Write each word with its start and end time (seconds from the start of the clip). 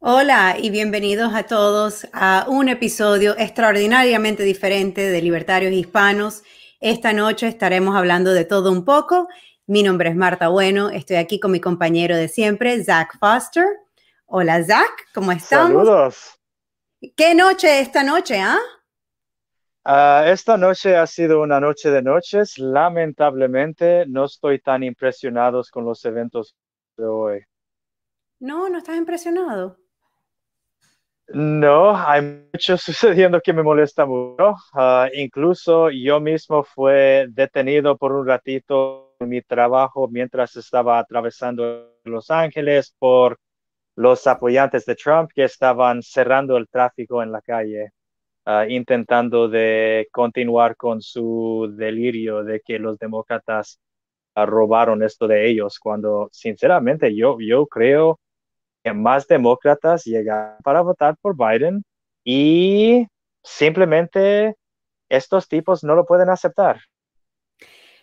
Hola 0.00 0.54
y 0.56 0.70
bienvenidos 0.70 1.34
a 1.34 1.42
todos 1.42 2.06
a 2.12 2.46
un 2.48 2.68
episodio 2.68 3.36
extraordinariamente 3.36 4.44
diferente 4.44 5.00
de 5.00 5.20
Libertarios 5.20 5.72
Hispanos. 5.72 6.44
Esta 6.78 7.12
noche 7.12 7.48
estaremos 7.48 7.96
hablando 7.96 8.32
de 8.32 8.44
todo 8.44 8.70
un 8.70 8.84
poco. 8.84 9.26
Mi 9.66 9.82
nombre 9.82 10.10
es 10.10 10.14
Marta 10.14 10.46
Bueno, 10.50 10.88
estoy 10.88 11.16
aquí 11.16 11.40
con 11.40 11.50
mi 11.50 11.60
compañero 11.60 12.16
de 12.16 12.28
siempre, 12.28 12.80
Zach 12.84 13.18
Foster. 13.18 13.66
Hola 14.26 14.62
Zach, 14.62 14.88
¿cómo 15.12 15.32
estamos? 15.32 15.84
Saludos. 15.84 16.40
¿Qué 17.16 17.34
noche 17.34 17.80
esta 17.80 18.04
noche, 18.04 18.38
ah? 18.40 18.60
Ah, 19.82 20.26
esta 20.28 20.56
noche 20.56 20.94
ha 20.96 21.08
sido 21.08 21.42
una 21.42 21.58
noche 21.58 21.90
de 21.90 22.02
noches. 22.02 22.56
Lamentablemente 22.56 24.06
no 24.06 24.26
estoy 24.26 24.60
tan 24.60 24.84
impresionado 24.84 25.60
con 25.72 25.84
los 25.84 26.04
eventos 26.04 26.54
de 26.96 27.04
hoy. 27.04 27.44
No, 28.38 28.68
no 28.68 28.78
estás 28.78 28.96
impresionado. 28.96 29.76
No, 31.28 31.94
hay 31.94 32.22
mucho 32.52 32.76
sucediendo 32.78 33.40
que 33.40 33.52
me 33.52 33.62
molesta 33.62 34.06
mucho. 34.06 34.54
Ah, 34.72 35.08
incluso 35.14 35.90
yo 35.90 36.20
mismo 36.20 36.64
fue 36.64 37.26
detenido 37.30 37.96
por 37.98 38.12
un 38.12 38.26
ratito 38.26 39.14
en 39.20 39.28
mi 39.28 39.42
trabajo 39.42 40.08
mientras 40.08 40.56
estaba 40.56 40.98
atravesando 40.98 41.96
Los 42.04 42.30
Ángeles 42.30 42.94
por 42.98 43.38
los 43.96 44.26
apoyantes 44.26 44.86
de 44.86 44.94
Trump 44.96 45.30
que 45.34 45.44
estaban 45.44 46.02
cerrando 46.02 46.56
el 46.56 46.68
tráfico 46.68 47.22
en 47.22 47.32
la 47.32 47.42
calle, 47.42 47.90
ah, 48.46 48.66
intentando 48.68 49.48
de 49.48 50.08
continuar 50.12 50.76
con 50.76 51.02
su 51.02 51.74
delirio 51.76 52.44
de 52.44 52.60
que 52.60 52.78
los 52.78 52.98
demócratas 52.98 53.80
ah, 54.34 54.46
robaron 54.46 55.02
esto 55.02 55.26
de 55.28 55.48
ellos, 55.48 55.78
cuando 55.80 56.28
sinceramente 56.32 57.14
yo, 57.14 57.38
yo 57.40 57.66
creo 57.66 58.20
más 58.94 59.26
demócratas 59.26 60.04
llegan 60.04 60.56
para 60.64 60.80
votar 60.80 61.16
por 61.20 61.36
Biden 61.36 61.84
y 62.24 63.06
simplemente 63.42 64.54
estos 65.08 65.48
tipos 65.48 65.82
no 65.84 65.94
lo 65.94 66.04
pueden 66.04 66.30
aceptar. 66.30 66.80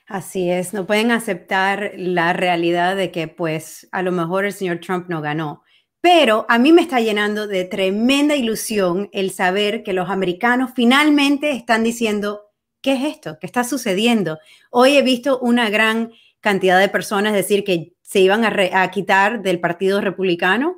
Así 0.08 0.52
es, 0.52 0.74
no 0.74 0.86
pueden 0.86 1.12
aceptar 1.12 1.94
la 1.96 2.32
realidad 2.34 2.96
de 2.96 3.12
que 3.12 3.28
pues 3.28 3.88
a 3.92 4.04
lo 4.04 4.12
mejor 4.12 4.46
el 4.46 4.54
señor 4.54 4.80
Trump 4.80 5.08
no 5.10 5.22
ganó. 5.22 5.64
Pero 6.00 6.46
a 6.50 6.60
mí 6.60 6.72
me 6.72 6.84
está 6.84 7.00
llenando 7.00 7.48
de 7.48 7.66
tremenda 7.66 8.36
ilusión 8.36 9.10
el 9.12 9.32
saber 9.32 9.82
que 9.82 9.94
los 9.94 10.12
americanos 10.12 10.72
finalmente 10.76 11.50
están 11.52 11.84
diciendo, 11.84 12.52
¿qué 12.84 12.94
es 12.94 13.16
esto? 13.16 13.40
¿Qué 13.40 13.48
está 13.48 13.64
sucediendo? 13.64 14.38
Hoy 14.70 14.98
he 14.98 15.02
visto 15.02 15.40
una 15.40 15.72
gran 15.72 16.12
cantidad 16.40 16.80
de 16.80 16.90
personas 16.90 17.34
decir 17.34 17.64
que 17.64 17.95
se 18.06 18.20
iban 18.20 18.46
a, 18.46 18.92
quitar 18.92 19.42
del 19.42 19.60
Partido 19.60 20.00
Republicano 20.00 20.78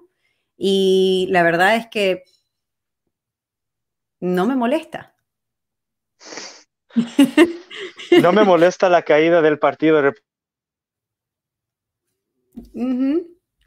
y 0.56 1.28
la 1.30 1.44
verdad 1.44 1.76
es 1.76 1.88
que 1.88 2.24
no 4.20 4.48
me 4.48 4.56
molesta. 4.56 5.14
No 8.22 8.32
me 8.32 8.44
molesta 8.44 8.90
la 8.90 9.04
caída 9.04 9.42
del 9.42 9.60
Partido 9.60 10.02
Republicano. 10.02 10.26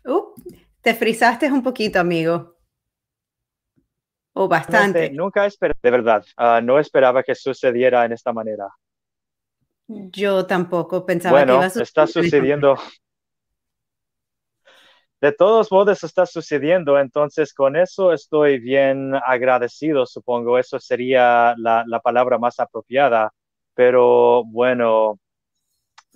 Uh, 0.04 0.34
te 0.80 0.94
frizaste 0.94 1.52
un 1.52 1.62
poquito, 1.62 2.00
amigo. 2.00 2.56
O 4.32 4.48
bastante. 4.48 5.10
nunca 5.10 5.44
esperé, 5.44 5.74
de 5.80 5.90
verdad, 5.90 6.24
ah, 6.36 6.60
no 6.62 6.80
esperaba 6.80 7.22
que 7.22 7.34
sucediera 7.34 8.04
en 8.06 8.12
esta 8.12 8.32
manera. 8.32 8.66
Yo 9.86 10.46
tampoco 10.46 11.04
pensaba 11.04 11.44
que 11.44 11.52
iba 11.52 11.66
a 11.66 11.68
suceder. 11.68 11.82
Está 11.82 12.06
sucediendo. 12.06 12.76
De 15.20 15.32
todos 15.32 15.70
modos 15.70 16.02
está 16.02 16.24
sucediendo, 16.24 16.98
entonces 16.98 17.52
con 17.52 17.76
eso 17.76 18.12
estoy 18.12 18.58
bien 18.58 19.12
agradecido, 19.26 20.06
supongo, 20.06 20.58
eso 20.58 20.78
sería 20.80 21.54
la, 21.58 21.84
la 21.86 22.00
palabra 22.00 22.38
más 22.38 22.58
apropiada, 22.58 23.30
pero 23.74 24.44
bueno, 24.44 25.18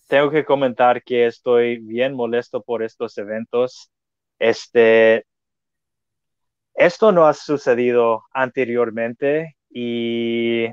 tengo 0.09 0.31
que 0.31 0.44
comentar 0.44 1.03
que 1.03 1.26
estoy 1.26 1.78
bien 1.78 2.15
molesto 2.15 2.62
por 2.62 2.82
estos 2.82 3.16
eventos. 3.19 3.91
Este, 4.38 5.26
esto 6.75 7.12
no 7.12 7.26
ha 7.26 7.34
sucedido 7.34 8.25
anteriormente 8.32 9.56
y 9.71 10.66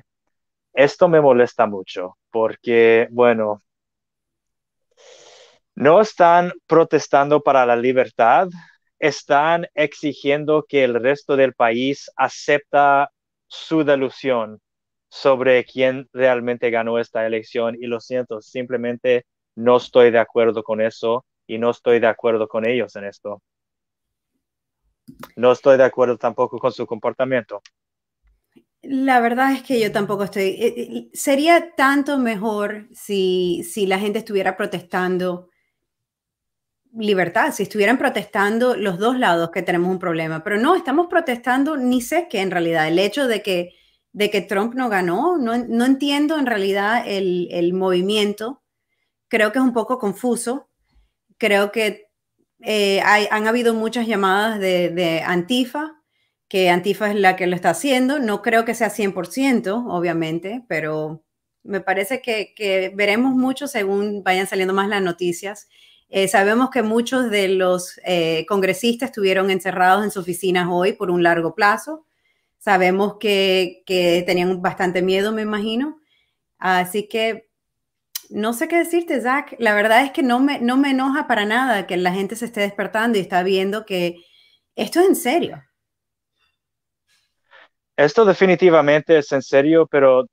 esto 0.73 1.07
me 1.07 1.21
molesta 1.21 1.67
mucho 1.67 2.17
porque, 2.31 3.07
bueno, 3.11 3.61
no 5.75 6.01
están 6.01 6.53
protestando 6.67 7.41
para 7.41 7.65
la 7.65 7.75
libertad, 7.75 8.47
están 8.99 9.67
exigiendo 9.73 10.65
que 10.67 10.83
el 10.83 10.95
resto 10.95 11.35
del 11.35 11.53
país 11.53 12.09
acepta 12.15 13.11
su 13.47 13.83
delusión 13.83 14.59
sobre 15.09 15.65
quién 15.65 16.07
realmente 16.13 16.69
ganó 16.69 16.99
esta 16.99 17.25
elección 17.25 17.75
y 17.79 17.87
lo 17.87 17.99
siento, 17.99 18.41
simplemente 18.41 19.25
no 19.55 19.77
estoy 19.77 20.11
de 20.11 20.19
acuerdo 20.19 20.63
con 20.63 20.81
eso 20.81 21.25
y 21.47 21.57
no 21.57 21.71
estoy 21.71 21.99
de 21.99 22.07
acuerdo 22.07 22.47
con 22.47 22.65
ellos 22.65 22.95
en 22.95 23.05
esto. 23.05 23.41
No 25.35 25.51
estoy 25.51 25.77
de 25.77 25.83
acuerdo 25.83 26.17
tampoco 26.17 26.59
con 26.59 26.71
su 26.71 26.85
comportamiento. 26.85 27.61
La 28.83 29.19
verdad 29.19 29.51
es 29.51 29.61
que 29.61 29.79
yo 29.79 29.91
tampoco 29.91 30.23
estoy. 30.23 30.43
Eh, 30.43 30.73
eh, 30.77 31.09
sería 31.13 31.75
tanto 31.75 32.17
mejor 32.17 32.87
si, 32.93 33.63
si 33.63 33.85
la 33.85 33.99
gente 33.99 34.19
estuviera 34.19 34.57
protestando 34.57 35.50
libertad, 36.93 37.53
si 37.53 37.63
estuvieran 37.63 37.97
protestando 37.97 38.75
los 38.75 38.99
dos 38.99 39.17
lados 39.17 39.51
que 39.51 39.61
tenemos 39.61 39.89
un 39.89 39.99
problema, 39.99 40.43
pero 40.43 40.57
no, 40.57 40.75
estamos 40.75 41.07
protestando 41.07 41.77
ni 41.77 42.01
sé 42.01 42.27
qué 42.29 42.41
en 42.41 42.51
realidad, 42.51 42.87
el 42.87 42.99
hecho 42.99 43.27
de 43.27 43.41
que, 43.41 43.73
de 44.11 44.29
que 44.29 44.41
Trump 44.41 44.73
no 44.73 44.89
ganó, 44.89 45.37
no, 45.37 45.57
no 45.57 45.85
entiendo 45.85 46.37
en 46.37 46.45
realidad 46.45 47.03
el, 47.07 47.47
el, 47.51 47.73
movimiento, 47.73 48.61
creo 49.29 49.51
que 49.51 49.59
es 49.59 49.63
un 49.63 49.73
poco 49.73 49.99
confuso, 49.99 50.69
creo 51.37 51.71
que 51.71 52.09
eh, 52.59 53.01
hay, 53.05 53.27
han 53.31 53.47
habido 53.47 53.73
muchas 53.73 54.05
llamadas 54.05 54.59
de, 54.59 54.89
de, 54.89 55.21
Antifa, 55.21 55.93
que 56.49 56.69
Antifa 56.69 57.09
es 57.09 57.15
la 57.15 57.37
que 57.37 57.47
lo 57.47 57.55
está 57.55 57.69
haciendo, 57.69 58.19
no 58.19 58.41
creo 58.41 58.65
que 58.65 58.75
sea 58.75 58.89
100%, 58.89 59.85
obviamente, 59.87 60.65
pero 60.67 61.23
me 61.63 61.79
parece 61.79 62.21
que, 62.21 62.53
que 62.53 62.91
veremos 62.93 63.33
mucho 63.33 63.67
según 63.67 64.23
vayan 64.23 64.47
saliendo 64.47 64.73
más 64.73 64.89
las 64.89 65.01
noticias 65.01 65.69
eh, 66.13 66.27
sabemos 66.27 66.69
que 66.71 66.83
muchos 66.83 67.29
de 67.31 67.47
los 67.47 67.97
eh, 68.03 68.45
congresistas 68.45 69.09
estuvieron 69.09 69.49
encerrados 69.49 70.03
en 70.03 70.11
sus 70.11 70.23
oficinas 70.23 70.67
hoy 70.69 70.91
por 70.91 71.09
un 71.09 71.23
largo 71.23 71.55
plazo. 71.55 72.05
Sabemos 72.57 73.15
que, 73.17 73.83
tenían 74.25 74.61
bastante 74.61 75.01
miedo, 75.01 75.31
me 75.31 75.41
imagino. 75.41 76.01
Así 76.59 77.07
que 77.07 77.49
no 78.29 78.51
sé 78.51 78.67
qué 78.67 78.79
decirte, 78.79 79.21
Zach. 79.21 79.55
La 79.57 79.73
verdad 79.73 80.03
es 80.03 80.11
que 80.11 80.21
no 80.21 80.41
me, 80.41 80.59
no 80.59 80.75
me 80.75 80.91
enoja 80.91 81.27
para 81.27 81.45
nada 81.45 81.87
que 81.87 81.95
la 81.95 82.13
gente 82.13 82.35
se 82.35 82.45
esté 82.45 82.59
despertando 82.59 83.17
y 83.17 83.21
está 83.21 83.41
viendo 83.41 83.85
que 83.85 84.17
esto 84.75 84.99
es 84.99 85.07
en 85.07 85.15
serio. 85.15 85.63
Esto 87.95 88.25
definitivamente 88.25 89.17
es 89.17 89.31
en 89.31 89.41
serio, 89.41 89.87
pero 89.87 90.25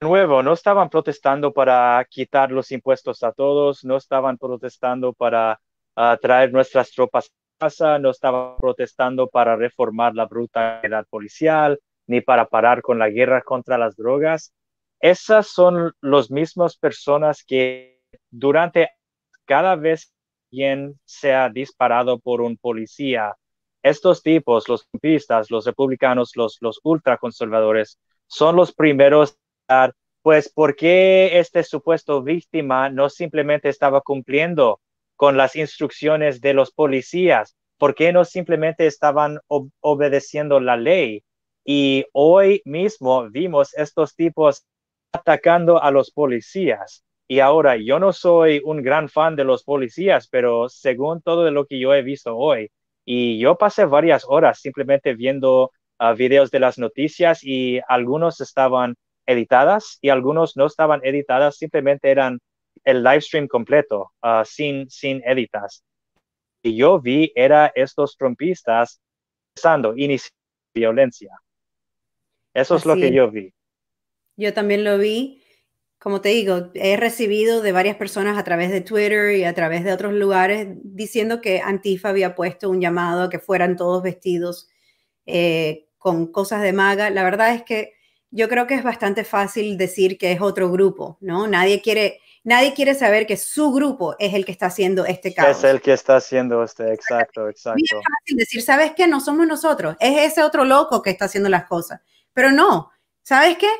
nuevo, 0.00 0.42
no 0.42 0.52
estaban 0.52 0.88
protestando 0.90 1.52
para 1.52 2.04
quitar 2.08 2.52
los 2.52 2.70
impuestos 2.72 3.22
a 3.22 3.32
todos, 3.32 3.84
no 3.84 3.96
estaban 3.96 4.38
protestando 4.38 5.12
para 5.12 5.60
ah, 5.96 6.18
traer 6.20 6.52
nuestras 6.52 6.90
tropas 6.92 7.26
a 7.26 7.66
casa, 7.66 7.98
no 7.98 8.10
estaban 8.10 8.56
protestando 8.58 9.28
para 9.28 9.56
reformar 9.56 10.14
la 10.14 10.26
brutalidad 10.26 11.06
policial, 11.08 11.80
ni 12.06 12.20
para 12.20 12.46
parar 12.46 12.82
con 12.82 12.98
la 12.98 13.08
guerra 13.08 13.42
contra 13.42 13.78
las 13.78 13.96
drogas. 13.96 14.52
Esas 15.00 15.48
son 15.48 15.92
las 16.00 16.30
mismas 16.30 16.76
personas 16.76 17.44
que 17.44 18.00
durante 18.30 18.90
cada 19.44 19.76
vez 19.76 20.12
quien 20.50 20.98
se 21.04 21.34
ha 21.34 21.48
disparado 21.48 22.18
por 22.18 22.40
un 22.40 22.56
policía, 22.56 23.34
estos 23.82 24.22
tipos, 24.22 24.68
los 24.68 24.88
pistas, 25.00 25.50
los 25.50 25.64
republicanos, 25.64 26.32
los, 26.34 26.58
los 26.60 26.80
ultraconservadores, 26.82 27.98
son 28.26 28.56
los 28.56 28.74
primeros 28.74 29.38
pues, 30.22 30.48
¿por 30.52 30.76
qué 30.76 31.38
este 31.38 31.62
supuesto 31.62 32.22
víctima 32.22 32.90
no 32.90 33.08
simplemente 33.08 33.68
estaba 33.68 34.00
cumpliendo 34.00 34.80
con 35.16 35.36
las 35.36 35.56
instrucciones 35.56 36.40
de 36.40 36.54
los 36.54 36.72
policías? 36.72 37.56
¿Por 37.78 37.94
qué 37.94 38.12
no 38.12 38.24
simplemente 38.24 38.86
estaban 38.86 39.38
obedeciendo 39.80 40.60
la 40.60 40.76
ley? 40.76 41.22
Y 41.64 42.06
hoy 42.12 42.62
mismo 42.64 43.28
vimos 43.30 43.74
estos 43.74 44.14
tipos 44.14 44.64
atacando 45.12 45.82
a 45.82 45.90
los 45.90 46.10
policías. 46.10 47.04
Y 47.28 47.40
ahora 47.40 47.76
yo 47.76 47.98
no 47.98 48.12
soy 48.12 48.60
un 48.64 48.82
gran 48.82 49.08
fan 49.08 49.36
de 49.36 49.44
los 49.44 49.64
policías, 49.64 50.28
pero 50.28 50.68
según 50.68 51.22
todo 51.22 51.50
lo 51.50 51.66
que 51.66 51.78
yo 51.80 51.92
he 51.92 52.02
visto 52.02 52.36
hoy, 52.36 52.70
y 53.04 53.38
yo 53.38 53.56
pasé 53.56 53.84
varias 53.84 54.24
horas 54.28 54.60
simplemente 54.60 55.14
viendo 55.14 55.70
uh, 56.00 56.14
videos 56.16 56.50
de 56.50 56.60
las 56.60 56.78
noticias 56.78 57.42
y 57.44 57.80
algunos 57.88 58.40
estaban 58.40 58.96
editadas 59.26 59.98
y 60.00 60.08
algunos 60.08 60.56
no 60.56 60.66
estaban 60.66 61.00
editadas, 61.04 61.56
simplemente 61.56 62.10
eran 62.10 62.38
el 62.84 63.02
live 63.02 63.20
stream 63.20 63.48
completo, 63.48 64.12
uh, 64.22 64.44
sin, 64.44 64.88
sin 64.88 65.22
editas. 65.24 65.82
Y 66.62 66.76
yo 66.76 67.00
vi, 67.00 67.32
era 67.34 67.72
estos 67.74 68.16
trompistas 68.16 69.00
protestando, 69.54 69.96
iniciando 69.96 70.36
violencia. 70.74 71.40
Eso 72.54 72.76
es 72.76 72.86
lo 72.86 72.94
que 72.94 73.12
yo 73.12 73.30
vi. 73.30 73.52
Yo 74.36 74.52
también 74.52 74.84
lo 74.84 74.98
vi. 74.98 75.42
Como 75.98 76.20
te 76.20 76.28
digo, 76.28 76.70
he 76.74 76.96
recibido 76.96 77.62
de 77.62 77.72
varias 77.72 77.96
personas 77.96 78.38
a 78.38 78.44
través 78.44 78.70
de 78.70 78.82
Twitter 78.82 79.34
y 79.36 79.44
a 79.44 79.54
través 79.54 79.82
de 79.82 79.92
otros 79.92 80.12
lugares 80.12 80.68
diciendo 80.82 81.40
que 81.40 81.60
Antifa 81.60 82.10
había 82.10 82.34
puesto 82.34 82.68
un 82.68 82.80
llamado 82.80 83.24
a 83.24 83.30
que 83.30 83.38
fueran 83.38 83.76
todos 83.76 84.02
vestidos 84.02 84.68
eh, 85.24 85.88
con 85.98 86.30
cosas 86.30 86.62
de 86.62 86.72
maga. 86.72 87.10
La 87.10 87.24
verdad 87.24 87.54
es 87.54 87.62
que 87.62 87.94
yo 88.36 88.50
creo 88.50 88.66
que 88.66 88.74
es 88.74 88.82
bastante 88.82 89.24
fácil 89.24 89.78
decir 89.78 90.18
que 90.18 90.30
es 90.30 90.42
otro 90.42 90.70
grupo, 90.70 91.16
¿no? 91.22 91.46
Nadie 91.46 91.80
quiere, 91.80 92.20
nadie 92.44 92.74
quiere 92.74 92.94
saber 92.94 93.26
que 93.26 93.38
su 93.38 93.72
grupo 93.72 94.14
es 94.18 94.34
el 94.34 94.44
que 94.44 94.52
está 94.52 94.66
haciendo 94.66 95.06
este 95.06 95.32
caso. 95.32 95.48
Es 95.48 95.64
el 95.64 95.80
que 95.80 95.94
está 95.94 96.16
haciendo 96.16 96.62
este, 96.62 96.92
exacto, 96.92 97.48
exacto. 97.48 97.82
Es 97.82 97.90
fácil 97.90 98.36
decir, 98.36 98.60
¿sabes 98.60 98.92
qué? 98.94 99.06
No 99.06 99.20
somos 99.20 99.46
nosotros, 99.46 99.96
es 100.00 100.32
ese 100.32 100.42
otro 100.42 100.66
loco 100.66 101.00
que 101.00 101.08
está 101.08 101.24
haciendo 101.24 101.48
las 101.48 101.64
cosas. 101.64 102.02
Pero 102.34 102.52
no, 102.52 102.90
¿sabes 103.22 103.56
qué? 103.56 103.70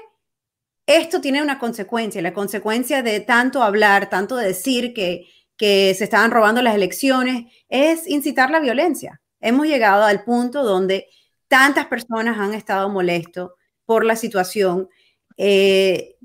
Esto 0.87 1.21
tiene 1.21 1.43
una 1.43 1.59
consecuencia, 1.59 2.23
la 2.23 2.33
consecuencia 2.33 3.03
de 3.03 3.21
tanto 3.21 3.63
hablar, 3.63 4.09
tanto 4.09 4.37
decir 4.37 4.95
que, 4.95 5.27
que 5.59 5.93
se 5.95 6.05
estaban 6.05 6.31
robando 6.31 6.63
las 6.63 6.77
elecciones, 6.77 7.53
es 7.69 8.07
incitar 8.07 8.51
la 8.51 8.61
violencia. 8.61 9.21
Hemos 9.39 9.67
llegado 9.67 10.05
al 10.05 10.25
punto 10.25 10.63
donde 10.63 11.09
tantas 11.47 11.89
personas 11.89 12.39
han 12.39 12.55
estado 12.55 12.89
molestos 12.89 13.51
por 13.87 14.05
la 14.05 14.17
situación 14.17 14.89
eh, 15.37 16.17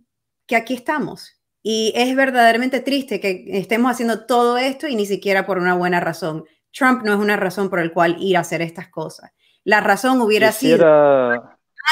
que 0.48 0.56
aquí 0.56 0.74
estamos. 0.74 1.38
Y 1.64 1.94
es 1.96 2.16
verdaderamente 2.16 2.80
triste 2.80 3.20
que 3.20 3.46
estemos 3.50 3.92
haciendo 3.92 4.26
todo 4.26 4.58
esto 4.58 4.88
y 4.88 4.96
ni 4.96 5.06
siquiera 5.06 5.46
por 5.46 5.60
una 5.60 5.76
buena 5.76 6.00
razón. 6.00 6.44
Trump 6.74 7.04
no 7.04 7.14
es 7.14 7.20
una 7.20 7.38
razón 7.38 7.70
por 7.70 7.84
la 7.84 7.94
cual 7.94 8.18
ir 8.20 8.36
a 8.36 8.42
hacer 8.42 8.62
estas 8.62 8.90
cosas. 8.90 9.32
La 9.64 9.80
razón 9.80 10.20
hubiera 10.22 10.52
sido 10.52 10.86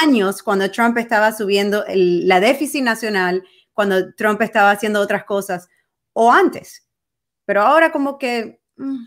años 0.02 0.42
cuando 0.42 0.70
Trump 0.70 0.98
estaba 0.98 1.32
subiendo 1.32 1.84
la 1.88 2.40
déficit 2.40 2.82
nacional, 2.82 3.44
cuando 3.72 4.12
Trump 4.14 4.42
estaba 4.42 4.72
haciendo 4.72 5.00
otras 5.00 5.24
cosas, 5.24 5.68
o 6.12 6.32
antes. 6.32 6.88
Pero 7.44 7.62
ahora 7.62 7.92
como 7.92 8.18
que 8.18 8.60
mm, 8.76 9.04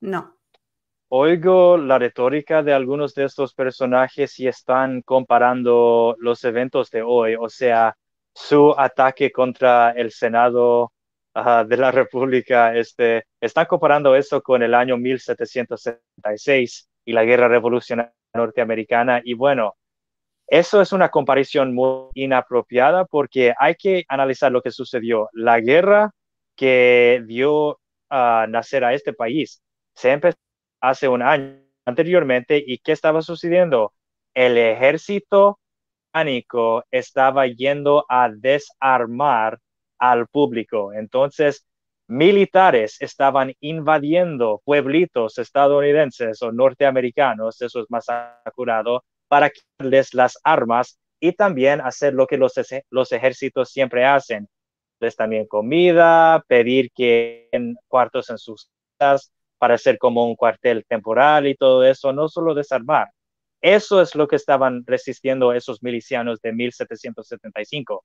no. 0.00 0.36
Oigo 1.14 1.76
la 1.76 1.98
retórica 1.98 2.62
de 2.62 2.72
algunos 2.72 3.14
de 3.14 3.24
estos 3.24 3.52
personajes 3.52 4.40
y 4.40 4.48
están 4.48 5.02
comparando 5.02 6.16
los 6.18 6.42
eventos 6.42 6.90
de 6.90 7.02
hoy, 7.02 7.36
o 7.38 7.50
sea, 7.50 7.94
su 8.34 8.74
ataque 8.78 9.30
contra 9.30 9.90
el 9.90 10.10
Senado 10.10 10.90
de 11.34 11.76
la 11.76 11.90
República, 11.92 12.74
este, 12.74 13.26
están 13.42 13.66
comparando 13.66 14.16
eso 14.16 14.40
con 14.40 14.62
el 14.62 14.72
año 14.72 14.96
1776 14.96 16.88
y 17.04 17.12
la 17.12 17.24
Guerra 17.24 17.48
Revolucionaria 17.48 18.14
Norteamericana. 18.34 19.20
Y 19.22 19.34
bueno, 19.34 19.76
eso 20.46 20.80
es 20.80 20.92
una 20.92 21.10
comparación 21.10 21.74
muy 21.74 22.08
inapropiada 22.14 23.04
porque 23.04 23.52
hay 23.58 23.74
que 23.74 24.06
analizar 24.08 24.50
lo 24.50 24.62
que 24.62 24.70
sucedió. 24.70 25.28
La 25.34 25.60
guerra 25.60 26.12
que 26.56 27.22
dio 27.26 27.80
a 28.08 28.46
nacer 28.48 28.82
a 28.82 28.94
este 28.94 29.12
país 29.12 29.62
se 29.94 30.12
empezó 30.12 30.38
hace 30.82 31.08
un 31.08 31.22
año 31.22 31.62
anteriormente 31.86 32.62
y 32.64 32.78
¿qué 32.78 32.92
estaba 32.92 33.22
sucediendo? 33.22 33.94
El 34.34 34.58
ejército 34.58 35.58
pánico 36.10 36.84
estaba 36.90 37.46
yendo 37.46 38.04
a 38.08 38.28
desarmar 38.30 39.58
al 39.98 40.26
público. 40.26 40.92
Entonces, 40.92 41.64
militares 42.08 43.00
estaban 43.00 43.54
invadiendo 43.60 44.60
pueblitos 44.64 45.38
estadounidenses 45.38 46.42
o 46.42 46.52
norteamericanos, 46.52 47.62
eso 47.62 47.80
es 47.80 47.86
más 47.90 48.06
acurado, 48.44 49.04
para 49.28 49.50
quitarles 49.50 50.12
las 50.12 50.38
armas 50.44 50.98
y 51.20 51.32
también 51.32 51.80
hacer 51.80 52.12
lo 52.14 52.26
que 52.26 52.36
los, 52.36 52.52
los 52.90 53.12
ejércitos 53.12 53.70
siempre 53.70 54.04
hacen. 54.04 54.48
Les 55.00 55.16
también 55.16 55.46
comida, 55.46 56.44
pedir 56.48 56.90
que 56.94 57.48
en 57.52 57.76
cuartos 57.88 58.28
en 58.30 58.38
sus 58.38 58.68
casas, 58.98 59.32
para 59.62 59.74
hacer 59.74 59.96
como 59.96 60.26
un 60.26 60.34
cuartel 60.34 60.84
temporal 60.88 61.46
y 61.46 61.54
todo 61.54 61.84
eso, 61.84 62.12
no 62.12 62.26
solo 62.26 62.52
desarmar. 62.52 63.12
Eso 63.60 64.02
es 64.02 64.16
lo 64.16 64.26
que 64.26 64.34
estaban 64.34 64.82
resistiendo 64.84 65.52
esos 65.52 65.84
milicianos 65.84 66.40
de 66.40 66.52
1775. 66.52 68.04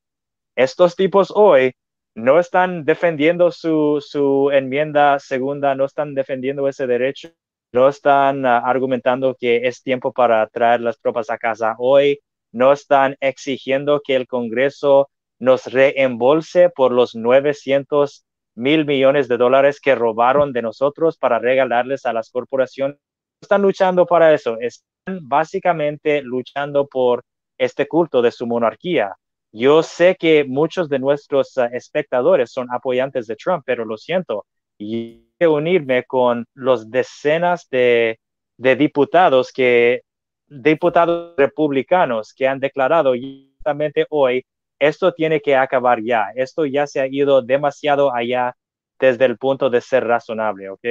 Estos 0.55 0.95
tipos 0.95 1.33
hoy 1.33 1.73
no 2.13 2.39
están 2.39 2.85
defendiendo 2.85 3.49
su, 3.49 4.05
su 4.07 4.51
enmienda 4.53 5.17
segunda, 5.17 5.73
no 5.73 5.85
están 5.85 6.13
defendiendo 6.13 6.67
ese 6.67 6.85
derecho, 6.85 7.29
no 7.71 7.89
están 7.89 8.45
ah, 8.45 8.59
argumentando 8.59 9.33
que 9.33 9.65
es 9.65 9.81
tiempo 9.81 10.13
para 10.13 10.45
traer 10.49 10.81
las 10.81 10.99
tropas 10.99 11.31
a 11.31 11.39
casa 11.39 11.73
hoy, 11.79 12.19
no 12.51 12.71
están 12.71 13.17
exigiendo 13.19 14.01
que 14.05 14.15
el 14.15 14.27
Congreso 14.27 15.09
nos 15.39 15.65
reembolse 15.65 16.69
por 16.69 16.91
los 16.91 17.15
900 17.15 18.26
mil 18.57 18.85
millones 18.85 19.27
de 19.27 19.37
dólares 19.37 19.79
que 19.79 19.95
robaron 19.95 20.51
de 20.51 20.63
nosotros 20.63 21.17
para 21.17 21.37
regalarles 21.37 22.05
a 22.05 22.13
las 22.13 22.31
corporaciones. 22.31 22.97
Están 23.39 23.61
luchando 23.61 24.05
para 24.07 24.33
eso, 24.33 24.57
están 24.59 25.19
básicamente 25.21 26.21
luchando 26.23 26.87
por 26.87 27.23
este 27.57 27.87
culto 27.87 28.21
de 28.21 28.31
su 28.31 28.47
monarquía. 28.47 29.13
Yo 29.51 29.83
sé 29.83 30.15
que 30.19 30.43
muchos 30.43 30.89
de 30.89 30.99
nuestros 30.99 31.57
ah, 31.57 31.69
espectadores 31.71 32.51
son 32.51 32.67
apoyantes 32.71 33.27
de 33.27 33.35
Trump, 33.35 33.63
pero 33.65 33.85
lo 33.85 33.95
siento, 33.95 34.45
y 34.77 35.27
unirme 35.39 36.03
con 36.03 36.45
los 36.55 36.89
decenas 36.89 37.67
de, 37.69 38.19
de 38.57 38.75
diputados 38.75 39.51
que 39.51 40.01
diputados 40.47 41.35
republicanos 41.37 42.33
que 42.33 42.47
han 42.47 42.59
declarado 42.59 43.13
justamente 43.13 44.07
hoy 44.09 44.43
esto 44.79 45.13
tiene 45.13 45.41
que 45.41 45.55
acabar 45.55 46.01
ya. 46.03 46.31
Esto 46.35 46.65
ya 46.65 46.87
se 46.87 46.99
ha 46.99 47.07
ido 47.07 47.41
demasiado 47.41 48.13
allá 48.13 48.55
desde 48.99 49.25
el 49.25 49.37
punto 49.37 49.69
de 49.69 49.81
ser 49.81 50.05
razonable, 50.05 50.69
¿ok? 50.69 50.85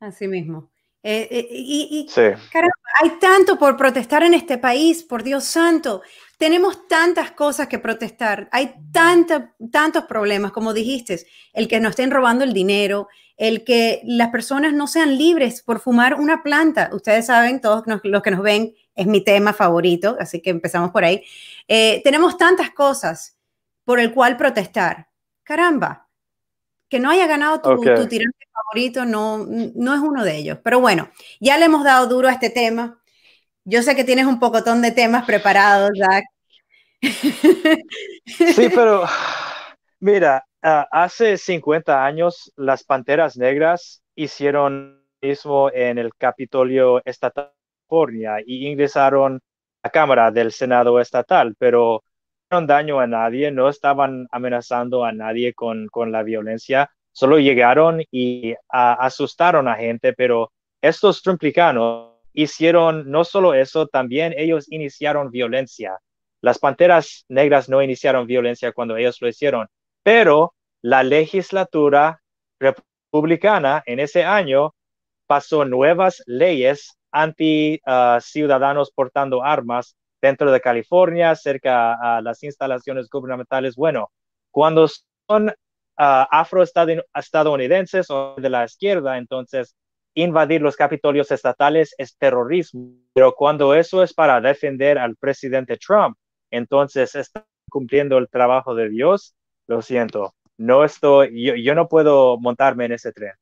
Así 0.00 0.26
mismo. 0.28 0.70
Eh, 1.04 1.28
eh, 1.30 1.48
y, 1.50 2.06
caramba, 2.52 2.72
hay 3.00 3.10
tanto 3.18 3.58
por 3.58 3.76
protestar 3.76 4.22
en 4.22 4.34
este 4.34 4.58
país, 4.58 5.02
por 5.02 5.24
Dios 5.24 5.44
santo. 5.44 6.02
Tenemos 6.38 6.86
tantas 6.86 7.32
cosas 7.32 7.66
que 7.66 7.80
protestar. 7.80 8.48
Hay 8.52 8.74
tantos 8.92 10.04
problemas, 10.04 10.52
como 10.52 10.72
dijiste, 10.72 11.20
el 11.52 11.66
que 11.66 11.80
nos 11.80 11.90
estén 11.90 12.12
robando 12.12 12.44
el 12.44 12.52
dinero, 12.52 13.08
el 13.36 13.64
que 13.64 14.00
las 14.04 14.28
personas 14.28 14.72
no 14.72 14.86
sean 14.86 15.18
libres 15.18 15.62
por 15.62 15.80
fumar 15.80 16.14
una 16.14 16.42
planta. 16.42 16.90
Ustedes 16.92 17.26
saben, 17.26 17.60
todos 17.60 17.82
los 18.04 18.22
que 18.22 18.30
nos 18.30 18.42
ven, 18.42 18.72
es 18.94 19.06
mi 19.06 19.22
tema 19.22 19.52
favorito, 19.52 20.16
así 20.18 20.40
que 20.40 20.50
empezamos 20.50 20.90
por 20.90 21.04
ahí. 21.04 21.24
Eh, 21.68 22.00
tenemos 22.04 22.36
tantas 22.36 22.70
cosas 22.70 23.36
por 23.84 24.00
el 24.00 24.12
cual 24.12 24.36
protestar. 24.36 25.08
Caramba, 25.42 26.08
que 26.88 27.00
no 27.00 27.10
haya 27.10 27.26
ganado 27.26 27.60
tu, 27.60 27.80
tirante 27.80 28.46
favorito 28.52 29.04
no, 29.04 29.46
no 29.46 29.94
es 29.94 30.00
uno 30.00 30.24
de 30.24 30.36
ellos. 30.36 30.58
Pero 30.62 30.80
bueno, 30.80 31.10
ya 31.40 31.58
le 31.58 31.64
hemos 31.64 31.84
dado 31.84 32.06
duro 32.06 32.28
a 32.28 32.32
este 32.32 32.50
tema. 32.50 33.02
Yo 33.64 33.82
sé 33.82 33.96
que 33.96 34.04
tienes 34.04 34.26
un 34.26 34.38
pocotón 34.38 34.82
de 34.82 34.92
temas 34.92 35.24
preparados, 35.24 35.90
Jack. 35.94 36.24
Sí, 38.24 38.68
pero 38.74 39.04
mira, 40.00 40.44
ah, 40.62 40.86
hace 40.90 41.36
50 41.36 42.04
años 42.04 42.52
las 42.56 42.84
Panteras 42.84 43.36
Negras 43.36 44.02
hicieron 44.14 45.02
mismo 45.22 45.70
en 45.72 45.98
el 45.98 46.14
Capitolio 46.16 47.00
Estatal 47.04 47.52
y 48.46 48.66
ingresaron 48.66 49.36
a 49.36 49.88
la 49.88 49.90
Cámara 49.90 50.30
del 50.30 50.52
Senado 50.52 50.98
Estatal, 50.98 51.54
pero 51.58 52.02
no 52.50 52.66
daño 52.66 53.00
a 53.00 53.06
nadie, 53.06 53.50
no 53.50 53.68
estaban 53.68 54.26
amenazando 54.30 55.04
a 55.04 55.12
nadie 55.12 55.52
con, 55.52 55.88
con 55.88 56.10
la 56.10 56.22
violencia, 56.22 56.90
solo 57.12 57.38
llegaron 57.38 58.02
y 58.10 58.54
asustaron 58.68 59.68
a 59.68 59.74
gente, 59.74 60.14
pero 60.14 60.52
estos 60.80 61.22
trumplicanos 61.22 62.12
hicieron 62.32 63.10
no 63.10 63.24
solo 63.24 63.52
eso, 63.52 63.86
también 63.86 64.34
ellos 64.36 64.70
iniciaron 64.70 65.30
violencia. 65.30 65.98
Las 66.40 66.58
Panteras 66.58 67.24
Negras 67.28 67.68
no 67.68 67.82
iniciaron 67.82 68.26
violencia 68.26 68.72
cuando 68.72 68.96
ellos 68.96 69.20
lo 69.20 69.28
hicieron, 69.28 69.68
pero 70.02 70.54
la 70.82 71.02
legislatura 71.02 72.22
republicana 72.58 73.82
en 73.84 74.00
ese 74.00 74.24
año 74.24 74.74
pasó 75.26 75.64
nuevas 75.66 76.22
leyes 76.26 76.96
anti 77.12 77.80
ah, 77.86 78.18
ciudadanos 78.20 78.90
portando 78.90 79.44
armas 79.44 79.96
dentro 80.20 80.50
de 80.52 80.60
California, 80.60 81.34
cerca 81.34 81.94
a 81.94 82.20
las 82.22 82.42
instalaciones 82.42 83.08
gubernamentales. 83.10 83.76
Bueno, 83.76 84.10
cuando 84.50 84.88
son 85.28 85.48
uh, 85.48 85.52
afroestadounidenses 85.98 88.10
o 88.10 88.36
de 88.38 88.48
la 88.48 88.64
izquierda, 88.64 89.18
entonces 89.18 89.74
invadir 90.14 90.62
los 90.62 90.76
capitolios 90.76 91.30
estatales 91.32 91.94
es 91.98 92.16
terrorismo. 92.16 92.92
Pero 93.14 93.34
cuando 93.34 93.74
eso 93.74 94.02
es 94.02 94.14
para 94.14 94.40
defender 94.40 94.98
al 94.98 95.16
presidente 95.16 95.76
Trump, 95.76 96.16
entonces 96.50 97.14
está 97.16 97.44
cumpliendo 97.68 98.18
el 98.18 98.28
trabajo 98.28 98.74
de 98.74 98.88
Dios. 98.90 99.34
Lo 99.66 99.82
siento, 99.82 100.34
no 100.56 100.84
estoy, 100.84 101.62
yo 101.64 101.74
no 101.74 101.88
puedo 101.88 102.38
montarme 102.38 102.84
en 102.84 102.92
ese 102.92 103.12
tren. 103.12 103.32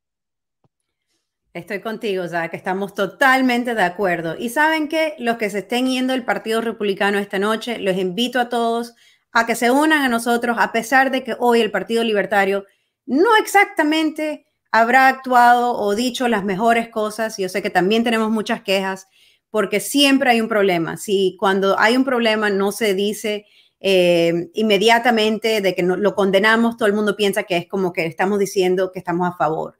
Estoy 1.52 1.80
contigo, 1.80 2.28
sea, 2.28 2.48
que 2.48 2.56
estamos 2.56 2.94
totalmente 2.94 3.74
de 3.74 3.82
acuerdo. 3.82 4.36
Y 4.38 4.50
saben 4.50 4.86
que 4.86 5.14
los 5.18 5.36
que 5.36 5.50
se 5.50 5.58
estén 5.60 5.88
yendo 5.88 6.12
del 6.12 6.24
Partido 6.24 6.60
Republicano 6.60 7.18
esta 7.18 7.40
noche, 7.40 7.78
los 7.80 7.96
invito 7.96 8.38
a 8.38 8.48
todos 8.48 8.94
a 9.32 9.46
que 9.46 9.56
se 9.56 9.72
unan 9.72 10.02
a 10.02 10.08
nosotros, 10.08 10.56
a 10.60 10.70
pesar 10.70 11.10
de 11.10 11.24
que 11.24 11.34
hoy 11.38 11.60
el 11.60 11.72
Partido 11.72 12.04
Libertario 12.04 12.66
no 13.04 13.36
exactamente 13.36 14.46
habrá 14.70 15.08
actuado 15.08 15.76
o 15.76 15.96
dicho 15.96 16.28
las 16.28 16.44
mejores 16.44 16.88
cosas. 16.88 17.36
Yo 17.36 17.48
sé 17.48 17.62
que 17.62 17.70
también 17.70 18.04
tenemos 18.04 18.30
muchas 18.30 18.62
quejas, 18.62 19.08
porque 19.50 19.80
siempre 19.80 20.30
hay 20.30 20.40
un 20.40 20.48
problema. 20.48 20.96
Si 20.96 21.36
cuando 21.36 21.76
hay 21.80 21.96
un 21.96 22.04
problema 22.04 22.50
no 22.50 22.70
se 22.70 22.94
dice 22.94 23.46
eh, 23.80 24.50
inmediatamente 24.54 25.60
de 25.60 25.74
que 25.74 25.82
no, 25.82 25.96
lo 25.96 26.14
condenamos, 26.14 26.76
todo 26.76 26.86
el 26.86 26.94
mundo 26.94 27.16
piensa 27.16 27.42
que 27.42 27.56
es 27.56 27.66
como 27.66 27.92
que 27.92 28.06
estamos 28.06 28.38
diciendo 28.38 28.92
que 28.92 29.00
estamos 29.00 29.28
a 29.28 29.36
favor 29.36 29.79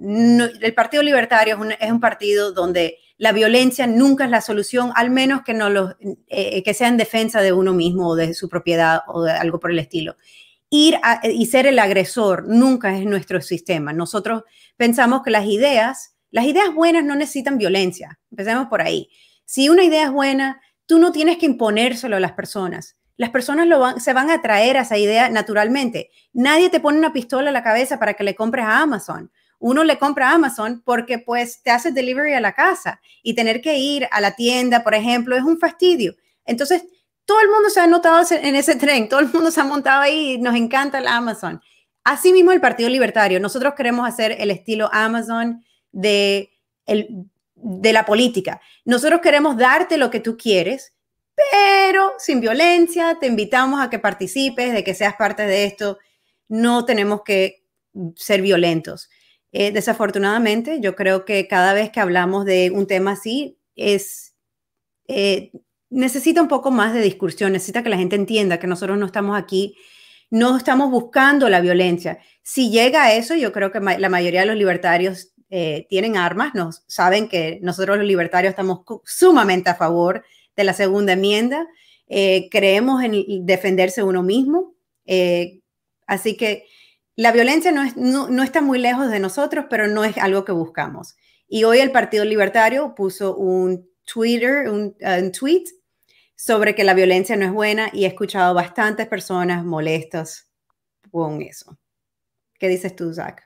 el 0.00 0.74
Partido 0.74 1.02
Libertario 1.02 1.58
es 1.78 1.90
un, 1.90 2.00
partido 2.00 2.52
donde 2.52 2.98
la 3.18 3.32
violencia 3.32 3.86
nunca 3.86 4.24
es 4.24 4.30
la 4.30 4.40
solución, 4.40 4.92
al 4.94 5.10
menos 5.10 5.42
que, 5.42 5.52
no 5.52 5.68
lo, 5.68 5.94
eh, 6.28 6.62
que 6.62 6.74
sea 6.74 6.88
en 6.88 6.96
defensa 6.96 7.42
de 7.42 7.52
uno 7.52 7.74
mismo 7.74 8.08
o 8.08 8.16
de 8.16 8.32
su 8.32 8.48
propiedad 8.48 9.02
o 9.08 9.22
de 9.22 9.32
algo 9.32 9.60
por 9.60 9.70
el 9.70 9.78
estilo. 9.78 10.16
Ir 10.70 10.98
y 11.24 11.46
ser 11.46 11.66
el 11.66 11.78
agresor 11.78 12.46
nunca 12.46 12.96
es 12.96 13.04
nuestro 13.04 13.42
sistema. 13.42 13.92
Nosotros 13.92 14.44
pensamos 14.76 15.22
que 15.22 15.30
las 15.30 15.44
ideas, 15.44 16.14
las 16.30 16.46
ideas 16.46 16.72
buenas 16.74 17.04
no 17.04 17.14
necesitan 17.14 17.58
violencia. 17.58 18.18
Empecemos 18.30 18.68
por 18.68 18.80
ahí. 18.80 19.10
Si 19.44 19.68
una 19.68 19.82
idea 19.82 20.04
es 20.04 20.12
buena, 20.12 20.62
tú 20.86 20.98
no 20.98 21.12
tienes 21.12 21.38
que 21.38 21.46
imponérselo 21.46 22.16
a 22.16 22.20
las 22.20 22.32
personas. 22.32 22.96
Las 23.16 23.30
personas 23.30 23.68
se 24.02 24.14
van 24.14 24.30
a 24.30 24.34
atraer 24.34 24.78
a 24.78 24.82
esa 24.82 24.96
idea 24.96 25.28
naturalmente. 25.28 26.10
Nadie 26.32 26.70
te 26.70 26.80
pone 26.80 26.96
una 26.96 27.12
pistola 27.12 27.50
a 27.50 27.52
la 27.52 27.62
cabeza 27.62 27.98
para 27.98 28.14
que 28.14 28.24
le 28.24 28.34
compres 28.34 28.64
a 28.64 28.80
Amazon 28.80 29.30
uno 29.60 29.84
le 29.84 29.98
compra 29.98 30.30
a 30.30 30.34
Amazon 30.34 30.82
porque 30.84 31.18
pues 31.18 31.62
te 31.62 31.70
hace 31.70 31.92
delivery 31.92 32.32
a 32.32 32.40
la 32.40 32.54
casa 32.54 33.00
y 33.22 33.34
tener 33.34 33.60
que 33.60 33.76
ir 33.76 34.08
a 34.10 34.20
la 34.20 34.34
tienda, 34.34 34.82
por 34.82 34.94
ejemplo, 34.94 35.36
es 35.36 35.44
un 35.44 35.58
fastidio. 35.58 36.16
Entonces, 36.44 36.82
todo 37.26 37.40
el 37.42 37.48
mundo 37.48 37.70
se 37.70 37.78
ha 37.78 37.86
notado 37.86 38.24
en 38.30 38.56
ese 38.56 38.74
tren, 38.74 39.08
todo 39.08 39.20
el 39.20 39.32
mundo 39.32 39.50
se 39.50 39.60
ha 39.60 39.64
montado 39.64 40.02
ahí, 40.02 40.38
nos 40.38 40.56
encanta 40.56 40.98
el 40.98 41.06
Amazon. 41.06 41.60
Asimismo, 42.02 42.50
el 42.52 42.60
Partido 42.60 42.88
Libertario, 42.88 43.38
nosotros 43.38 43.74
queremos 43.76 44.08
hacer 44.08 44.34
el 44.40 44.50
estilo 44.50 44.88
Amazon 44.92 45.62
de, 45.92 46.50
el, 46.86 47.26
de 47.54 47.92
la 47.92 48.06
política. 48.06 48.60
Nosotros 48.86 49.20
queremos 49.20 49.58
darte 49.58 49.98
lo 49.98 50.10
que 50.10 50.20
tú 50.20 50.38
quieres, 50.38 50.94
pero 51.36 52.14
sin 52.18 52.40
violencia, 52.40 53.18
te 53.20 53.26
invitamos 53.26 53.80
a 53.80 53.90
que 53.90 53.98
participes, 53.98 54.72
de 54.72 54.82
que 54.82 54.94
seas 54.94 55.16
parte 55.16 55.42
de 55.46 55.64
esto. 55.64 55.98
No 56.48 56.86
tenemos 56.86 57.22
que 57.22 57.62
ser 58.16 58.40
violentos. 58.40 59.10
Eh, 59.52 59.72
desafortunadamente, 59.72 60.80
yo 60.80 60.94
creo 60.94 61.24
que 61.24 61.48
cada 61.48 61.72
vez 61.72 61.90
que 61.90 62.00
hablamos 62.00 62.44
de 62.44 62.70
un 62.70 62.86
tema 62.86 63.12
así, 63.12 63.58
es, 63.74 64.34
eh, 65.08 65.50
necesita 65.90 66.40
un 66.40 66.48
poco 66.48 66.70
más 66.70 66.94
de 66.94 67.00
discusión, 67.00 67.52
necesita 67.52 67.82
que 67.82 67.88
la 67.88 67.96
gente 67.96 68.16
entienda 68.16 68.60
que 68.60 68.68
nosotros 68.68 68.96
no 68.98 69.06
estamos 69.06 69.36
aquí, 69.36 69.76
no 70.30 70.56
estamos 70.56 70.90
buscando 70.90 71.48
la 71.48 71.60
violencia. 71.60 72.20
Si 72.42 72.70
llega 72.70 73.04
a 73.04 73.14
eso, 73.14 73.34
yo 73.34 73.52
creo 73.52 73.72
que 73.72 73.80
la 73.80 74.08
mayoría 74.08 74.40
de 74.40 74.46
los 74.46 74.56
libertarios 74.56 75.32
eh, 75.50 75.86
tienen 75.88 76.16
armas, 76.16 76.54
nos, 76.54 76.84
saben 76.86 77.28
que 77.28 77.58
nosotros 77.62 77.98
los 77.98 78.06
libertarios 78.06 78.52
estamos 78.52 78.82
sumamente 79.04 79.70
a 79.70 79.74
favor 79.74 80.24
de 80.56 80.64
la 80.64 80.74
segunda 80.74 81.14
enmienda, 81.14 81.66
creemos 82.50 83.02
en 83.04 83.46
defenderse 83.46 84.02
uno 84.02 84.22
mismo, 84.22 84.74
así 86.06 86.36
que 86.36 86.66
la 87.20 87.32
violencia 87.32 87.70
no, 87.70 88.42
está 88.42 88.62
muy 88.62 88.78
lejos 88.78 89.10
de 89.10 89.20
nosotros, 89.20 89.66
pero 89.68 89.86
no 89.86 90.04
es 90.04 90.16
algo 90.16 90.46
que 90.46 90.52
buscamos. 90.52 91.18
Y 91.48 91.64
hoy 91.64 91.80
el 91.80 91.92
Partido 91.92 92.24
Libertario 92.24 92.94
puso 92.94 93.36
un 93.36 93.86
Twitter, 94.10 94.70
un, 94.70 94.96
tweet 95.38 95.64
sobre 96.34 96.74
que 96.74 96.82
la 96.82 96.94
violencia 96.94 97.36
no 97.36 97.44
es 97.44 97.52
buena 97.52 97.90
y 97.92 98.04
he 98.04 98.08
escuchado 98.08 98.54
bastantes 98.54 99.06
personas 99.06 99.66
molestas 99.66 100.50
con 101.10 101.42
eso. 101.42 101.76
¿Qué 102.58 102.68
dices 102.68 102.96
tú, 102.96 103.12
Zach? 103.12 103.42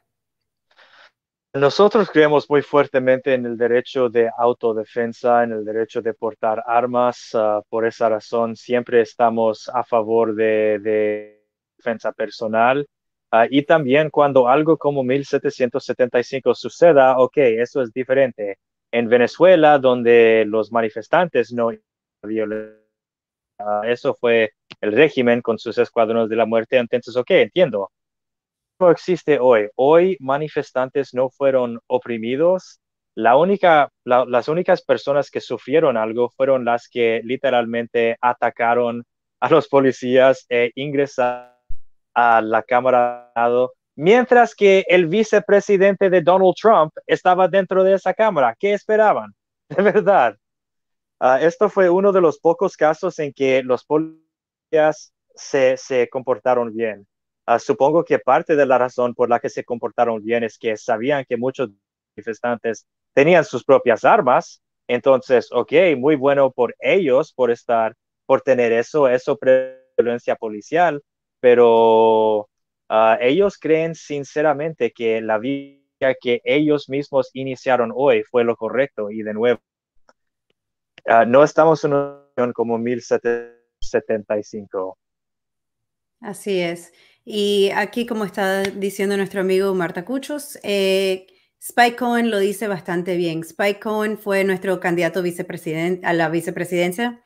Nosotros 1.53 2.09
creemos 2.13 2.49
muy 2.49 2.63
fuertemente 2.63 3.35
en 3.35 3.45
el 3.45 3.57
derecho 3.57 4.09
de 4.09 4.31
autodefensa, 4.39 5.43
en 5.43 5.51
el 5.51 5.65
derecho 5.65 6.01
de 6.01 6.15
portar 6.15 6.63
armas. 6.65 7.35
Uh, 7.35 7.61
por 7.69 7.85
esa 7.85 8.09
razón, 8.09 8.55
siempre 8.55 9.01
estamos 9.01 9.69
a 9.69 9.83
favor 9.83 10.33
de 10.37 11.51
defensa 11.77 12.13
personal 12.13 12.87
Ah, 13.37 13.49
y 13.51 13.63
también 13.63 14.11
cuando 14.11 14.49
algo 14.49 14.79
como 14.79 15.03
1775 15.03 16.55
suceda, 16.55 17.19
ok, 17.19 17.37
eso 17.39 17.83
es 17.83 17.93
diferente. 17.93 18.59
En 18.93 19.09
Venezuela, 19.09 19.79
donde 19.81 20.45
los 20.47 20.71
manifestantes 20.71 21.53
no 21.53 21.73
violan, 22.23 22.79
uh, 23.59 23.83
eso 23.85 24.15
fue 24.15 24.53
el 24.81 24.93
régimen 24.93 25.43
con 25.43 25.59
sus 25.59 25.77
escuadrones 25.79 26.29
de 26.29 26.37
la 26.37 26.47
muerte, 26.47 26.77
entonces, 26.79 27.17
ok, 27.17 27.31
entiendo. 27.33 27.91
No 28.79 28.91
existe 28.93 29.41
hoy. 29.41 29.69
Hoy 29.75 30.17
manifestantes 30.21 31.13
no 31.13 31.29
fueron 31.29 31.81
oprimidos. 31.89 32.81
La 33.17 33.37
única, 33.37 33.89
las 34.05 34.49
únicas 34.49 34.83
personas 34.83 35.29
que 35.33 35.41
sufrieron 35.41 35.97
algo 35.97 36.31
fueron 36.31 36.65
las 36.65 36.89
que 36.89 37.21
literalmente 37.25 38.17
atacaron 38.21 39.05
a 39.41 39.51
los 39.51 39.67
policías 39.69 40.47
e 40.49 40.71
ingresaron 40.77 41.54
a 42.15 42.41
la 42.41 42.63
Cámara, 42.63 43.33
mientras 43.97 44.55
que 44.55 44.85
el 44.89 45.07
vicepresidente 45.07 46.11
de 46.11 46.23
Donald 46.23 46.55
Trump 46.61 46.93
estaba 47.07 47.49
dentro 47.49 47.83
de 47.85 47.95
esa 47.95 48.15
Cámara. 48.15 48.57
¿Qué 48.59 48.73
esperaban? 48.73 49.35
De 49.69 49.83
verdad. 49.83 50.37
Ah, 51.21 51.41
esto 51.41 51.69
fue 51.69 51.89
uno 51.89 52.13
de 52.13 52.21
los 52.21 52.39
pocos 52.39 52.77
casos 52.77 53.19
en 53.19 53.33
que 53.33 53.63
los 53.63 53.85
policías 53.85 55.13
se, 55.35 55.77
se 55.77 56.09
comportaron 56.09 56.75
bien. 56.75 57.07
Ah, 57.47 57.59
supongo 57.59 58.05
que 58.05 58.19
parte 58.19 58.57
de 58.57 58.67
la 58.67 58.79
razón 58.79 59.15
por 59.15 59.29
la 59.29 59.41
que 59.41 59.49
se 59.51 59.65
comportaron 59.65 60.23
bien 60.23 60.45
es 60.45 60.59
que 60.59 60.77
sabían 60.77 61.25
que 61.29 61.37
muchos 61.37 61.71
manifestantes 62.17 62.87
tenían 63.13 63.45
sus 63.45 63.65
propias 63.65 64.05
armas. 64.05 64.63
Entonces, 64.89 65.49
ok, 65.53 65.73
muy 65.97 66.17
bueno 66.17 66.51
por 66.51 66.75
ellos 66.79 67.33
por 67.33 67.51
estar, 67.51 67.95
por 68.27 68.43
tener 68.43 68.73
eso, 68.73 69.09
eso 69.09 69.39
violencia 69.97 70.37
policial, 70.37 71.03
pero 71.45 72.49
ah, 72.89 73.19
ellos 73.21 73.59
creen 73.59 73.95
sinceramente 73.95 74.93
que 74.93 75.21
la 75.21 75.37
vida 75.37 76.15
que 76.19 76.41
ellos 76.43 76.89
mismos 76.89 77.29
iniciaron 77.35 77.93
hoy 77.95 78.23
fue 78.23 78.45
lo 78.45 78.57
correcto 78.57 79.11
y 79.11 79.23
de 79.23 79.35
nuevo, 79.35 79.61
ah, 81.07 81.27
no 81.27 81.45
estamos 81.45 81.85
en 81.85 81.93
una 81.93 82.25
como 82.55 82.79
1775. 82.79 84.97
Así 86.21 86.61
es. 86.61 86.95
Y 87.27 87.71
aquí, 87.77 88.07
como 88.07 88.25
está 88.25 88.63
diciendo 88.63 89.19
nuestro 89.19 89.43
amigo 89.43 89.75
Marta 89.75 90.07
Cuchos, 90.07 90.59
eh, 90.63 91.27
Spike 91.61 91.97
Cohen 91.97 92.31
lo 92.31 92.39
dice 92.39 92.69
bastante 92.69 93.19
bien. 93.19 93.41
Spike 93.41 93.81
Cohen 93.81 94.17
fue 94.17 94.45
nuestro 94.45 94.81
candidato 94.81 95.23
vicepresidente, 95.23 96.07
a 96.07 96.15
la 96.15 96.31
vicepresidencia 96.31 97.23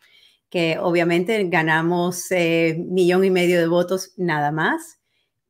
que 0.50 0.78
obviamente 0.78 1.44
ganamos 1.48 2.30
eh, 2.30 2.76
millón 2.88 3.24
y 3.24 3.30
medio 3.30 3.58
de 3.58 3.66
votos 3.66 4.14
nada 4.16 4.50
más, 4.50 4.98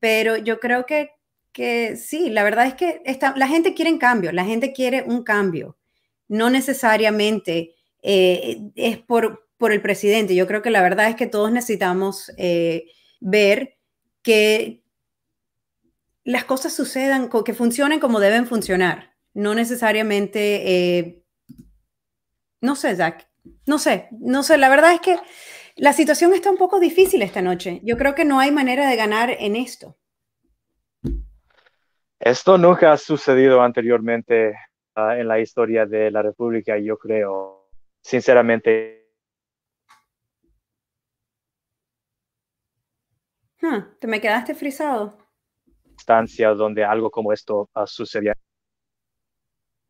pero 0.00 0.36
yo 0.36 0.60
creo 0.60 0.86
que, 0.86 1.10
que 1.52 1.96
sí, 1.96 2.30
la 2.30 2.42
verdad 2.42 2.66
es 2.66 2.74
que 2.74 3.02
la 3.36 3.48
gente 3.48 3.74
quiere 3.74 3.92
un 3.92 3.98
cambio, 3.98 4.32
la 4.32 4.44
gente 4.44 4.72
quiere 4.72 5.02
un 5.02 5.22
cambio, 5.22 5.76
no 6.28 6.50
necesariamente 6.50 7.74
eh, 8.02 8.70
es 8.74 8.98
por, 8.98 9.48
por 9.56 9.72
el 9.72 9.82
presidente, 9.82 10.34
yo 10.34 10.46
creo 10.46 10.62
que 10.62 10.70
la 10.70 10.82
verdad 10.82 11.08
es 11.08 11.16
que 11.16 11.26
todos 11.26 11.50
necesitamos 11.50 12.32
eh, 12.36 12.86
ver 13.20 13.76
que 14.22 14.84
las 16.24 16.44
cosas 16.44 16.74
sucedan, 16.74 17.30
que 17.44 17.54
funcionen 17.54 18.00
como 18.00 18.20
deben 18.20 18.46
funcionar, 18.46 19.14
no 19.34 19.54
necesariamente, 19.54 20.98
eh, 20.98 21.24
no 22.60 22.76
sé, 22.76 22.96
Jack, 22.96 23.27
no 23.66 23.78
sé, 23.78 24.08
no 24.12 24.42
sé, 24.42 24.58
la 24.58 24.68
verdad 24.68 24.92
es 24.92 25.00
que 25.00 25.18
la 25.76 25.92
situación 25.92 26.34
está 26.34 26.50
un 26.50 26.56
poco 26.56 26.80
difícil 26.80 27.22
esta 27.22 27.40
noche. 27.40 27.80
Yo 27.84 27.96
creo 27.96 28.14
que 28.14 28.24
no 28.24 28.40
hay 28.40 28.50
manera 28.50 28.88
de 28.88 28.96
ganar 28.96 29.30
en 29.30 29.54
esto. 29.54 29.96
Esto 32.18 32.58
nunca 32.58 32.92
ha 32.92 32.96
sucedido 32.96 33.62
anteriormente 33.62 34.54
ah, 34.96 35.16
en 35.16 35.28
la 35.28 35.38
historia 35.38 35.86
de 35.86 36.10
la 36.10 36.20
República, 36.22 36.76
yo 36.78 36.98
creo, 36.98 37.70
sinceramente. 38.02 38.98
te 44.00 44.06
me 44.06 44.20
quedaste 44.20 44.54
frisado. 44.54 45.16
Instancia 45.84 46.50
donde 46.50 46.84
algo 46.84 47.10
como 47.10 47.32
esto 47.32 47.68
uh, 47.74 47.86
sucedía. 47.86 48.34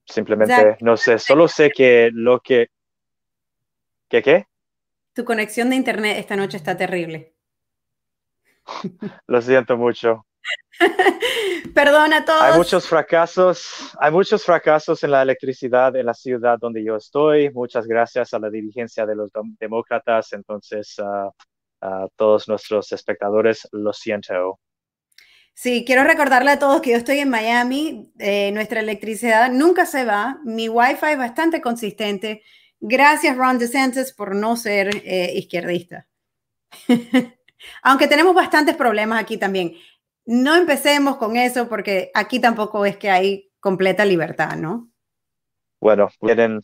Simplemente, 0.04 0.76
no 0.80 0.96
sé, 0.96 1.18
solo 1.18 1.48
sé 1.48 1.70
que 1.70 2.10
lo 2.12 2.40
que 2.40 2.68
¿Qué 4.08 4.22
qué? 4.22 4.46
Tu 5.12 5.24
conexión 5.24 5.70
de 5.70 5.76
internet 5.76 6.16
esta 6.18 6.36
noche 6.36 6.56
está 6.56 6.76
terrible. 6.76 7.34
Lo 9.26 9.42
siento 9.42 9.76
mucho. 9.76 10.24
Perdona 11.74 12.18
a 12.18 12.24
todos. 12.24 12.42
Hay 12.42 12.56
muchos 12.56 12.86
fracasos, 12.86 13.92
hay 13.98 14.10
muchos 14.10 14.44
fracasos 14.44 15.02
en 15.04 15.10
la 15.10 15.22
electricidad 15.22 15.94
en 15.96 16.06
la 16.06 16.14
ciudad 16.14 16.58
donde 16.58 16.82
yo 16.82 16.96
estoy. 16.96 17.50
Muchas 17.50 17.86
gracias 17.86 18.32
a 18.32 18.38
la 18.38 18.48
dirigencia 18.48 19.04
de 19.04 19.16
los 19.16 19.30
demócratas. 19.58 20.32
Entonces, 20.32 20.96
ah, 21.00 21.30
a 21.80 22.06
todos 22.16 22.48
nuestros 22.48 22.90
espectadores, 22.92 23.68
lo 23.72 23.92
siento. 23.92 24.58
Sí, 25.54 25.84
quiero 25.84 26.04
recordarle 26.04 26.52
a 26.52 26.58
todos 26.58 26.80
que 26.80 26.90
yo 26.90 26.96
estoy 26.96 27.18
en 27.18 27.30
Miami, 27.30 28.12
eh, 28.18 28.52
nuestra 28.52 28.80
electricidad 28.80 29.50
nunca 29.50 29.86
se 29.86 30.04
va, 30.04 30.38
mi 30.44 30.68
wifi 30.68 31.06
es 31.06 31.18
bastante 31.18 31.60
consistente. 31.60 32.42
Gracias 32.80 33.36
Ron 33.36 33.58
DeSantis 33.58 34.12
por 34.12 34.34
no 34.34 34.56
ser 34.56 34.88
eh, 35.04 35.32
izquierdista. 35.34 36.06
Aunque 37.82 38.06
tenemos 38.06 38.34
bastantes 38.34 38.76
problemas 38.76 39.20
aquí 39.20 39.36
también. 39.36 39.74
No 40.24 40.54
empecemos 40.54 41.16
con 41.16 41.36
eso 41.36 41.68
porque 41.68 42.10
aquí 42.14 42.40
tampoco 42.40 42.84
es 42.84 42.96
que 42.96 43.10
hay 43.10 43.50
completa 43.60 44.04
libertad, 44.04 44.56
¿no? 44.56 44.90
Bueno, 45.80 46.08
vienen 46.20 46.60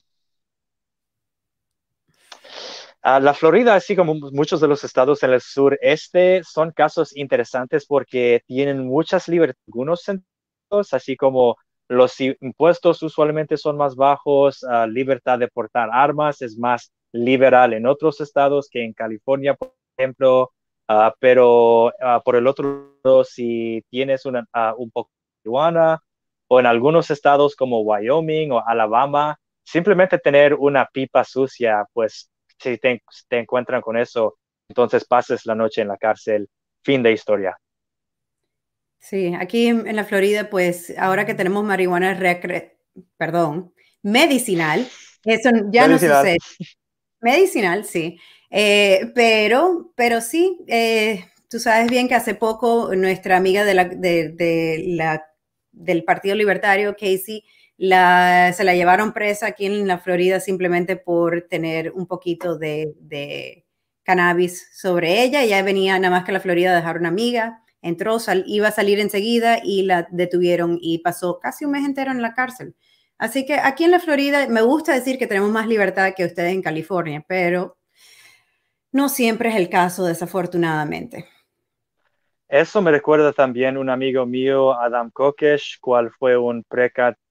la 3.04 3.34
Florida, 3.34 3.74
así 3.74 3.94
como 3.94 4.14
muchos 4.14 4.60
de 4.60 4.68
los 4.68 4.82
estados 4.82 5.22
en 5.22 5.32
el 5.32 5.40
sureste, 5.40 6.42
son 6.42 6.72
casos 6.72 7.14
interesantes 7.16 7.86
porque 7.86 8.42
tienen 8.46 8.86
muchas 8.86 9.28
libertades, 9.28 9.62
algunos 9.68 10.08
así 10.92 11.16
como 11.16 11.56
los 11.88 12.20
impuestos 12.20 13.02
usualmente 13.02 13.56
son 13.56 13.76
más 13.76 13.94
bajos, 13.96 14.62
uh, 14.62 14.86
libertad 14.86 15.38
de 15.38 15.48
portar 15.48 15.90
armas 15.92 16.42
es 16.42 16.56
más 16.58 16.92
liberal 17.12 17.72
en 17.72 17.86
otros 17.86 18.20
estados 18.20 18.68
que 18.70 18.84
en 18.84 18.92
California, 18.92 19.54
por 19.54 19.74
ejemplo, 19.96 20.52
uh, 20.88 21.10
pero 21.20 21.86
uh, 21.86 22.22
por 22.24 22.36
el 22.36 22.46
otro 22.46 22.96
lado, 23.04 23.24
si 23.24 23.84
tienes 23.90 24.24
una, 24.26 24.46
un 24.76 24.90
poco 24.90 25.10
de 25.10 25.50
marihuana 25.50 26.02
o 26.48 26.60
en 26.60 26.66
algunos 26.66 27.10
estados 27.10 27.54
como 27.56 27.80
Wyoming 27.80 28.52
o 28.52 28.66
Alabama, 28.66 29.38
simplemente 29.62 30.18
tener 30.18 30.54
una 30.54 30.86
pipa 30.86 31.24
sucia, 31.24 31.84
pues 31.92 32.30
si 32.58 32.78
te, 32.78 33.02
encuentran 33.30 33.80
con 33.80 33.96
eso, 33.96 34.36
entonces 34.68 35.04
pases 35.04 35.44
la 35.46 35.54
noche 35.54 35.82
en 35.82 35.88
la 35.88 35.96
cárcel. 35.96 36.48
Fin 36.82 37.02
de 37.02 37.12
historia. 37.12 37.56
Sí, 39.04 39.34
aquí 39.38 39.66
en, 39.66 39.94
la 39.94 40.04
Florida, 40.04 40.48
pues 40.48 40.94
ahora 40.96 41.26
que 41.26 41.34
tenemos 41.34 41.62
marihuana 41.62 42.18
perdón, 43.18 43.74
medicinal, 44.02 44.88
eso 45.24 45.50
ya 45.70 45.86
no 45.86 45.98
sucede. 45.98 46.38
Medicinal, 47.20 47.84
sí. 47.84 48.18
Eh, 48.48 49.12
pero, 49.14 49.92
pero 49.94 50.22
sí, 50.22 50.58
eh, 50.68 51.26
tú 51.50 51.58
sabes 51.58 51.90
bien 51.90 52.08
que 52.08 52.14
hace 52.14 52.34
poco 52.34 52.96
nuestra 52.96 53.36
amiga 53.36 53.64
de 53.64 53.74
la, 53.74 53.84
de 53.84 54.84
la, 54.86 55.26
del 55.70 56.04
Partido 56.04 56.34
Libertario, 56.34 56.94
Casey, 56.94 57.44
la, 57.76 58.54
se 58.56 58.64
la 58.64 58.74
llevaron 58.74 59.12
presa 59.12 59.48
aquí 59.48 59.66
en 59.66 59.86
la 59.86 59.98
Florida 59.98 60.40
simplemente 60.40 60.96
por 60.96 61.42
tener 61.42 61.92
un 61.92 62.06
poquito 62.06 62.56
de, 62.56 63.66
cannabis 64.02 64.66
sobre 64.72 65.22
ella. 65.22 65.44
Ya 65.44 65.62
venía 65.62 65.98
nada 65.98 66.10
más 66.16 66.24
que 66.24 66.30
a 66.30 66.34
la 66.34 66.40
Florida 66.40 66.72
a 66.72 66.76
dejar 66.76 66.96
una 66.96 67.08
amiga, 67.08 67.63
entró, 67.84 68.16
iba 68.46 68.68
a 68.68 68.72
salir 68.72 68.98
enseguida 68.98 69.58
y 69.62 69.82
la 69.82 70.08
detuvieron 70.10 70.78
y 70.80 70.98
pasó 70.98 71.38
casi 71.38 71.66
un 71.66 71.72
mes 71.72 71.84
entero 71.84 72.10
en 72.10 72.22
la 72.22 72.34
cárcel. 72.34 72.74
Así 73.18 73.46
que 73.46 73.54
aquí 73.54 73.84
en 73.84 73.92
la 73.92 74.00
Florida 74.00 74.48
me 74.48 74.62
gusta 74.62 74.94
decir 74.94 75.18
que 75.18 75.26
tenemos 75.26 75.50
más 75.50 75.68
libertad 75.68 76.14
que 76.16 76.24
ustedes 76.24 76.52
en 76.52 76.62
California, 76.62 77.24
pero 77.28 77.76
no 78.90 79.08
siempre 79.08 79.50
es 79.50 79.56
el 79.56 79.68
caso, 79.68 80.04
desafortunadamente. 80.06 81.26
Eso 82.48 82.80
me 82.80 82.90
recuerda 82.90 83.32
también 83.32 83.76
un 83.76 83.90
amigo 83.90 84.26
mío, 84.26 84.72
Adam 84.72 85.10
Kokesh, 85.10 85.78
cual 85.80 86.10
fue 86.10 86.36
un 86.36 86.64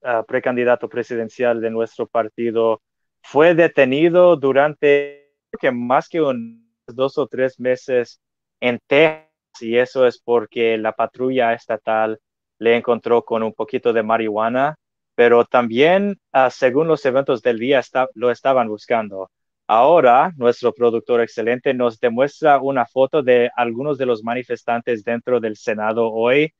ah, 0.04 0.24
precandidato 0.28 0.88
presidencial 0.88 1.62
de 1.62 1.70
nuestro 1.70 2.08
partido. 2.08 2.82
Fue 3.22 3.56
detenido 3.56 4.36
durante 4.36 5.32
que 5.60 5.72
más 5.72 6.10
que 6.10 6.22
un, 6.22 6.68
dos 6.88 7.18
o 7.18 7.28
tres 7.28 7.60
meses 7.60 8.22
en 8.60 8.80
Texas 8.88 9.33
y 9.62 9.78
eso 9.78 10.06
es 10.08 10.20
porque 10.20 10.78
la 10.78 10.94
patrulla 10.94 11.54
estatal 11.54 12.20
le 12.60 12.76
encontró 12.78 13.24
con 13.24 13.44
un 13.44 13.54
poquito 13.54 13.94
de 13.94 14.04
marihuana, 14.04 14.76
pero 15.16 15.46
también, 15.46 16.20
ah, 16.32 16.50
según 16.50 16.88
los 16.88 17.06
eventos 17.06 17.42
del 17.42 17.60
día, 17.60 17.82
lo 18.16 18.32
estaban 18.32 18.68
buscando. 18.68 19.30
Ahora, 19.68 20.32
nuestro 20.38 20.74
productor 20.74 21.22
excelente 21.22 21.74
nos 21.74 22.00
demuestra 22.00 22.60
una 22.62 22.86
foto 22.86 23.24
de 23.24 23.50
algunos 23.56 23.98
de 23.98 24.06
los 24.06 24.24
manifestantes 24.24 25.04
dentro 25.04 25.40
del 25.40 25.56
Senado 25.58 26.12
hoy. 26.12 26.54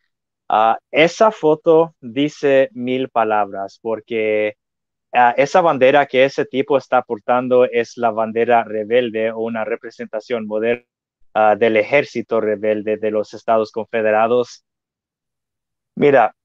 Ah, 0.50 0.78
esa 0.92 1.32
foto 1.32 1.96
dice 2.02 2.70
mil 2.74 3.10
palabras 3.10 3.80
porque 3.82 4.56
ah, 5.14 5.34
esa 5.38 5.62
bandera 5.62 6.06
que 6.08 6.26
ese 6.26 6.46
tipo 6.46 6.78
está 6.78 7.02
portando 7.04 7.66
es 7.66 7.98
la 7.98 8.12
bandera 8.12 8.64
rebelde 8.64 9.32
o 9.32 9.40
una 9.42 9.66
representación 9.66 10.48
moderna 10.48 10.86
ah, 11.34 11.56
del 11.56 11.78
ejército 11.78 12.42
rebelde 12.42 12.98
de 12.98 13.12
los 13.12 13.34
Estados 13.34 13.72
Confederados. 13.72 14.64
Mira, 15.96 16.36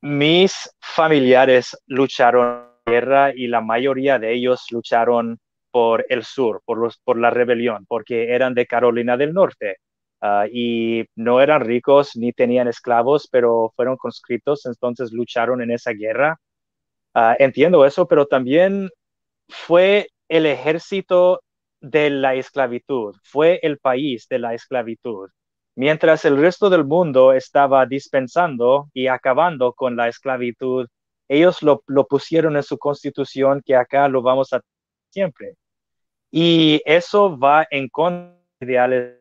mis 0.00 0.70
familiares 0.80 1.76
lucharon 1.86 2.68
en 2.86 2.92
guerra 2.92 3.32
y 3.34 3.48
la 3.48 3.60
mayoría 3.60 4.18
de 4.18 4.32
ellos 4.32 4.66
lucharon 4.70 5.38
por 5.70 6.06
el 6.08 6.24
sur, 6.24 6.62
por 6.64 7.18
la 7.18 7.30
rebelión, 7.30 7.84
porque 7.86 8.32
eran 8.34 8.54
de 8.54 8.66
Carolina 8.66 9.16
del 9.16 9.34
Norte 9.34 9.78
ah, 10.20 10.46
y 10.50 11.04
no 11.16 11.40
eran 11.40 11.62
ricos 11.62 12.16
ni 12.16 12.32
tenían 12.32 12.68
esclavos, 12.68 13.28
pero 13.30 13.72
fueron 13.76 13.96
conscriptos, 13.96 14.66
entonces 14.66 15.12
lucharon 15.12 15.62
en 15.62 15.72
esa 15.72 15.92
guerra. 15.92 16.38
Ah, 17.14 17.36
entiendo 17.38 17.84
eso, 17.84 18.06
pero 18.08 18.26
también 18.26 18.90
fue 19.48 20.08
el 20.28 20.46
ejército 20.46 21.40
de 21.80 22.10
la 22.10 22.34
esclavitud, 22.34 23.14
fue 23.22 23.60
el 23.62 23.78
país 23.78 24.26
de 24.28 24.38
la 24.38 24.54
esclavitud. 24.54 25.30
Mientras 25.76 26.24
el 26.24 26.38
resto 26.38 26.70
del 26.70 26.84
mundo 26.84 27.32
estaba 27.32 27.86
dispensando 27.86 28.88
y 28.92 29.06
acabando 29.06 29.72
con 29.72 29.96
la 29.96 30.08
esclavitud, 30.08 30.88
ellos 31.28 31.62
lo, 31.62 31.82
lo 31.86 32.06
pusieron 32.06 32.56
en 32.56 32.62
su 32.62 32.78
constitución 32.78 33.62
que 33.64 33.76
acá 33.76 34.08
lo 34.08 34.22
vamos 34.22 34.52
a 34.52 34.60
siempre. 35.10 35.54
Y 36.30 36.82
eso 36.84 37.38
va 37.38 37.66
en 37.70 37.88
contra 37.88 38.38
de 38.60 38.66
ideales. 38.66 39.18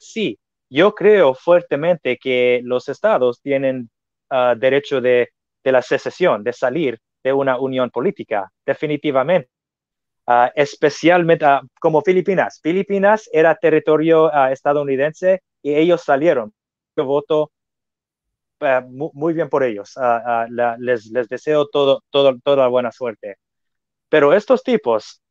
Sí, 0.00 0.38
yo 0.70 0.94
creo 0.94 1.34
fuertemente 1.34 2.18
que 2.18 2.60
los 2.64 2.88
estados 2.88 3.40
tienen 3.40 3.90
ah, 4.30 4.54
derecho 4.56 5.00
de, 5.00 5.30
la 5.64 5.82
secesión, 5.82 6.42
de 6.44 6.52
salir 6.52 6.98
de 7.22 7.32
una 7.32 7.58
unión 7.58 7.90
política, 7.90 8.50
definitivamente. 8.66 9.50
Ah, 10.26 10.52
especialmente 10.54 11.44
ah, 11.44 11.62
como 11.80 12.02
Filipinas. 12.02 12.60
Filipinas 12.62 13.28
era 13.32 13.54
territorio 13.56 14.32
estadounidense 14.50 15.42
y 15.62 15.74
ellos 15.74 16.02
salieron. 16.02 16.52
Yo 16.96 17.04
voto 17.04 17.50
muy, 18.88 19.34
bien 19.34 19.48
por 19.48 19.64
ellos. 19.64 19.94
les, 20.78 21.06
les, 21.06 21.28
deseo 21.28 21.66
todo, 21.68 22.02
todo, 22.10 22.38
toda 22.44 22.68
buena 22.68 22.92
suerte. 22.92 23.36
Pero 24.08 24.32
estos 24.34 24.62
tipos 24.62 25.22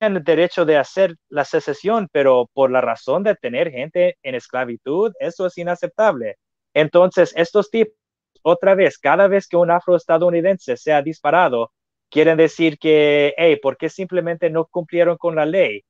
el 0.00 0.24
derecho 0.24 0.64
de 0.64 0.78
hacer 0.78 1.16
la 1.28 1.44
secesión, 1.44 2.08
pero 2.10 2.48
por 2.54 2.70
la 2.70 2.80
razón 2.80 3.22
de 3.22 3.34
tener 3.34 3.70
gente 3.70 4.16
en 4.22 4.34
esclavitud, 4.34 5.12
eso 5.20 5.46
es 5.46 5.58
inaceptable. 5.58 6.36
Entonces, 6.74 7.32
estos 7.36 7.70
tipos, 7.70 7.94
otra 8.42 8.74
vez, 8.74 8.98
cada 8.98 9.28
vez 9.28 9.46
que 9.46 9.58
un 9.58 9.70
afroestadounidense 9.70 10.76
sea 10.78 11.02
disparado, 11.02 11.72
quieren 12.10 12.36
decir 12.36 12.78
que, 12.78 13.34
hey, 13.36 13.56
¿por 13.62 13.76
qué 13.76 13.88
simplemente 13.88 14.50
no 14.50 14.66
cumplieron 14.66 15.16
con 15.16 15.36
la 15.36 15.46
ley? 15.46 15.84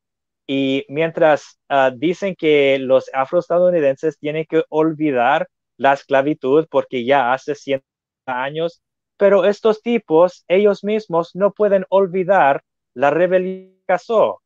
Y 0.46 0.84
mientras 0.88 1.60
ah, 1.68 1.92
dicen 1.96 2.34
que 2.36 2.78
los 2.80 3.10
afroestadounidenses 3.14 4.18
tienen 4.18 4.46
que 4.48 4.64
olvidar 4.68 5.48
la 5.76 5.94
esclavitud 5.94 6.66
porque 6.70 7.04
ya 7.04 7.32
hace 7.32 7.54
100 7.54 7.82
años, 8.26 8.82
pero 9.16 9.44
estos 9.44 9.82
tipos, 9.82 10.44
ellos 10.48 10.84
mismos 10.84 11.34
no 11.34 11.52
pueden 11.52 11.86
olvidar 11.90 12.62
la 12.94 13.10
rebelión 13.10 13.80
casó. 13.86 14.40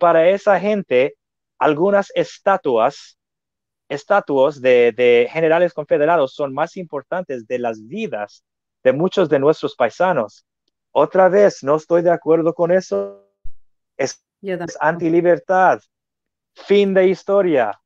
Para 0.00 0.28
esa 0.30 0.58
gente, 0.60 1.14
algunas 1.58 2.10
estatuas, 2.14 3.18
estatuas 3.88 4.60
de, 4.60 5.28
generales 5.30 5.74
confederados 5.74 6.34
son 6.34 6.54
más 6.54 6.76
importantes 6.76 7.46
de 7.46 7.58
las 7.58 7.86
vidas 7.86 8.44
de 8.84 8.92
muchos 8.92 9.28
de 9.28 9.38
nuestros 9.38 9.74
paisanos. 9.76 10.46
Otra 10.92 11.28
vez, 11.28 11.62
no 11.62 11.76
estoy 11.76 12.02
de 12.02 12.10
acuerdo 12.10 12.54
con 12.54 12.72
eso. 12.72 13.28
Es, 13.96 14.24
es 14.42 14.76
anti-libertad. 14.80 15.80
Fin 16.54 16.94
de 16.94 17.08
historia. 17.08 17.80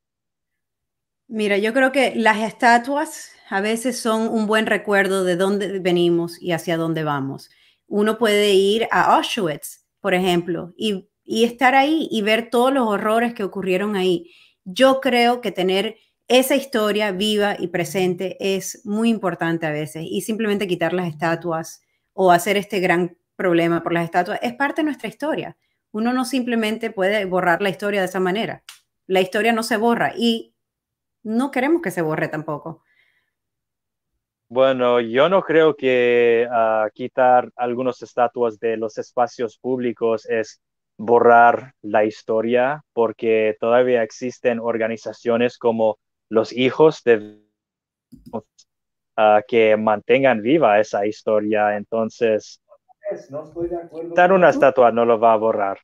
Mira, 1.28 1.58
yo 1.58 1.72
creo 1.72 1.92
que 1.92 2.14
las 2.14 2.38
estatuas 2.38 3.32
a 3.48 3.60
veces 3.60 3.98
son 3.98 4.28
un 4.28 4.46
buen 4.46 4.66
recuerdo 4.66 5.24
de 5.24 5.36
dónde 5.36 5.78
venimos 5.78 6.40
y 6.40 6.52
hacia 6.52 6.76
dónde 6.76 7.04
vamos. 7.04 7.50
Uno 7.86 8.18
puede 8.18 8.52
ir 8.52 8.88
a 8.90 9.16
Auschwitz 9.16 9.82
por 10.02 10.14
ejemplo, 10.14 10.74
y, 10.76 11.08
estar 11.24 11.74
ahí 11.76 12.08
y 12.10 12.20
ver 12.20 12.50
todos 12.50 12.74
los 12.74 12.86
horrores 12.86 13.32
que 13.32 13.44
ocurrieron 13.44 13.94
ahí. 13.96 14.32
Yo 14.64 15.00
creo 15.00 15.40
que 15.40 15.52
tener 15.52 15.96
esa 16.26 16.56
historia 16.56 17.12
viva 17.12 17.56
y 17.58 17.68
presente 17.68 18.36
es 18.40 18.84
muy 18.84 19.08
importante 19.08 19.64
a 19.64 19.70
veces 19.70 20.04
y 20.04 20.22
simplemente 20.22 20.66
quitar 20.66 20.92
las 20.92 21.08
estatuas 21.08 21.80
o 22.12 22.32
hacer 22.32 22.56
este 22.56 22.80
gran 22.80 23.16
problema 23.36 23.82
por 23.82 23.92
las 23.92 24.04
estatuas 24.04 24.38
es 24.42 24.54
parte 24.54 24.82
de 24.82 24.86
nuestra 24.86 25.08
historia. 25.08 25.56
Uno 25.90 26.12
no 26.12 26.24
simplemente 26.24 26.90
puede 26.90 27.24
borrar 27.24 27.60
la 27.60 27.70
historia 27.70 28.00
de 28.00 28.06
esa 28.06 28.20
manera. 28.20 28.62
La 29.06 29.20
historia 29.20 29.52
no 29.52 29.62
se 29.62 29.76
borra 29.76 30.12
y 30.16 30.54
no 31.22 31.50
queremos 31.50 31.82
que 31.82 31.90
se 31.90 32.02
borre 32.02 32.28
tampoco. 32.28 32.82
Bueno, 34.48 35.00
yo 35.00 35.28
no 35.28 35.42
creo 35.42 35.76
que 35.76 36.46
ah, 36.50 36.88
quitar 36.92 37.50
algunas 37.56 38.02
estatuas 38.02 38.58
de 38.58 38.76
los 38.76 38.98
espacios 38.98 39.56
públicos 39.58 40.26
es 40.28 40.60
borrar 40.98 41.74
la 41.80 42.04
historia, 42.04 42.84
porque 42.92 43.56
todavía 43.58 44.02
existen 44.02 44.60
organizaciones 44.60 45.56
como 45.56 45.98
los 46.28 46.52
hijos 46.52 47.02
de 47.02 47.40
uh, 49.16 49.40
que 49.46 49.76
mantengan 49.76 50.42
viva 50.42 50.80
esa 50.80 51.06
historia. 51.06 51.76
Entonces, 51.76 52.60
no 53.30 53.44
una 54.34 54.50
estatua 54.50 54.92
no 54.92 55.04
lo 55.04 55.18
va 55.18 55.32
a 55.32 55.36
borrar. 55.36 55.78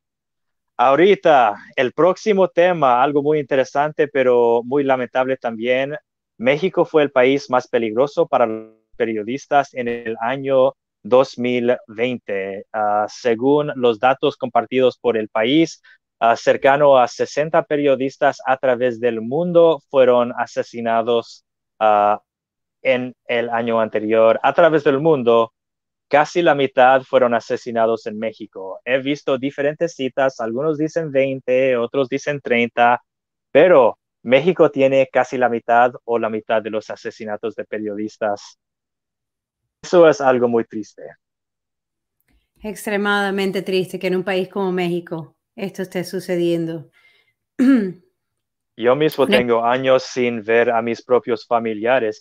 Ahorita, 0.77 1.57
el 1.75 1.93
próximo 1.93 2.49
tema, 2.49 3.03
algo 3.03 3.23
muy 3.23 3.41
interesante, 3.41 4.07
pero 4.07 4.62
muy 4.64 4.85
lamentable 4.85 5.37
también, 5.37 5.97
México 6.37 6.85
fue 6.85 7.03
el 7.03 7.11
país 7.11 7.51
más 7.51 7.67
peligroso 7.67 8.29
para 8.29 8.47
los 8.47 8.75
periodistas 8.97 9.75
en 9.75 9.88
el 9.88 10.17
año 10.21 10.75
2020. 11.03 12.67
Ah, 12.73 13.07
según 13.09 13.73
los 13.75 13.99
datos 13.99 14.37
compartidos 14.37 14.99
por 14.99 15.17
el 15.17 15.29
país, 15.29 15.83
uh, 16.21 16.37
cercano 16.37 16.99
a 16.99 17.09
60 17.09 17.64
periodistas 17.64 18.38
a 18.47 18.57
través 18.57 19.01
del 19.01 19.21
mundo 19.21 19.81
fueron 19.91 20.33
asesinados 20.37 21.45
uh, 21.81 22.19
en 22.83 23.14
el 23.27 23.51
año 23.51 23.81
anterior. 23.81 24.38
A 24.43 24.53
través 24.53 24.85
del 24.85 25.01
mundo, 25.01 25.53
casi 26.09 26.43
la 26.43 26.55
mitad 26.55 27.03
fueron 27.03 27.35
asesinados 27.35 28.07
en 28.07 28.19
México. 28.19 28.81
He 28.85 28.99
visto 28.99 29.38
diferentes 29.38 29.95
citas, 29.95 30.41
algunos 30.41 30.79
dicen 30.79 31.12
20, 31.12 31.77
otros 31.77 32.09
dicen 32.09 32.41
30, 32.41 33.01
pero 33.51 33.99
México 34.23 34.71
tiene 34.71 35.09
casi 35.12 35.38
la 35.38 35.49
mitad 35.49 35.93
o 36.05 36.19
la 36.19 36.31
mitad 36.31 36.62
de 36.62 36.71
los 36.71 36.91
asesinatos 36.91 37.55
de 37.55 37.64
periodistas. 37.64 38.59
Eso 39.83 40.09
es 40.09 40.21
algo 40.21 40.49
muy 40.49 40.64
triste. 40.64 41.03
Extremadamente 42.61 43.62
triste 43.62 43.99
que 43.99 44.09
en 44.09 44.17
un 44.17 44.25
país 44.25 44.49
como 44.49 44.73
México 44.73 45.37
esto 45.55 45.83
esté 45.83 46.05
sucediendo. 46.05 46.91
Yo 48.77 48.95
mismo 48.97 49.27
tengo 49.27 49.64
años 49.64 50.05
sin 50.05 50.43
ver 50.43 50.71
a 50.71 50.83
mis 50.83 51.03
propios 51.03 51.47
familiares 51.47 52.21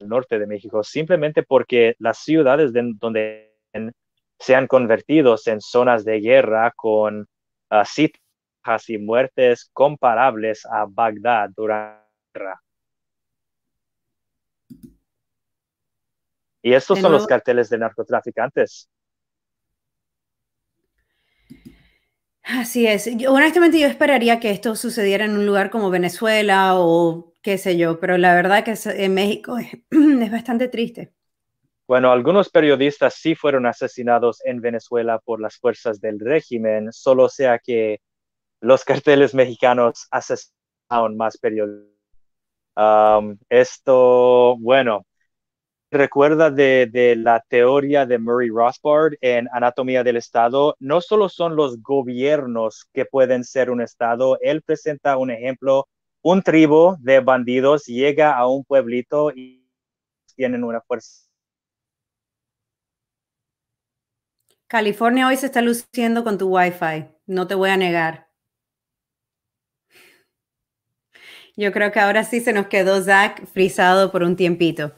norte 0.00 0.38
de 0.38 0.46
México, 0.46 0.82
simplemente 0.82 1.42
porque 1.42 1.94
las 1.98 2.18
ciudades 2.18 2.72
donde 2.72 3.54
se 4.38 4.54
han 4.54 4.66
convertido 4.66 5.36
en 5.46 5.60
zonas 5.60 6.04
de 6.04 6.20
guerra 6.20 6.72
con 6.74 7.28
uh, 7.70 7.84
y 8.88 8.98
muertes 8.98 9.70
comparables 9.72 10.66
a 10.66 10.86
Bagdad 10.88 11.50
durante 11.56 12.00
la 12.00 12.40
guerra. 12.40 12.62
Y 16.62 16.74
estos 16.74 16.98
son 16.98 17.12
los 17.12 17.26
carteles 17.26 17.70
de 17.70 17.78
narcotraficantes. 17.78 18.88
Así 22.42 22.86
es. 22.86 23.08
honestamente, 23.28 23.78
yo 23.78 23.86
esperaría 23.86 24.40
que 24.40 24.50
esto 24.50 24.74
sucediera 24.74 25.24
en 25.24 25.32
un 25.32 25.46
lugar 25.46 25.70
como 25.70 25.90
Venezuela 25.90 26.72
o 26.74 27.29
qué 27.42 27.58
sé 27.58 27.76
yo, 27.76 28.00
pero 28.00 28.18
la 28.18 28.34
verdad 28.34 28.64
que 28.64 28.74
en 28.84 29.14
México 29.14 29.56
es, 29.58 30.30
bastante 30.30 30.68
triste. 30.68 31.12
Bueno, 31.86 32.12
algunos 32.12 32.50
periodistas 32.50 33.14
sí 33.14 33.34
fueron 33.34 33.66
asesinados 33.66 34.44
en 34.44 34.60
Venezuela 34.60 35.18
por 35.18 35.40
las 35.40 35.56
fuerzas 35.56 36.00
del 36.00 36.20
régimen, 36.20 36.92
solo 36.92 37.28
sea 37.28 37.58
que 37.58 38.00
los 38.60 38.84
carteles 38.84 39.34
mexicanos 39.34 40.06
asesinaron 40.10 41.16
más 41.16 41.38
periodistas. 41.38 41.88
esto, 43.48 44.56
bueno, 44.58 45.04
recuerda 45.90 46.50
de, 46.50 47.16
la 47.16 47.44
teoría 47.48 48.06
de 48.06 48.18
Murray 48.18 48.48
Rothbard 48.48 49.14
en 49.20 49.48
Anatomía 49.52 50.04
del 50.04 50.16
Estado, 50.16 50.76
no 50.78 51.00
solo 51.00 51.28
son 51.28 51.56
los 51.56 51.82
gobiernos 51.82 52.86
que 52.92 53.04
pueden 53.04 53.44
ser 53.44 53.70
un 53.70 53.80
Estado, 53.80 54.38
él 54.40 54.62
presenta 54.62 55.16
un 55.16 55.30
ejemplo, 55.30 55.88
un 56.22 56.42
tribu 56.42 56.96
de 57.00 57.20
bandidos 57.20 57.86
llega 57.86 58.36
a 58.36 58.46
un 58.46 58.64
pueblito 58.64 59.30
y 59.34 59.66
tienen 60.34 60.64
una 60.64 60.80
fuerza. 60.80 61.26
California 64.66 65.26
hoy 65.26 65.36
se 65.36 65.46
está 65.46 65.62
luciendo 65.62 66.22
con 66.22 66.38
tu 66.38 66.48
Wi-Fi, 66.48 67.08
no 67.26 67.46
te 67.46 67.56
voy 67.56 67.70
a 67.70 67.76
negar. 67.76 68.30
Yo 71.56 71.72
creo 71.72 71.90
que 71.92 72.00
ahora 72.00 72.24
sí 72.24 72.40
se 72.40 72.52
nos 72.52 72.68
quedó 72.68 73.02
Zach 73.02 73.44
frisado 73.46 74.12
por 74.12 74.22
un 74.22 74.36
tiempito. 74.36 74.92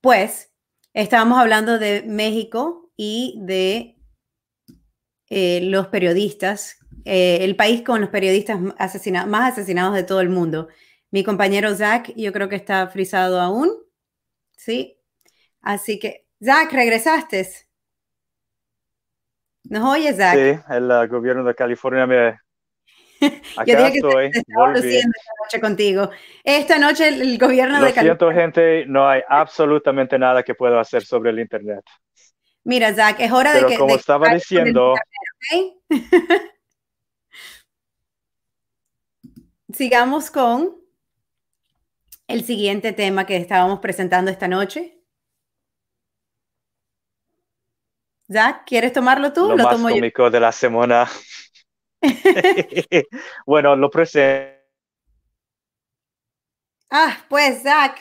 Pues 0.00 0.52
estábamos 0.94 1.38
hablando 1.38 1.78
de 1.78 2.02
México 2.02 2.90
y 2.96 3.38
de 3.42 3.96
eh, 5.28 5.60
los 5.62 5.88
periodistas, 5.88 6.79
eh, 7.04 7.38
el 7.42 7.56
país 7.56 7.82
con 7.82 8.00
los 8.00 8.10
periodistas 8.10 8.60
más 8.60 9.52
asesinados 9.52 9.94
de 9.94 10.02
todo 10.02 10.20
el 10.20 10.28
mundo. 10.28 10.68
Mi 11.10 11.24
compañero 11.24 11.74
Zach, 11.74 12.12
yo 12.16 12.32
creo 12.32 12.48
que 12.48 12.56
está 12.56 12.86
frisado 12.88 13.40
aún. 13.40 13.70
Sí. 14.56 14.98
Así 15.60 15.98
que, 15.98 16.26
Zach, 16.42 16.72
regresaste. 16.72 17.48
¿Nos 19.64 19.84
oyes, 19.84 20.16
Zach? 20.16 20.34
Sí, 20.34 20.60
el 20.70 20.90
uh, 20.90 21.08
gobierno 21.08 21.44
de 21.44 21.54
California 21.54 22.06
me, 22.06 22.38
Acá 23.56 23.64
Yo 23.66 23.76
dije 23.76 24.00
que 24.00 24.38
estaba 24.38 24.72
luciendo 24.72 25.12
esta 25.16 25.32
noche 25.44 25.60
contigo. 25.60 26.10
Esta 26.44 26.78
noche 26.78 27.08
el, 27.08 27.38
gobierno 27.38 27.78
Lo 27.78 27.86
de 27.86 27.92
California. 27.92 28.18
siento, 28.18 28.30
gente, 28.32 28.86
no 28.86 29.08
hay 29.08 29.22
absolutamente 29.28 30.18
nada 30.18 30.42
que 30.42 30.54
pueda 30.54 30.80
hacer 30.80 31.04
sobre 31.04 31.30
el 31.30 31.40
Internet. 31.40 31.84
Mira, 32.64 32.92
Zach, 32.94 33.16
es 33.18 33.32
hora 33.32 33.52
de 33.52 33.66
que. 33.66 33.76
Como 33.76 33.94
estaba 33.94 34.32
diciendo. 34.32 34.94
Sigamos 39.74 40.30
con 40.30 40.76
el 42.26 42.44
siguiente 42.44 42.92
tema 42.92 43.26
que 43.26 43.36
estábamos 43.36 43.80
presentando 43.80 44.30
esta 44.30 44.48
noche. 44.48 44.98
Zach, 48.30 48.62
¿quieres 48.64 48.92
tomarlo 48.92 49.32
tú? 49.32 49.48
Lo, 49.48 49.56
más 49.56 49.76
cómico 49.76 50.30
de 50.30 50.40
la 50.40 50.52
semana. 50.52 51.08
bueno, 53.46 53.74
lo 53.74 53.90
presento. 53.90 54.60
Ah, 56.90 57.24
pues 57.28 57.62
Zach, 57.62 57.98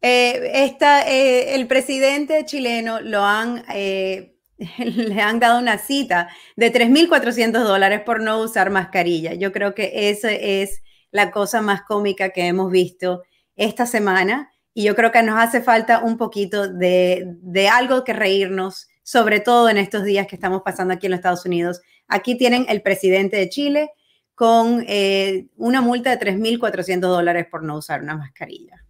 eh, 0.00 0.76
eh, 0.78 1.54
el 1.54 1.66
presidente 1.66 2.44
chileno 2.44 3.00
lo 3.00 3.22
han, 3.22 3.64
eh, 3.72 4.33
le 4.78 5.20
han 5.20 5.40
dado 5.40 5.58
una 5.58 5.78
cita 5.78 6.28
de 6.56 6.72
3.400 6.72 7.64
dólares 7.64 8.00
por 8.04 8.20
no 8.20 8.40
usar 8.40 8.70
mascarilla. 8.70 9.34
Yo 9.34 9.52
creo 9.52 9.74
que 9.74 10.10
esa 10.10 10.30
es 10.32 10.82
la 11.10 11.30
cosa 11.30 11.62
más 11.62 11.82
cómica 11.82 12.30
que 12.30 12.46
hemos 12.46 12.70
visto 12.70 13.22
esta 13.56 13.86
semana 13.86 14.50
y 14.72 14.84
yo 14.84 14.96
creo 14.96 15.12
que 15.12 15.22
nos 15.22 15.38
hace 15.38 15.62
falta 15.62 16.00
un 16.00 16.16
poquito 16.16 16.68
de, 16.68 17.68
algo 17.72 18.02
que 18.02 18.12
reírnos, 18.12 18.88
sobre 19.02 19.40
todo 19.40 19.68
en 19.68 19.78
estos 19.78 20.04
días 20.04 20.26
que 20.26 20.34
estamos 20.34 20.62
pasando 20.62 20.94
aquí 20.94 21.06
en 21.06 21.12
los 21.12 21.18
Estados 21.18 21.46
Unidos 21.46 21.80
Aquí 22.08 22.36
tienen 22.36 22.66
el 22.68 22.82
presidente 22.82 23.36
de 23.36 23.48
Chile 23.48 23.90
con 24.34 24.84
eh, 24.88 25.46
una 25.56 25.80
multa 25.80 26.14
de 26.14 26.18
3.400 26.18 27.00
dólares 27.00 27.46
por 27.50 27.62
no 27.62 27.76
usar 27.76 28.02
una 28.02 28.16
mascarilla. 28.16 28.83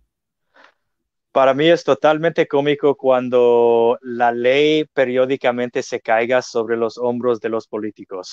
Para 1.35 1.53
mí 1.53 1.69
es 1.69 1.83
totalmente 1.83 2.47
cómico 2.47 2.97
cuando 2.97 3.99
la 4.03 4.31
ley 4.31 4.85
periódicamente 4.85 5.83
se 5.83 6.01
caiga 6.01 6.41
sobre 6.43 6.77
los 6.77 6.97
hombros 6.97 7.41
de 7.41 7.49
los 7.49 7.67
políticos. 7.67 8.33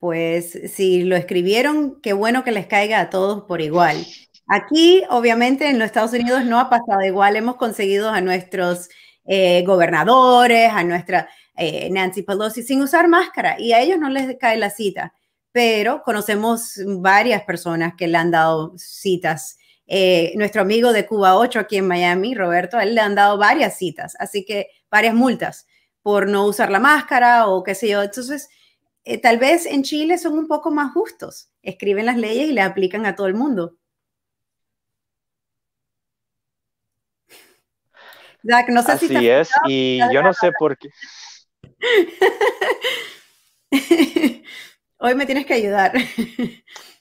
Pues 0.00 0.58
si 0.74 1.04
lo 1.04 1.14
escribieron, 1.14 2.00
qué 2.00 2.14
bueno 2.14 2.42
que 2.42 2.50
les 2.50 2.66
caiga 2.66 2.98
a 2.98 3.10
todos 3.10 3.44
por 3.44 3.60
igual. 3.60 4.04
Aquí, 4.48 5.04
obviamente, 5.08 5.70
en 5.70 5.78
los 5.78 5.86
Estados 5.86 6.12
Unidos 6.14 6.44
no 6.44 6.58
ha 6.58 6.68
pasado 6.68 7.04
igual. 7.04 7.36
Hemos 7.36 7.54
conseguido 7.54 8.10
a 8.10 8.20
nuestros 8.20 8.88
eh, 9.24 9.62
gobernadores, 9.64 10.68
a 10.72 10.82
nuestra, 10.82 11.28
eh, 11.56 11.90
Nancy 11.92 12.24
Pelosi 12.24 12.64
sin 12.64 12.82
usar 12.82 13.06
máscara 13.06 13.54
y 13.56 13.72
a 13.72 13.80
ellos 13.80 14.00
no 14.00 14.10
les 14.10 14.36
cae 14.36 14.56
la 14.56 14.70
cita, 14.70 15.14
pero 15.52 16.02
conocemos 16.02 16.72
varias 16.98 17.44
personas 17.44 17.94
que 17.96 18.08
le 18.08 18.18
han 18.18 18.32
dado 18.32 18.72
citas. 18.76 19.58
Eh, 19.90 20.34
nuestro 20.36 20.60
amigo 20.60 20.92
de 20.92 21.06
Cuba 21.06 21.36
8 21.36 21.60
aquí 21.60 21.78
en 21.78 21.88
Miami, 21.88 22.34
Roberto, 22.34 22.76
a 22.76 22.82
él 22.82 22.94
le 22.94 23.00
han 23.00 23.14
dado 23.14 23.38
varias 23.38 23.78
citas, 23.78 24.14
así 24.18 24.44
que 24.44 24.68
varias 24.90 25.14
multas 25.14 25.66
por 26.02 26.28
no 26.28 26.44
usar 26.44 26.70
la 26.70 26.78
máscara 26.78 27.48
o 27.48 27.64
qué 27.64 27.74
sé 27.74 27.88
yo. 27.88 28.02
Entonces, 28.02 28.50
eh, 29.04 29.18
tal 29.18 29.38
vez 29.38 29.64
en 29.64 29.82
Chile 29.82 30.18
son 30.18 30.38
un 30.38 30.46
poco 30.46 30.70
más 30.70 30.92
justos, 30.92 31.48
escriben 31.62 32.04
las 32.04 32.18
leyes 32.18 32.50
y 32.50 32.52
las 32.52 32.70
aplican 32.70 33.06
a 33.06 33.16
todo 33.16 33.26
el 33.26 33.34
mundo. 33.34 33.78
no 38.42 38.82
sé 38.82 38.92
Así 38.92 39.08
si 39.08 39.28
es, 39.28 39.50
y 39.66 40.00
yo 40.12 40.22
no 40.22 40.34
sé 40.34 40.52
por 40.58 40.76
qué. 40.76 40.88
Hoy 44.98 45.14
me 45.14 45.26
tienes 45.26 45.46
que 45.46 45.54
ayudar. 45.54 45.92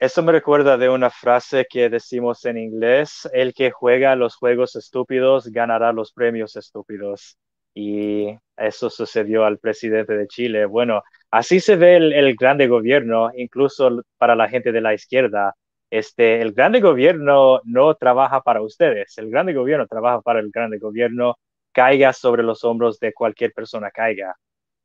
Eso 0.00 0.22
me 0.22 0.30
recuerda 0.30 0.76
de 0.76 0.88
una 0.88 1.10
frase 1.10 1.66
que 1.68 1.88
decimos 1.88 2.44
en 2.44 2.56
inglés, 2.56 3.28
el 3.32 3.52
que 3.52 3.72
juega 3.72 4.14
los 4.14 4.36
juegos 4.36 4.76
estúpidos 4.76 5.48
ganará 5.48 5.92
los 5.92 6.12
premios 6.12 6.54
estúpidos. 6.54 7.36
Y 7.74 8.28
eso 8.56 8.90
sucedió 8.90 9.44
al 9.44 9.58
presidente 9.58 10.16
de 10.16 10.28
Chile. 10.28 10.66
Bueno, 10.66 11.02
así 11.32 11.58
se 11.58 11.74
ve 11.74 11.96
el, 11.96 12.36
grande 12.36 12.68
gobierno, 12.68 13.30
incluso 13.36 14.02
para 14.18 14.36
la 14.36 14.48
gente 14.48 14.70
de 14.70 14.80
la 14.80 14.94
izquierda. 14.94 15.54
Este, 15.90 16.42
el 16.42 16.52
grande 16.52 16.80
gobierno 16.80 17.60
no 17.64 17.94
trabaja 17.94 18.40
para 18.42 18.62
ustedes, 18.62 19.18
el 19.18 19.30
grande 19.30 19.54
gobierno 19.54 19.86
trabaja 19.88 20.20
para 20.20 20.38
el 20.40 20.50
grande 20.50 20.78
gobierno, 20.78 21.36
caiga 21.72 22.12
sobre 22.12 22.42
los 22.44 22.62
hombros 22.64 23.00
de 23.00 23.12
cualquier 23.12 23.52
persona 23.52 23.90
caiga. 23.90 24.36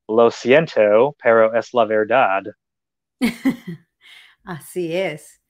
Lo 0.08 0.32
siento, 0.32 1.16
pero 1.22 1.54
es 1.54 1.74
la 1.74 1.86
verdad. 1.86 2.44
Así 4.44 4.94
es. 4.94 5.42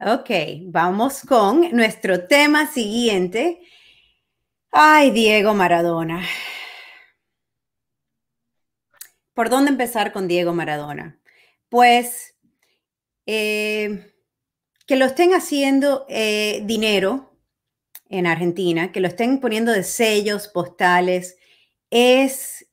Ok, 0.00 0.30
vamos 0.66 1.22
con 1.22 1.70
nuestro 1.72 2.26
tema 2.26 2.66
siguiente. 2.66 3.60
Ay, 4.70 5.10
Diego 5.12 5.54
Maradona. 5.54 6.22
¿Por 9.32 9.48
dónde 9.48 9.70
empezar 9.70 10.12
con 10.12 10.28
Diego 10.28 10.52
Maradona? 10.52 11.18
Pues 11.70 12.36
eh, 13.24 14.12
que 14.86 14.96
lo 14.96 15.06
estén 15.06 15.32
haciendo 15.32 16.04
eh, 16.08 16.62
dinero 16.64 17.38
en 18.10 18.26
Argentina, 18.26 18.92
que 18.92 19.00
lo 19.00 19.08
estén 19.08 19.40
poniendo 19.40 19.72
de 19.72 19.84
sellos 19.84 20.48
postales, 20.48 21.38
es 21.90 22.68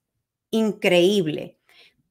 increíble. 0.50 1.60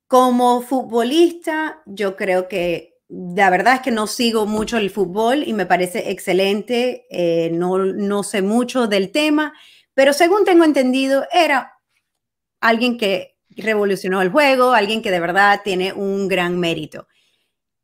Como 0.07 0.62
futbolista, 0.62 1.83
yo 1.87 2.16
creo 2.16 2.49
que 2.49 2.89
la 3.11 3.51
verdad 3.51 3.75
es 3.75 3.81
que 3.81 3.90
no 3.90 4.07
sigo 4.07 4.46
mucho 4.46 4.77
el 4.77 4.88
fútbol 4.88 5.42
y 5.44 5.53
me 5.53 5.66
parece 5.66 6.11
excelente, 6.11 7.07
eh, 7.11 7.51
no, 7.53 7.79
no 7.79 8.23
sé 8.23 8.40
mucho 8.40 8.87
del 8.87 9.11
tema, 9.11 9.53
pero 9.94 10.12
según 10.12 10.44
tengo 10.44 10.64
entendido, 10.64 11.27
era 11.33 11.73
alguien 12.61 12.99
que 12.99 13.37
revolucionó 13.49 14.23
el 14.23 14.31
juego, 14.31 14.73
alguien 14.73 15.03
que 15.03 15.11
de 15.11 15.18
verdad 15.18 15.61
tiene 15.64 15.92
un 15.92 16.29
gran 16.29 16.59
mérito. 16.61 17.09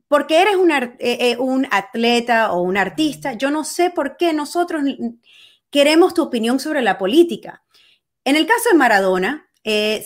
Porque 0.06 0.40
eres 0.40 0.54
un, 0.54 0.70
eh, 0.70 0.96
eh, 1.00 1.36
un 1.38 1.66
atleta 1.72 2.52
o 2.52 2.60
un 2.62 2.76
artista, 2.76 3.32
yo 3.32 3.50
no 3.50 3.64
sé 3.64 3.90
por 3.90 4.16
qué 4.16 4.32
nosotros 4.32 4.84
queremos 5.70 6.14
tu 6.14 6.22
opinión 6.22 6.60
sobre 6.60 6.82
la 6.82 6.98
política. 6.98 7.64
En 8.22 8.36
el 8.36 8.46
caso 8.46 8.70
de 8.70 8.78
Maradona, 8.78 9.50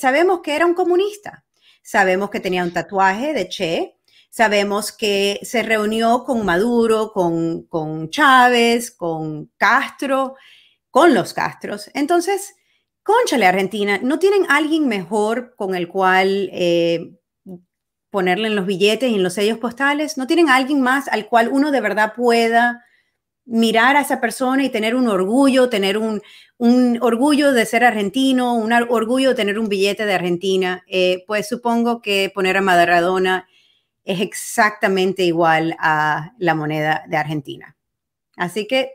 sabemos 0.00 0.40
que 0.40 0.56
era 0.56 0.64
un 0.64 0.72
comunista, 0.72 1.44
sabemos 1.82 2.30
que 2.30 2.40
tenía 2.40 2.64
un 2.64 2.72
tatuaje 2.72 3.34
de 3.34 3.48
Che, 3.48 3.99
Sabemos 4.30 4.92
que 4.92 5.40
se 5.42 5.64
reunió 5.64 6.22
con 6.22 6.44
Maduro, 6.44 7.12
con, 7.12 7.64
con 7.64 8.10
Chávez, 8.10 8.92
con 8.92 9.50
Castro, 9.56 10.36
con 10.90 11.14
los 11.14 11.34
Castros. 11.34 11.90
Entonces, 11.94 12.54
conchale 13.02 13.46
Argentina, 13.46 13.98
¿no 14.00 14.20
tienen 14.20 14.46
alguien 14.48 14.86
mejor 14.86 15.54
con 15.56 15.74
el 15.74 15.88
cual 15.88 16.48
eh, 16.52 17.12
ponerle 18.10 18.46
en 18.46 18.56
los 18.56 18.66
billetes 18.66 19.10
y 19.10 19.16
en 19.16 19.24
los 19.24 19.34
sellos 19.34 19.58
postales? 19.58 20.16
¿No 20.16 20.28
tienen 20.28 20.48
alguien 20.48 20.80
más 20.80 21.08
al 21.08 21.28
cual 21.28 21.48
uno 21.50 21.72
de 21.72 21.80
verdad 21.80 22.12
pueda 22.14 22.84
mirar 23.46 23.96
a 23.96 24.02
esa 24.02 24.20
persona 24.20 24.62
y 24.64 24.68
tener 24.68 24.94
un 24.94 25.08
orgullo, 25.08 25.68
tener 25.68 25.98
un, 25.98 26.22
orgullo 27.00 27.52
de 27.52 27.66
ser 27.66 27.82
argentino, 27.82 28.54
un 28.54 28.72
orgullo 28.72 29.30
de 29.30 29.34
tener 29.34 29.58
un 29.58 29.68
billete 29.68 30.06
de 30.06 30.14
Argentina? 30.14 30.84
Eh, 30.86 31.24
pues 31.26 31.48
supongo 31.48 32.00
que 32.00 32.30
poner 32.32 32.56
a 32.56 32.60
Maradona 32.60 33.48
es 34.04 34.20
exactamente 34.20 35.22
igual 35.22 35.76
a 35.78 36.32
la 36.38 36.54
moneda 36.54 37.04
de 37.08 37.16
Argentina. 37.16 37.76
Así 38.36 38.66
que 38.66 38.92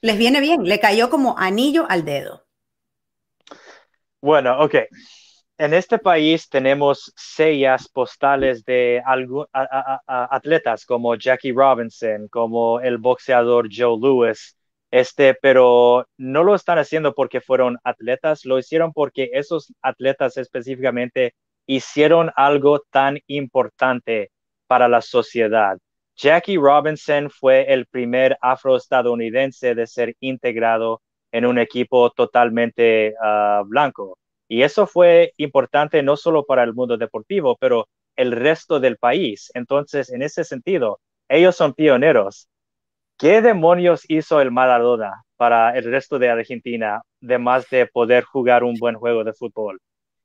les 0.00 0.18
viene 0.18 0.40
bien, 0.40 0.64
le 0.64 0.80
cayó 0.80 1.10
como 1.10 1.36
anillo 1.38 1.86
al 1.88 2.04
dedo. 2.04 2.46
Bueno, 4.20 4.60
ok. 4.60 4.74
En 5.58 5.72
este 5.72 5.98
país 5.98 6.48
tenemos 6.50 7.12
sellas 7.16 7.88
postales 7.88 8.64
de 8.64 9.02
atletas 10.06 10.84
como 10.84 11.14
Jackie 11.14 11.52
Robinson, 11.52 12.28
como 12.28 12.80
el 12.80 12.98
boxeador 12.98 13.68
Joe 13.72 13.98
Lewis, 13.98 14.56
este, 14.90 15.34
pero 15.34 16.06
no 16.18 16.44
lo 16.44 16.54
están 16.54 16.78
haciendo 16.78 17.14
porque 17.14 17.40
fueron 17.40 17.78
atletas, 17.84 18.44
lo 18.44 18.58
hicieron 18.58 18.92
porque 18.92 19.30
esos 19.32 19.72
atletas 19.80 20.36
específicamente 20.36 21.34
hicieron 21.66 22.30
algo 22.36 22.80
tan 22.90 23.18
importante 23.26 24.30
para 24.66 24.88
la 24.88 25.00
sociedad. 25.00 25.78
Jackie 26.16 26.56
Robinson 26.56 27.30
fue 27.30 27.72
el 27.72 27.86
primer 27.86 28.38
afroestadounidense 28.40 29.74
de 29.74 29.86
ser 29.86 30.14
integrado 30.20 31.02
en 31.30 31.44
un 31.44 31.58
equipo 31.58 32.10
totalmente 32.10 33.14
ah, 33.22 33.62
blanco. 33.66 34.18
Y 34.48 34.62
eso 34.62 34.86
fue 34.86 35.32
importante 35.36 36.02
no 36.02 36.16
solo 36.16 36.44
para 36.44 36.62
el 36.62 36.72
mundo 36.72 36.96
deportivo, 36.96 37.56
pero 37.60 37.88
el 38.16 38.32
resto 38.32 38.80
del 38.80 38.96
país. 38.96 39.50
Entonces, 39.54 40.10
en 40.10 40.22
ese 40.22 40.44
sentido, 40.44 41.00
ellos 41.28 41.56
son 41.56 41.74
pioneros. 41.74 42.48
¿Qué 43.18 43.42
demonios 43.42 44.04
hizo 44.08 44.40
el 44.40 44.50
Maradona 44.50 45.24
para 45.36 45.76
el 45.76 45.84
resto 45.84 46.18
de 46.18 46.30
Argentina, 46.30 47.02
además 47.22 47.68
de 47.70 47.86
poder 47.86 48.24
jugar 48.24 48.64
un 48.64 48.76
buen 48.78 48.94
juego 48.94 49.24
de 49.24 49.32
fútbol 49.32 49.80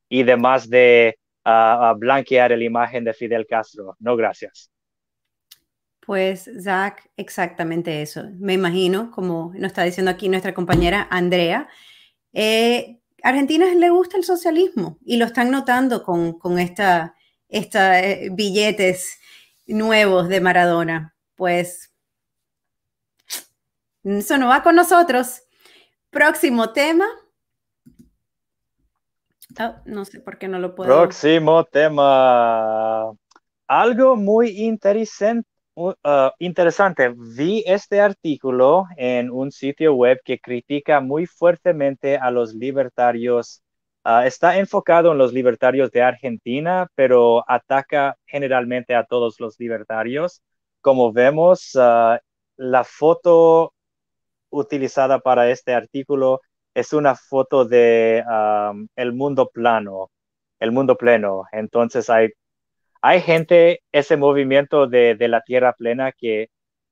y 0.09 0.23
además 0.23 0.69
de 0.69 1.17
a, 1.43 1.93
blanquear 1.97 2.51
la 2.51 2.63
imagen 2.63 3.03
de 3.03 3.13
Fidel 3.13 3.45
Castro. 3.47 3.95
No, 3.99 4.15
gracias. 4.15 4.71
Pues, 5.99 6.49
Zach, 6.61 7.09
exactamente 7.15 8.01
eso. 8.01 8.23
Me 8.39 8.53
imagino, 8.53 9.11
como 9.11 9.51
nos 9.53 9.67
está 9.67 9.83
diciendo 9.83 10.11
aquí 10.11 10.29
nuestra 10.29 10.53
compañera 10.53 11.07
Andrea, 11.09 11.67
eh, 12.33 12.99
Argentina 13.23 13.65
le 13.73 13.89
gusta 13.89 14.17
el 14.17 14.23
socialismo 14.23 14.97
y 15.05 15.17
lo 15.17 15.25
están 15.25 15.51
notando 15.51 16.03
con, 16.03 16.39
con 16.39 16.57
eh, 16.59 18.29
billetes 18.31 19.19
nuevos 19.67 20.27
de 20.27 20.41
Maradona. 20.41 21.15
Pues, 21.35 21.93
eso 24.03 24.37
no 24.37 24.47
va 24.47 24.63
con 24.63 24.75
nosotros. 24.75 25.43
Próximo 26.09 26.73
tema, 26.73 27.05
No 29.85 30.05
sé 30.05 30.19
por 30.19 30.37
qué 30.37 30.47
no 30.47 30.59
lo 30.59 30.75
puedo. 30.75 30.89
Próximo 30.89 31.63
tema. 31.65 33.11
Algo 33.67 34.15
muy 34.15 34.49
interesante, 34.65 35.47
uh, 35.75 35.93
interesante. 36.39 37.13
Vi 37.15 37.63
este 37.65 38.01
artículo 38.01 38.85
en 38.97 39.31
un 39.31 39.51
sitio 39.51 39.93
web 39.93 40.19
que 40.23 40.39
critica 40.39 40.99
muy 40.99 41.25
fuertemente 41.25 42.17
a 42.17 42.31
los 42.31 42.53
libertarios. 42.53 43.61
Ah, 44.03 44.25
está 44.25 44.57
enfocado 44.57 45.11
en 45.11 45.17
los 45.17 45.31
libertarios 45.31 45.91
de 45.91 46.01
Argentina, 46.01 46.87
pero 46.95 47.43
ataca 47.49 48.17
generalmente 48.25 48.95
a 48.95 49.05
todos 49.05 49.39
los 49.39 49.59
libertarios. 49.59 50.41
Como 50.81 51.13
vemos, 51.13 51.71
ah, 51.75 52.19
la 52.57 52.83
foto 52.83 53.73
utilizada 54.49 55.19
para 55.19 55.49
este 55.49 55.73
artículo 55.73 56.41
es 56.73 56.93
una 56.93 57.15
foto 57.15 57.65
de 57.65 58.23
el 58.95 59.13
mundo 59.13 59.49
plano, 59.53 60.11
el 60.59 60.71
mundo 60.71 60.97
pleno. 60.97 61.45
Entonces 61.51 62.09
hay, 62.09 62.29
hay 63.01 63.21
gente, 63.21 63.81
ese 63.91 64.17
movimiento 64.17 64.87
de, 64.87 65.15
la 65.27 65.41
tierra 65.41 65.73
plena 65.73 66.11
que, 66.13 66.49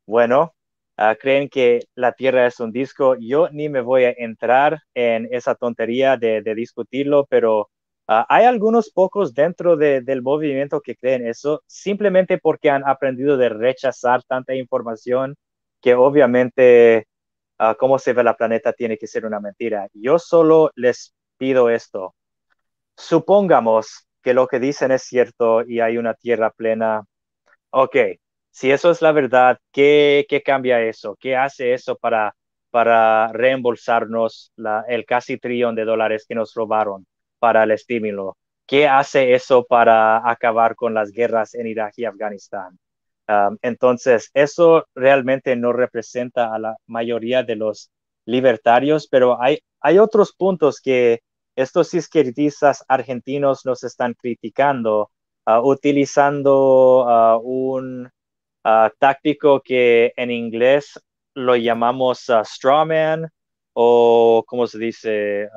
bueno, 0.08 0.56
ah, 0.98 1.16
creen 1.20 1.50
que 1.50 1.82
la 1.96 2.14
tierra 2.14 2.48
es 2.48 2.60
un 2.60 2.72
disco. 2.72 3.16
Yo 3.20 3.50
ni 3.52 3.70
me 3.70 3.82
voy 3.82 4.06
a 4.06 4.14
entrar 4.18 4.80
en 4.94 5.28
esa 5.32 5.56
tontería 5.56 6.18
de, 6.18 6.42
discutirlo, 6.56 7.26
pero 7.30 7.70
ah, 8.08 8.26
hay 8.30 8.46
algunos 8.46 8.92
pocos 8.92 9.34
dentro 9.34 9.78
del 9.78 10.22
movimiento 10.22 10.82
que 10.82 10.96
creen 10.96 11.28
eso 11.28 11.64
simplemente 11.68 12.38
porque 12.40 12.70
han 12.70 12.88
aprendido 12.88 13.38
de 13.38 13.50
rechazar 13.50 14.24
tanta 14.24 14.56
información 14.56 15.36
que 15.82 15.96
obviamente 15.96 17.08
cómo 17.78 18.00
se 18.00 18.14
ve 18.14 18.24
la 18.24 18.36
planeta 18.36 18.74
tiene 18.74 18.98
que 18.98 19.08
ser 19.08 19.26
una 19.26 19.40
mentira. 19.40 19.88
Yo 19.94 20.20
solo 20.20 20.72
les 20.76 21.14
pido 21.38 21.70
esto. 21.70 22.16
Supongamos 22.98 24.08
que 24.22 24.34
lo 24.34 24.48
que 24.48 24.60
dicen 24.60 24.92
es 24.92 25.04
cierto 25.04 25.64
y 25.68 25.80
hay 25.80 25.98
una 25.98 26.14
tierra 26.14 26.52
plena. 26.52 27.04
Ok, 27.72 27.96
si 28.52 28.72
eso 28.72 28.92
es 28.92 29.02
la 29.02 29.12
verdad, 29.12 29.60
¿qué, 29.72 30.26
cambia 30.46 30.82
eso? 30.82 31.16
¿Qué 31.20 31.36
hace 31.36 31.74
eso 31.74 31.96
para, 31.98 32.36
para 32.72 33.30
reembolsarnos 33.34 34.54
el 34.88 35.06
casi 35.06 35.38
trillón 35.38 35.76
de 35.76 35.86
dólares 35.86 36.26
que 36.28 36.36
nos 36.36 36.54
robaron 36.56 37.06
para 37.40 37.64
el 37.64 37.72
estímulo? 37.72 38.38
¿qué 38.70 38.88
hace 38.88 39.34
eso 39.34 39.66
para 39.66 40.30
acabar 40.30 40.76
con 40.76 40.94
las 40.94 41.12
guerras 41.12 41.56
en 41.56 41.66
Irak 41.66 41.94
y 41.98 42.06
Afganistán? 42.06 42.78
Entonces, 43.62 44.32
eso 44.34 44.86
realmente 44.96 45.56
no 45.56 45.72
representa 45.72 46.54
a 46.54 46.58
la 46.58 46.78
mayoría 46.88 47.44
de 47.44 47.56
los 47.56 47.92
libertarios, 48.26 49.08
pero 49.08 49.42
hay, 49.42 49.60
hay 49.82 50.00
otros 50.00 50.34
puntos 50.34 50.82
que 50.82 51.22
estos 51.56 51.94
izquierdistas 51.94 52.86
argentinos 52.88 53.66
nos 53.66 53.84
están 53.84 54.14
criticando, 54.14 55.12
uh, 55.46 55.60
utilizando 55.60 57.06
uh, 57.06 57.40
un 57.42 58.06
uh, 58.06 58.90
táctico 58.98 59.62
que 59.62 60.14
en 60.16 60.32
inglés 60.32 61.00
lo 61.36 61.56
llamamos 61.56 62.32
strawman 62.44 63.30
o 63.82 64.44
cómo 64.46 64.68
se 64.68 64.78
dice, 64.78 65.48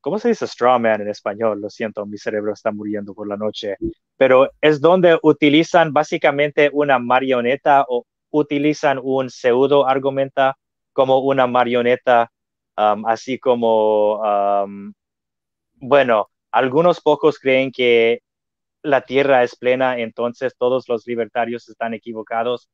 ¿cómo 0.00 0.20
se 0.20 0.28
dice 0.28 0.46
strawman 0.46 1.00
en 1.00 1.08
español? 1.08 1.60
Lo 1.60 1.68
siento, 1.68 2.06
mi 2.06 2.16
cerebro 2.16 2.52
está 2.52 2.70
muriendo 2.70 3.12
por 3.12 3.26
la 3.26 3.36
noche, 3.36 3.74
pero 4.16 4.50
es 4.60 4.80
donde 4.80 5.18
utilizan 5.24 5.92
básicamente 5.92 6.70
una 6.72 7.00
marioneta 7.00 7.84
o 7.88 8.04
utilizan 8.30 9.00
un 9.02 9.30
pseudo 9.30 9.84
argumenta 9.84 10.56
como 10.92 11.18
una 11.18 11.48
marioneta, 11.48 12.30
así 12.76 13.40
como, 13.40 14.22
bueno, 15.74 16.28
algunos 16.52 17.00
pocos 17.00 17.40
creen 17.40 17.72
que 17.72 18.20
la 18.82 19.00
tierra 19.00 19.42
es 19.42 19.56
plena, 19.56 19.98
entonces 19.98 20.54
todos 20.56 20.88
los 20.88 21.04
libertarios 21.04 21.68
están 21.68 21.94
equivocados. 21.94 22.68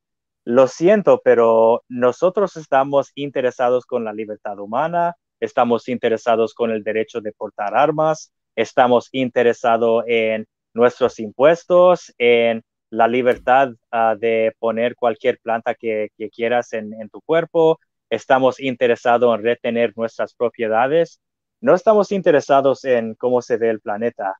Lo 0.46 0.68
siento, 0.68 1.20
pero 1.24 1.82
nosotros 1.88 2.56
estamos 2.56 3.10
interesados 3.16 3.84
con 3.84 4.04
la 4.04 4.12
libertad 4.12 4.60
humana, 4.60 5.16
estamos 5.40 5.88
interesados 5.88 6.54
con 6.54 6.70
el 6.70 6.84
derecho 6.84 7.20
de 7.20 7.32
portar 7.32 7.76
armas, 7.76 8.32
estamos 8.54 9.08
interesados 9.10 10.04
en 10.06 10.46
nuestros 10.72 11.18
impuestos, 11.18 12.14
en 12.16 12.62
la 12.90 13.08
libertad 13.08 13.70
ah, 13.90 14.14
de 14.16 14.54
poner 14.60 14.94
cualquier 14.94 15.40
planta 15.40 15.74
que, 15.74 16.10
quieras 16.32 16.72
en, 16.74 16.92
tu 17.10 17.20
cuerpo, 17.22 17.80
estamos 18.08 18.60
interesados 18.60 19.36
en 19.36 19.42
retener 19.44 19.94
nuestras 19.96 20.32
propiedades, 20.32 21.20
no 21.60 21.74
estamos 21.74 22.12
interesados 22.12 22.84
en 22.84 23.16
cómo 23.16 23.42
se 23.42 23.56
ve 23.56 23.70
el 23.70 23.80
planeta, 23.80 24.36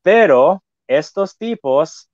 pero 0.00 0.64
estos 0.86 1.36
tipos, 1.36 2.08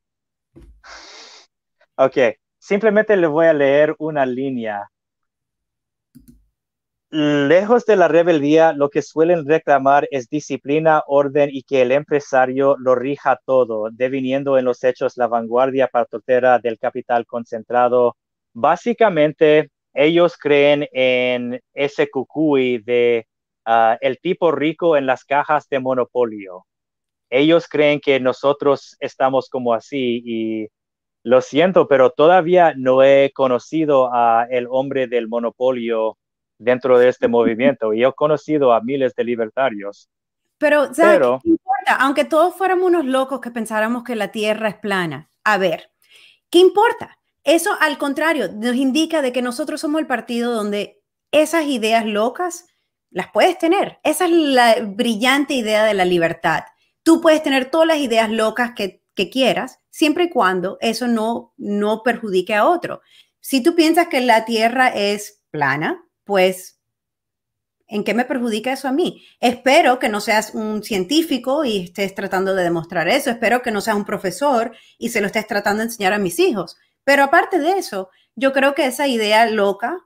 ok, 1.95 2.19
simplemente 2.67 3.17
le 3.17 3.29
voy 3.29 3.47
a 3.47 3.53
leer 3.53 3.95
una 3.99 4.27
línea. 4.27 4.91
Lejos 7.11 7.87
de 7.87 7.95
la 7.95 8.09
rebeldía, 8.09 8.73
lo 8.73 8.91
que 8.91 9.03
suelen 9.03 9.47
reclamar 9.47 10.09
es 10.11 10.29
disciplina, 10.29 11.05
orden 11.07 11.49
y 11.53 11.63
que 11.63 11.83
el 11.83 11.93
empresario 11.93 12.77
lo 12.79 12.97
rija 12.97 13.39
todo, 13.47 13.91
deviniendo 13.93 14.59
en 14.59 14.65
los 14.65 14.83
hechos 14.83 15.17
la 15.17 15.29
vanguardia 15.29 15.87
patotera 15.87 16.59
del 16.59 16.77
capital 16.79 17.25
concentrado. 17.25 18.17
Básicamente, 18.53 19.71
ellos 19.95 20.37
creen 20.37 20.89
en 20.93 21.61
ese 21.73 22.11
cucuy 22.11 22.79
de 22.79 23.29
ah, 23.65 23.97
el 24.01 24.19
tipo 24.19 24.51
rico 24.51 24.97
en 24.97 25.07
las 25.07 25.25
cajas 25.25 25.69
de 25.69 25.79
monopolio. 25.79 26.67
Ellos 27.31 27.69
creen 27.69 28.01
que 28.01 28.19
nosotros 28.19 28.97
estamos 28.99 29.49
como 29.49 29.73
así 29.73 30.23
y 30.25 30.69
lo 31.27 31.41
siento, 31.41 31.89
pero 31.89 32.11
todavía 32.11 32.73
no 32.77 33.03
he 33.03 33.33
conocido 33.35 34.15
a 34.15 34.47
el 34.49 34.69
hombre 34.71 35.09
del 35.09 35.27
monopolio 35.27 36.19
dentro 36.57 37.01
de 37.01 37.09
este 37.09 37.27
movimiento 37.27 37.93
y 37.93 38.05
he 38.05 38.13
conocido 38.13 38.73
a 38.73 38.81
miles 38.81 39.13
de 39.17 39.25
libertarios. 39.25 40.09
Pero, 40.57 40.89
pero 40.95 41.41
¿qué 41.43 41.49
importa? 41.49 41.97
Aunque 41.99 42.25
todos 42.27 42.55
fuéramos 42.55 42.87
unos 42.87 43.07
locos 43.07 43.41
que 43.41 43.51
pensáramos 43.51 44.05
que 44.05 44.15
la 44.15 44.29
Tierra 44.29 44.69
es 44.69 44.77
plana, 44.77 45.29
a 45.43 45.59
ver, 45.59 45.91
¿qué 46.49 46.61
importa? 46.61 47.19
Eso, 47.43 47.71
al 47.81 47.99
contrario, 47.99 48.49
nos 48.53 48.77
indica 48.77 49.21
de 49.21 49.33
que 49.33 49.43
nosotros 49.43 49.81
somos 49.81 50.01
el 50.01 50.07
partido 50.07 50.55
donde 50.55 51.03
esas 51.33 51.65
ideas 51.65 52.07
locas 52.07 52.69
las 53.11 53.33
puedes 53.33 53.59
tener. 53.59 53.99
Esa 54.05 54.27
es 54.27 54.31
la 54.31 54.77
brillante 54.81 55.55
idea 55.55 55.83
de 55.87 55.95
la 55.95 56.05
libertad. 56.05 56.61
Tú 57.03 57.21
puedes 57.21 57.43
tener 57.43 57.69
todas 57.69 57.89
las 57.89 57.99
ideas 57.99 58.31
locas 58.31 58.75
que, 58.77 59.03
quieras, 59.31 59.81
siempre 59.91 60.25
y 60.25 60.31
cuando 60.31 60.79
eso 60.81 61.09
no, 61.09 61.55
no 61.57 62.03
perjudique 62.03 62.55
a 62.55 62.67
otro. 62.67 63.01
Si 63.41 63.63
tú 63.63 63.75
piensas 63.75 64.09
que 64.09 64.21
la 64.21 64.45
Tierra 64.45 64.89
es 64.89 65.43
plana, 65.51 66.05
pues, 66.25 66.81
¿en 67.87 68.05
qué 68.05 68.15
me 68.15 68.25
perjudica 68.25 68.73
eso 68.73 68.89
a 68.89 68.93
mí? 68.93 69.25
Espero 69.41 69.99
que 69.99 70.09
no 70.09 70.21
seas 70.21 70.55
un 70.55 70.83
científico 70.83 71.65
y 71.65 71.85
estés 71.85 72.15
tratando 72.15 72.55
de 72.55 72.65
demostrar 72.65 73.09
eso. 73.09 73.31
Espero 73.31 73.63
que 73.63 73.71
no 73.71 73.81
seas 73.81 73.97
un 73.97 74.05
profesor 74.05 74.73
y 74.99 75.09
se 75.09 75.21
lo 75.21 75.27
estés 75.27 75.47
tratando 75.47 75.81
de 75.81 75.87
enseñar 75.87 76.13
a 76.13 76.19
mis 76.19 76.39
hijos. 76.39 76.77
Pero 77.05 77.25
aparte 77.25 77.59
de 77.59 77.79
eso, 77.79 78.11
yo 78.35 78.53
creo 78.53 78.75
que 78.75 78.87
esa 78.87 79.07
idea 79.07 79.49
loca, 79.49 79.99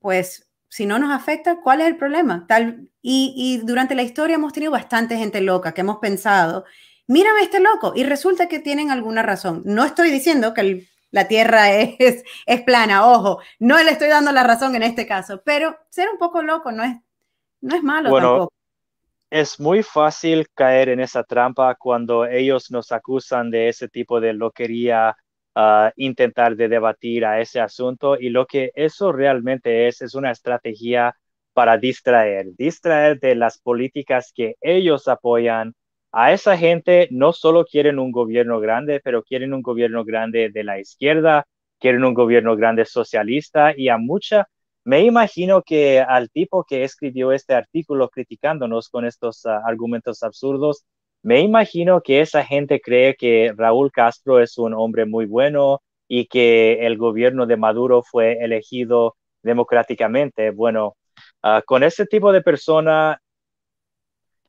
pues 0.00 0.46
si 0.68 0.84
no 0.84 0.98
nos 0.98 1.12
afecta, 1.12 1.60
¿cuál 1.62 1.80
es 1.80 1.86
el 1.86 1.96
problema? 1.96 2.44
Tal, 2.46 2.90
y, 3.00 3.60
durante 3.64 3.94
la 3.94 4.02
historia 4.02 4.34
hemos 4.34 4.52
tenido 4.52 4.72
bastante 4.72 5.16
gente 5.16 5.40
loca 5.40 5.72
que 5.72 5.82
hemos 5.82 5.98
pensado, 5.98 6.64
mírame 7.06 7.42
este 7.42 7.60
loco, 7.60 7.92
y 7.94 8.04
resulta 8.04 8.48
que 8.48 8.60
tienen 8.60 8.90
alguna 8.90 9.22
razón. 9.22 9.62
No 9.64 9.84
estoy 9.84 10.10
diciendo 10.10 10.54
que 10.54 10.88
la 11.10 11.28
Tierra 11.28 11.72
es, 11.98 12.24
es 12.46 12.62
plana, 12.62 13.08
ojo, 13.08 13.40
no 13.58 13.82
le 13.82 13.90
estoy 13.90 14.08
dando 14.08 14.32
la 14.32 14.42
razón 14.42 14.74
en 14.74 14.82
este 14.82 15.06
caso, 15.06 15.42
pero 15.44 15.76
ser 15.88 16.08
un 16.10 16.18
poco 16.18 16.42
loco 16.42 16.72
no 16.72 16.84
es, 16.84 16.96
no 17.60 17.76
es 17.76 17.82
malo 17.82 18.10
tampoco. 18.14 18.52
Es 19.28 19.58
muy 19.58 19.82
fácil 19.82 20.46
caer 20.54 20.88
en 20.88 21.00
esa 21.00 21.24
trampa 21.24 21.74
cuando 21.74 22.26
ellos 22.26 22.70
nos 22.70 22.92
acusan 22.92 23.50
de 23.50 23.68
ese 23.68 23.88
tipo 23.88 24.20
de 24.20 24.32
loquería 24.32 25.16
intentar 25.96 26.54
de 26.54 26.68
debatir 26.68 27.24
a 27.24 27.40
ese 27.40 27.60
asunto 27.60 28.18
y 28.18 28.28
lo 28.28 28.46
que 28.46 28.72
eso 28.74 29.10
realmente 29.10 29.88
es 29.88 30.02
es 30.02 30.14
una 30.14 30.30
estrategia 30.30 31.16
para 31.54 31.78
distraer, 31.78 32.54
distraer 32.56 33.18
de 33.18 33.34
las 33.34 33.58
políticas 33.58 34.32
que 34.34 34.56
ellos 34.60 35.08
apoyan. 35.08 35.74
A 36.18 36.32
esa 36.32 36.56
gente 36.56 37.08
no 37.10 37.34
solo 37.34 37.66
quieren 37.66 37.98
un 37.98 38.10
gobierno 38.10 38.58
grande, 38.58 39.00
pero 39.04 39.22
quieren 39.22 39.52
un 39.52 39.60
gobierno 39.60 40.02
grande 40.02 40.48
de 40.48 40.64
la 40.64 40.80
izquierda, 40.80 41.44
quieren 41.78 42.04
un 42.06 42.14
gobierno 42.14 42.56
grande 42.56 42.86
socialista 42.86 43.74
y 43.76 43.90
a 43.90 43.98
mucha, 43.98 44.48
me 44.82 45.02
imagino 45.02 45.60
que 45.60 46.00
al 46.00 46.30
tipo 46.30 46.64
que 46.64 46.84
escribió 46.84 47.32
este 47.32 47.52
artículo 47.52 48.08
criticándonos 48.08 48.88
con 48.88 49.04
estos 49.04 49.44
ah, 49.44 49.60
argumentos 49.66 50.22
absurdos, 50.22 50.86
me 51.22 51.40
imagino 51.40 52.00
que 52.00 52.22
esa 52.22 52.42
gente 52.42 52.80
cree 52.80 53.14
que 53.14 53.52
Raúl 53.54 53.92
Castro 53.92 54.40
es 54.40 54.56
un 54.56 54.72
hombre 54.72 55.04
muy 55.04 55.26
bueno 55.26 55.82
y 56.08 56.28
que 56.28 56.86
el 56.86 56.96
gobierno 56.96 57.44
de 57.44 57.58
Maduro 57.58 58.02
fue 58.02 58.42
elegido 58.42 59.16
democráticamente. 59.42 60.50
Bueno, 60.50 60.96
ah, 61.42 61.60
con 61.66 61.82
ese 61.82 62.06
tipo 62.06 62.32
de 62.32 62.40
persona 62.40 63.20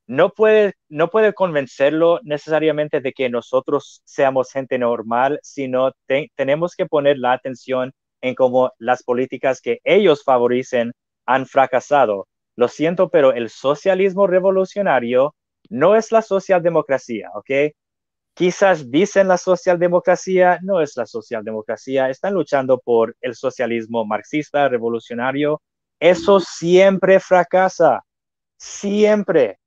no 0.07 0.29
puede, 0.29 0.73
no 0.89 1.09
puede 1.09 1.33
convencerlo 1.33 2.19
necesariamente 2.23 3.01
de 3.01 3.13
que 3.13 3.29
nosotros 3.29 4.01
seamos 4.05 4.51
gente 4.51 4.79
normal, 4.79 5.39
sino 5.43 5.91
tenemos 6.35 6.75
que 6.75 6.85
poner 6.85 7.17
la 7.19 7.33
atención 7.33 7.91
en 8.21 8.33
cómo 8.35 8.71
las 8.79 9.03
políticas 9.03 9.61
que 9.61 9.79
ellos 9.83 10.23
favorecen 10.23 10.93
han 11.25 11.45
fracasado. 11.45 12.27
Lo 12.55 12.67
siento, 12.69 13.09
pero 13.09 13.33
el 13.33 13.49
socialismo 13.49 14.27
revolucionario 14.27 15.35
no 15.69 15.95
es 15.95 16.11
la 16.11 16.21
socialdemocracia, 16.21 17.29
¿ok? 17.35 17.73
Quizás 18.33 18.89
dicen 18.89 19.27
la 19.27 19.37
socialdemocracia, 19.37 20.59
no 20.61 20.81
es 20.81 20.95
la 20.95 21.05
socialdemocracia, 21.05 22.09
están 22.09 22.33
luchando 22.33 22.79
por 22.79 23.15
el 23.21 23.35
socialismo 23.35 24.05
marxista, 24.05 24.69
revolucionario. 24.69 25.61
Eso 25.99 26.39
siempre 26.39 27.19
fracasa, 27.19 28.03
siempre. 28.57 29.57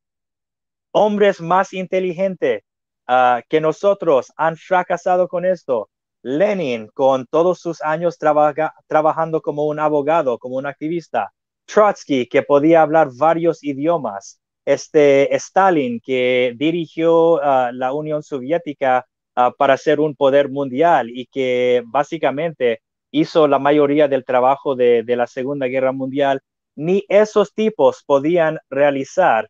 Hombres 0.93 1.41
más 1.41 1.72
inteligentes 1.72 2.62
ah, 3.07 3.43
que 3.49 3.61
nosotros 3.61 4.32
han 4.36 4.57
fracasado 4.57 5.28
con 5.28 5.45
esto. 5.45 5.91
Lenin, 6.22 6.88
con 6.88 7.26
todos 7.26 7.61
sus 7.61 7.80
años 7.82 8.18
trabajando 8.18 9.41
como 9.41 9.66
un 9.66 9.78
abogado, 9.78 10.38
como 10.38 10.57
un 10.57 10.66
activista. 10.66 11.32
Trotsky, 11.66 12.26
que 12.26 12.43
podía 12.43 12.82
hablar 12.82 13.11
varios 13.16 13.64
idiomas 13.64 14.41
este 14.64 15.34
Stalin, 15.34 16.01
que 16.01 16.55
dirigió 16.57 17.34
uh, 17.34 17.72
la 17.72 17.93
Unión 17.93 18.22
Soviética 18.22 19.07
uh, 19.36 19.53
para 19.57 19.76
ser 19.76 20.01
un 20.01 20.14
poder 20.14 20.49
mundial 20.51 21.11
y 21.11 21.26
que 21.26 21.82
básicamente 21.86 22.82
hizo 23.11 23.49
la 23.49 23.59
mayoría 23.59 24.07
del 24.09 24.24
trabajo 24.24 24.76
de, 24.76 25.05
la 25.07 25.26
Segunda 25.26 25.66
Guerra 25.66 25.93
Mundial, 25.93 26.41
ni 26.76 27.05
esos 27.09 27.53
tipos 27.55 28.05
podían 28.07 28.59
realizar 28.68 29.49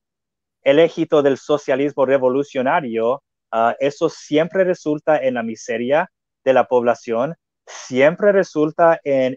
el 0.63 0.79
éxito 0.79 1.23
del 1.23 1.39
socialismo 1.39 2.07
revolucionario. 2.07 3.23
Uh, 3.53 3.73
eso 3.81 4.09
siempre 4.09 4.65
resulta 4.65 5.19
en 5.19 5.35
la 5.35 5.43
miseria 5.43 6.11
de 6.45 6.53
la 6.53 6.65
población, 6.67 7.35
siempre 7.67 8.33
resulta 8.33 9.01
en 9.05 9.37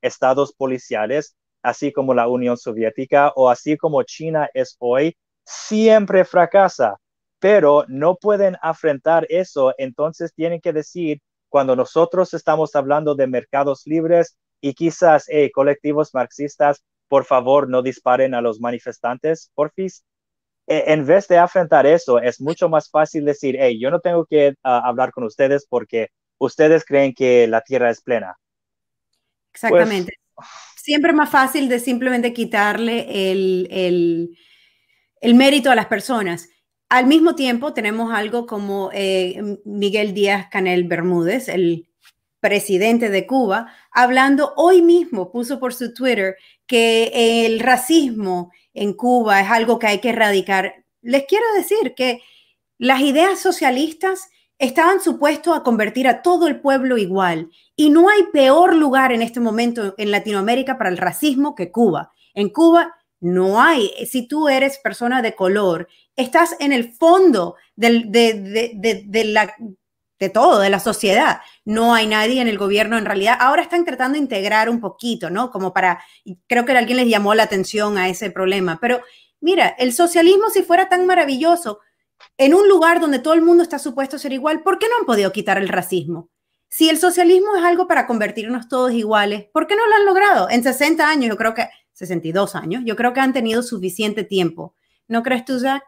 estados 0.00 0.52
policiales 0.54 1.36
así 1.62 1.92
como 1.92 2.14
la 2.14 2.28
Unión 2.28 2.56
Soviética 2.56 3.32
o 3.36 3.50
así 3.50 3.76
como 3.76 4.02
China 4.02 4.48
es 4.54 4.76
hoy, 4.78 5.16
siempre 5.44 6.24
fracasa. 6.24 6.96
pero 7.38 7.86
no 7.88 8.16
pueden 8.16 8.56
afrontar 8.60 9.26
eso, 9.30 9.72
entonces 9.78 10.34
tienen 10.34 10.60
que 10.60 10.74
decir, 10.74 11.20
cuando 11.48 11.74
nosotros 11.74 12.34
estamos 12.34 12.74
hablando 12.76 13.14
de 13.14 13.26
mercados 13.26 13.86
libres 13.86 14.36
y 14.60 14.74
quizás 14.74 15.26
colectivos 15.54 16.12
marxistas, 16.12 16.84
por 17.08 17.24
favor 17.24 17.66
no 17.68 17.80
disparen 17.80 18.34
a 18.34 18.42
los 18.42 18.60
manifestantes, 18.60 19.50
porfis. 19.54 20.04
E, 20.70 20.92
en 20.92 21.04
vez 21.04 21.26
de 21.26 21.36
afrontar 21.36 21.84
eso, 21.84 22.20
es 22.20 22.40
mucho 22.40 22.68
más 22.68 22.88
fácil 22.88 23.24
decir, 23.24 23.56
hey, 23.58 23.76
yo 23.80 23.90
no 23.90 23.98
tengo 23.98 24.24
que 24.24 24.54
ah, 24.62 24.82
hablar 24.84 25.10
con 25.10 25.24
ustedes 25.24 25.66
porque 25.68 26.10
ustedes 26.38 26.84
creen 26.84 27.12
que 27.12 27.48
la 27.48 27.60
tierra 27.60 27.90
es 27.90 28.00
plena. 28.00 28.36
Exactamente. 29.52 30.14
Pues, 30.32 30.46
Siempre 30.76 31.12
más 31.12 31.28
fácil 31.28 31.68
de 31.68 31.80
simplemente 31.80 32.32
quitarle 32.32 33.32
el, 33.32 33.66
el, 33.70 34.38
el, 35.20 35.34
mérito 35.34 35.72
a 35.72 35.74
las 35.74 35.86
personas. 35.86 36.48
Al 36.88 37.06
mismo 37.06 37.34
tiempo, 37.34 37.74
tenemos 37.74 38.14
algo 38.14 38.46
como 38.46 38.90
eh, 38.92 39.58
Miguel 39.64 40.14
Díaz 40.14 40.46
Canel 40.50 40.84
Bermúdez, 40.84 41.48
el 41.48 41.90
presidente 42.38 43.10
de 43.10 43.26
Cuba, 43.26 43.74
hablando 43.90 44.54
hoy 44.56 44.82
mismo, 44.82 45.32
puso 45.32 45.58
por 45.58 45.74
su 45.74 45.92
Twitter 45.92 46.36
que 46.66 47.44
el 47.44 47.58
racismo 47.58 48.52
en 48.74 48.94
Cuba 48.94 49.40
es 49.40 49.50
algo 49.50 49.78
que 49.78 49.86
hay 49.86 49.98
que 49.98 50.10
erradicar. 50.10 50.84
Les 51.02 51.24
quiero 51.26 51.46
decir 51.54 51.94
que 51.94 52.22
las 52.78 53.00
ideas 53.00 53.38
socialistas 53.38 54.28
estaban 54.58 55.00
supuestos 55.00 55.56
a 55.56 55.62
convertir 55.62 56.06
a 56.06 56.22
todo 56.22 56.46
el 56.46 56.60
pueblo 56.60 56.98
igual. 56.98 57.50
Y 57.76 57.90
no 57.90 58.08
hay 58.10 58.24
peor 58.32 58.76
lugar 58.76 59.10
en 59.10 59.22
este 59.22 59.40
momento 59.40 59.94
en 59.96 60.10
Latinoamérica 60.10 60.76
para 60.78 60.90
el 60.90 60.98
racismo 60.98 61.54
que 61.54 61.72
Cuba. 61.72 62.12
En 62.34 62.50
Cuba 62.50 62.94
no 63.20 63.60
hay, 63.60 63.90
si 64.06 64.28
tú 64.28 64.48
eres 64.48 64.78
persona 64.78 65.22
de 65.22 65.34
color, 65.34 65.88
estás 66.16 66.56
en 66.60 66.72
el 66.72 66.92
fondo 66.92 67.56
de, 67.76 69.22
la, 69.26 69.54
de 70.20 70.28
todo, 70.28 70.60
de 70.60 70.70
la 70.70 70.78
sociedad. 70.78 71.40
No 71.64 71.94
hay 71.94 72.06
nadie 72.06 72.40
en 72.42 72.46
el 72.46 72.58
gobierno 72.58 72.98
en 72.98 73.06
realidad. 73.06 73.38
Ahora 73.40 73.62
están 73.62 73.86
tratando 73.86 74.14
de 74.14 74.22
integrar 74.22 74.68
un 74.68 74.78
poquito, 74.78 75.30
¿no? 75.30 75.50
Como 75.50 75.72
para, 75.72 76.04
creo 76.46 76.66
que 76.66 76.72
alguien 76.72 76.98
les 76.98 77.08
llamó 77.08 77.34
la 77.34 77.44
atención 77.44 77.96
a 77.96 78.08
ese 78.08 78.30
problema. 78.30 78.78
Pero 78.80 79.00
mira, 79.40 79.74
el 79.78 79.94
socialismo 79.94 80.50
si 80.50 80.62
fuera 80.62 80.88
tan 80.90 81.06
maravilloso, 81.06 81.80
en 82.36 82.54
un 82.54 82.68
lugar 82.68 83.00
donde 83.00 83.18
todo 83.18 83.32
el 83.32 83.40
mundo 83.40 83.62
está 83.62 83.78
supuesto 83.78 84.16
a 84.16 84.18
ser 84.18 84.34
igual, 84.34 84.62
¿por 84.62 84.78
qué 84.78 84.86
no 84.88 84.98
han 85.00 85.06
podido 85.06 85.32
quitar 85.32 85.56
el 85.56 85.68
racismo? 85.68 86.28
Si 86.68 86.90
el 86.90 86.98
socialismo 86.98 87.56
es 87.56 87.64
algo 87.64 87.88
para 87.88 88.06
convertirnos 88.06 88.68
todos 88.68 88.92
iguales, 88.92 89.46
¿por 89.52 89.66
qué 89.66 89.74
no 89.74 89.86
lo 89.88 89.96
han 89.96 90.04
logrado? 90.04 90.50
En 90.50 90.62
60 90.62 91.08
años, 91.08 91.30
yo 91.30 91.36
creo 91.36 91.54
que, 91.54 91.68
62 91.94 92.54
años, 92.54 92.82
yo 92.84 92.94
creo 92.94 93.12
que 93.14 93.20
han 93.20 93.32
tenido 93.32 93.62
suficiente 93.62 94.22
tiempo. 94.22 94.76
¿No 95.08 95.22
crees 95.22 95.44
tú, 95.44 95.58
Zach? 95.58 95.82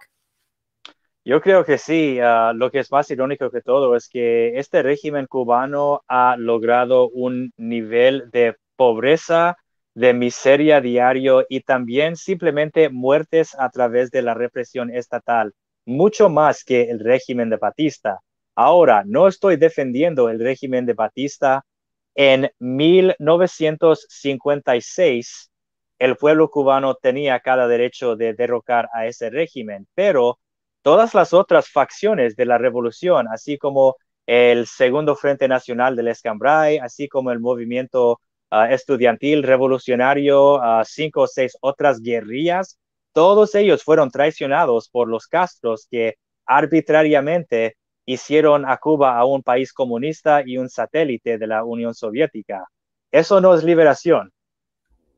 Yo 1.25 1.41
creo 1.41 1.65
que 1.65 1.79
sí. 1.79 2.19
Ah, 2.21 2.53
lo 2.55 2.71
que 2.71 2.81
es 2.81 2.91
más 2.91 3.11
irónico 3.11 3.51
que 3.51 3.61
todo 3.63 3.97
es 3.97 4.09
que 4.09 4.59
este 4.59 4.83
régimen 4.83 5.27
cubano 5.27 6.03
ha 6.09 6.37
logrado 6.37 7.09
un 7.11 7.53
nivel 7.57 8.31
de 8.31 8.57
pobreza, 8.77 9.57
de 9.95 10.15
miseria 10.15 10.81
diario 10.81 11.45
y 11.49 11.61
también 11.61 12.17
simplemente 12.17 12.89
muertes 12.89 13.55
a 13.59 13.71
través 13.71 14.11
de 14.11 14.23
la 14.23 14.35
represión 14.35 14.91
estatal 14.95 15.53
mucho 15.85 16.29
más 16.29 16.65
que 16.65 16.91
el 16.91 17.01
régimen 17.01 17.51
de 17.51 17.57
Batista. 17.57 18.21
Ahora, 18.55 19.03
no 19.07 19.27
estoy 19.29 19.57
defendiendo 19.57 20.29
el 20.29 20.39
régimen 20.41 20.87
de 20.87 20.95
Batista. 20.95 21.65
En 22.15 22.51
1956, 22.59 25.51
el 25.99 26.17
pueblo 26.17 26.51
cubano 26.51 26.95
tenía 26.95 27.41
cada 27.41 27.67
derecho 27.69 28.17
de 28.17 28.35
derrocar 28.35 28.89
a 28.93 29.07
ese 29.07 29.31
régimen, 29.31 29.87
pero 29.95 30.39
todas 30.83 31.15
las 31.15 31.33
otras 31.33 31.69
facciones 31.71 32.37
de 32.37 32.47
la 32.47 32.59
revolución, 32.59 33.29
así 33.29 33.59
como 33.59 33.97
el 34.27 34.67
Segundo 34.67 35.17
Frente 35.17 35.49
Nacional 35.49 35.97
del 35.97 36.09
Escambray, 36.09 36.79
así 36.79 37.09
como 37.09 37.31
el 37.33 37.41
movimiento 37.41 38.21
ah, 38.51 38.71
estudiantil 38.73 39.43
revolucionario, 39.43 40.57
uh, 40.57 40.85
cinco 40.85 41.23
o 41.23 41.27
seis 41.27 41.57
otras 41.61 42.01
guerrillas, 42.01 42.79
todos 43.13 43.55
ellos 43.55 43.83
fueron 43.85 44.11
traicionados 44.11 44.89
por 44.89 45.09
los 45.09 45.27
Castros 45.27 45.87
que 45.91 46.17
arbitrariamente 46.47 47.77
hicieron 48.07 48.69
a 48.69 48.77
Cuba 48.79 49.19
a 49.19 49.25
un 49.25 49.43
país 49.43 49.73
comunista 49.73 50.43
y 50.45 50.59
un 50.59 50.69
satélite 50.69 51.39
de 51.39 51.47
la 51.47 51.65
Unión 51.65 51.95
Soviética. 51.95 52.67
Eso 53.11 53.41
no 53.41 53.55
es 53.55 53.63
liberación. 53.63 54.33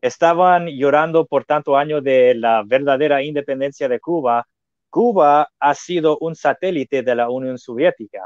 Estaban 0.01 0.67
llorando 0.67 1.25
por 1.25 1.45
tanto 1.45 1.77
año 1.77 2.01
de 2.01 2.35
la 2.35 2.63
verdadera 2.67 3.23
independencia 3.23 3.89
de 3.89 4.01
Cuba. 4.01 4.47
Cuba 4.95 5.51
ha 5.59 5.75
sido 5.75 6.19
un 6.21 6.37
satélite 6.37 7.03
de 7.03 7.17
la 7.17 7.29
Unión 7.29 7.59
Soviética. 7.59 8.21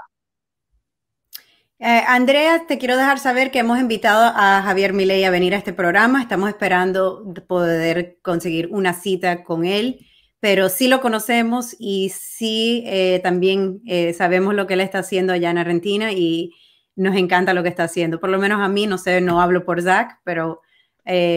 Eh, 1.79 2.03
Andrea, 2.07 2.67
te 2.67 2.77
quiero 2.77 2.99
dejar 2.99 3.19
saber 3.19 3.51
que 3.51 3.61
hemos 3.61 3.79
invitado 3.79 4.31
a 4.37 4.61
Javier 4.61 4.93
Milei 4.93 5.25
a 5.25 5.31
venir 5.31 5.55
a 5.55 5.57
este 5.57 5.73
programa. 5.73 6.21
Estamos 6.21 6.51
esperando 6.51 7.25
poder 7.49 8.19
conseguir 8.21 8.69
una 8.71 8.93
cita 8.93 9.45
con 9.45 9.65
él, 9.65 10.07
pero 10.41 10.69
sí 10.69 10.89
lo 10.89 11.01
conocemos 11.01 11.75
y 11.79 12.11
sí 12.11 12.85
eh, 12.87 13.21
también 13.23 13.81
eh, 13.87 14.13
sabemos 14.13 14.55
lo 14.55 14.67
que 14.67 14.75
él 14.75 14.83
está 14.83 14.99
haciendo 14.99 15.33
allá 15.33 15.51
en 15.51 15.57
Argentina 15.57 16.13
y 16.13 16.53
nos 16.97 17.17
encanta 17.17 17.55
lo 17.55 17.63
que 17.63 17.71
está 17.71 17.85
haciendo. 17.85 18.21
Por 18.21 18.29
lo 18.29 18.39
menos 18.39 18.61
a 18.61 18.69
mí, 18.69 18.87
no 18.87 18.99
sé, 18.99 19.23
no 19.23 19.41
hablo 19.41 19.65
por 19.65 19.81
Zach, 19.81 20.19
pero... 20.23 20.61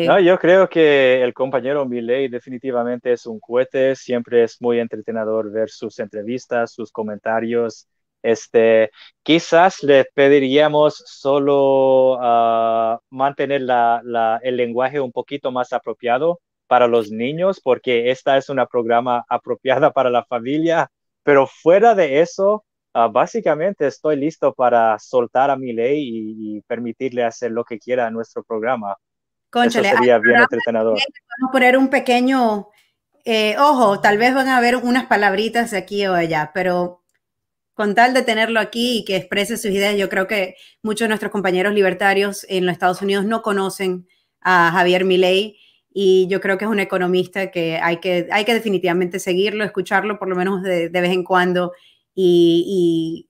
no, 0.08 0.20
yo 0.20 0.38
creo 0.38 0.68
que 0.68 1.24
el 1.24 1.34
compañero 1.34 1.86
Milei 1.86 2.28
definitivamente 2.28 3.14
es 3.14 3.26
un 3.26 3.40
cohete. 3.40 3.96
Siempre 3.96 4.44
es 4.44 4.62
muy 4.62 4.80
entretenedor 4.80 5.52
ver 5.52 5.70
sus 5.70 6.00
entrevistas, 6.00 6.74
sus 6.74 6.92
comentarios 6.92 7.88
este, 8.24 8.92
quizás 9.24 9.84
le 9.84 10.06
pediríamos 10.14 11.04
solo 11.08 12.18
uh, 12.18 12.98
mantener 13.10 13.62
la, 13.62 14.02
la, 14.04 14.40
el 14.44 14.58
lenguaje 14.58 15.00
un 15.00 15.12
poquito 15.12 15.52
más 15.52 15.74
apropiado 15.74 16.40
para 16.68 16.88
los 16.88 17.12
niños, 17.12 17.60
porque 17.62 18.12
esta 18.12 18.38
es 18.38 18.50
una 18.50 18.66
programa 18.66 19.26
apropiada 19.28 19.92
para 19.92 20.10
la 20.10 20.24
familia, 20.26 20.90
pero 21.24 21.48
fuera 21.48 21.96
de 21.96 22.22
eso, 22.22 22.64
uh, 22.94 23.12
básicamente 23.12 23.88
estoy 23.88 24.18
listo 24.18 24.54
para 24.54 24.98
soltar 25.00 25.50
a 25.50 25.58
mi 25.58 25.74
ley 25.74 26.02
y, 26.02 26.58
y, 26.58 26.62
permitirle 26.62 27.24
hacer 27.24 27.52
lo 27.52 27.64
que 27.66 27.80
quiera 27.80 28.08
en 28.08 28.14
nuestro 28.14 28.44
programa. 28.44 28.96
Conchale, 29.52 29.90
eso 29.90 29.98
sería 29.98 30.18
bien 30.18 30.40
entretenedor. 30.40 30.98
Vamos 30.98 31.50
a 31.50 31.52
poner 31.52 31.78
un 31.78 31.90
pequeño, 31.90 32.70
eh, 33.26 33.56
ojo, 33.60 34.00
tal 34.00 34.18
vez 34.18 34.34
van 34.34 34.48
a 34.48 34.58
haber 34.58 34.78
unas 34.78 35.06
palabritas 35.06 35.74
aquí 35.74 36.06
o 36.08 36.14
allá, 36.14 36.52
pero 36.54 37.02
con 37.74 37.96
tal 37.96 38.14
de 38.14 38.22
tenerlo 38.22 38.60
aquí 38.60 39.00
y 39.00 39.06
que 39.06 39.16
exprese 39.16 39.58
sus 39.58 39.72
ideas, 39.72 39.98
yo 39.98 40.10
creo 40.10 40.28
que 40.28 40.56
muchos 40.84 41.06
de 41.06 41.10
nuestros 41.10 41.32
compañeros 41.32 41.74
libertarios 41.74 42.46
en 42.50 42.66
los 42.66 42.74
Estados 42.74 43.02
Unidos 43.02 43.26
no 43.26 43.42
conocen 43.42 44.08
a 44.40 44.72
Javier 44.72 45.04
Milei 45.04 45.58
y 45.94 46.28
yo 46.28 46.40
creo 46.40 46.58
que 46.58 46.66
es 46.66 46.72
un 46.72 46.80
economista 46.80 47.52
que 47.52 47.78
hay 47.78 47.98
que, 47.98 48.28
hay 48.32 48.46
que 48.46 48.54
definitivamente 48.54 49.20
seguirlo, 49.20 49.64
escucharlo 49.64 50.18
por 50.18 50.30
lo 50.30 50.36
menos 50.36 50.64
de, 50.64 50.90
vez 50.90 51.12
en 51.12 51.24
cuando 51.24 51.74
y, 52.14 53.28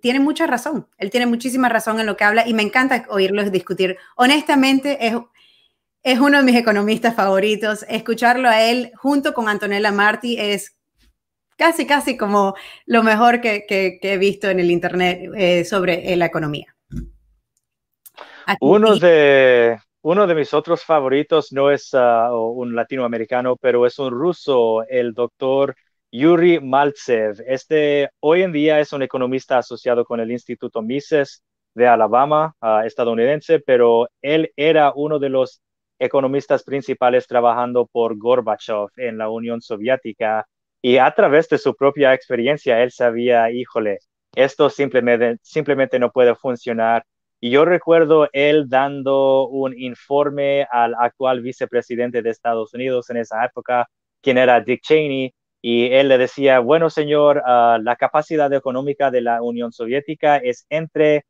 tiene 0.00 0.20
mucha 0.20 0.46
razón, 0.46 0.88
él 0.96 1.10
tiene 1.10 1.26
muchísima 1.26 1.68
razón 1.68 2.00
en 2.00 2.06
lo 2.06 2.16
que 2.16 2.24
habla 2.24 2.48
y 2.48 2.54
me 2.54 2.62
encanta 2.62 3.04
oírlos 3.10 3.52
discutir. 3.52 3.98
Honestamente, 4.16 5.06
es, 5.06 5.14
es 6.02 6.18
uno 6.18 6.38
de 6.38 6.44
mis 6.44 6.56
economistas 6.56 7.14
favoritos. 7.14 7.84
Escucharlo 7.88 8.48
a 8.48 8.62
él 8.62 8.92
junto 8.96 9.32
con 9.32 9.48
Antonella 9.48 9.92
Marti 9.92 10.38
es 10.38 10.76
casi, 11.56 11.86
casi 11.86 12.16
como 12.16 12.54
lo 12.86 13.02
mejor 13.02 13.40
que, 13.40 13.98
he 14.02 14.18
visto 14.18 14.48
en 14.48 14.60
el 14.60 14.70
Internet 14.70 15.30
eh, 15.36 15.64
sobre 15.64 16.12
eh, 16.12 16.16
la 16.16 16.26
economía. 16.26 16.74
uno, 18.60 18.96
de, 18.96 19.78
uno 20.02 20.26
de 20.26 20.34
mis 20.34 20.52
otros 20.52 20.84
favoritos 20.84 21.52
no 21.52 21.70
es 21.70 21.94
uh, 21.94 22.34
un 22.34 22.74
latinoamericano, 22.74 23.56
pero 23.56 23.86
es 23.86 23.98
un 23.98 24.10
ruso, 24.10 24.84
el 24.88 25.14
doctor 25.14 25.76
Yuri 26.10 26.58
Maltsev. 26.60 27.44
Este 27.46 28.10
hoy 28.20 28.42
en 28.42 28.52
día 28.52 28.80
es 28.80 28.92
un 28.92 29.02
economista 29.02 29.58
asociado 29.58 30.04
con 30.04 30.18
el 30.18 30.32
Instituto 30.32 30.82
Mises 30.82 31.44
de 31.74 31.86
Alabama, 31.86 32.54
uh, 32.60 32.84
estadounidense, 32.84 33.60
pero 33.60 34.08
él 34.20 34.52
era 34.56 34.92
uno 34.94 35.20
de 35.20 35.28
los 35.28 35.62
economistas 36.02 36.64
principales 36.64 37.26
trabajando 37.28 37.86
por 37.86 38.18
Gorbachev 38.18 38.88
en 38.96 39.18
la 39.18 39.28
Unión 39.28 39.60
Soviética 39.60 40.46
y 40.82 40.98
a 40.98 41.10
través 41.14 41.48
de 41.48 41.58
su 41.58 41.76
propia 41.76 42.12
experiencia, 42.12 42.82
él 42.82 42.90
sabía, 42.90 43.52
híjole, 43.52 43.98
esto 44.34 44.68
simplemente, 44.68 45.98
no 46.00 46.10
puede 46.10 46.34
funcionar. 46.34 47.04
Y 47.40 47.50
yo 47.50 47.64
recuerdo 47.64 48.28
él 48.32 48.68
dando 48.68 49.46
un 49.48 49.78
informe 49.78 50.66
al 50.70 50.94
actual 50.98 51.40
vicepresidente 51.40 52.20
de 52.20 52.30
Estados 52.30 52.74
Unidos 52.74 53.08
en 53.10 53.18
esa 53.18 53.44
época, 53.44 53.88
quien 54.20 54.38
era 54.38 54.60
Dick 54.60 54.82
Cheney, 54.82 55.32
y 55.60 55.92
él 55.92 56.08
le 56.08 56.18
decía, 56.18 56.58
bueno, 56.58 56.90
señor, 56.90 57.38
uh, 57.38 57.80
la 57.80 57.94
capacidad 57.96 58.52
económica 58.52 59.12
de 59.12 59.20
la 59.20 59.40
Unión 59.40 59.72
Soviética 59.72 60.38
es 60.38 60.66
entre 60.68 61.24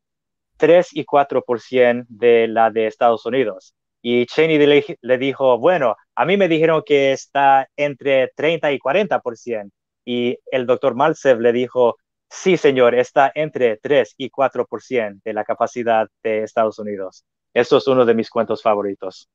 3 0.57 0.89
y 0.93 1.05
4% 1.05 2.05
de 2.09 2.47
la 2.47 2.71
de 2.71 2.87
Estados 2.87 3.25
Unidos. 3.27 3.75
Y 4.05 4.25
Cheney 4.25 4.57
le, 5.01 5.17
dijo, 5.17 5.57
bueno, 5.57 5.95
a 6.13 6.25
mí 6.25 6.35
me 6.35 6.49
dijeron 6.49 6.83
que 6.85 7.13
está 7.13 7.69
entre 7.77 8.33
30 8.35 8.73
y 8.73 8.77
40%. 8.77 9.71
Y 10.03 10.37
el 10.51 10.65
doctor 10.65 10.93
Malsev 10.93 11.39
le 11.39 11.53
dijo, 11.53 11.95
sí, 12.29 12.57
señor, 12.57 12.95
está 12.95 13.31
entre 13.33 13.77
3 13.77 14.15
y 14.17 14.29
4% 14.29 15.21
de 15.23 15.33
la 15.33 15.45
capacidad 15.45 16.05
de 16.21 16.43
Estados 16.43 16.79
Unidos. 16.79 17.23
Eso 17.53 17.77
es 17.77 17.87
uno 17.87 18.03
de 18.05 18.13
mis 18.13 18.29
cuentos 18.29 18.61
favoritos. 18.61 19.29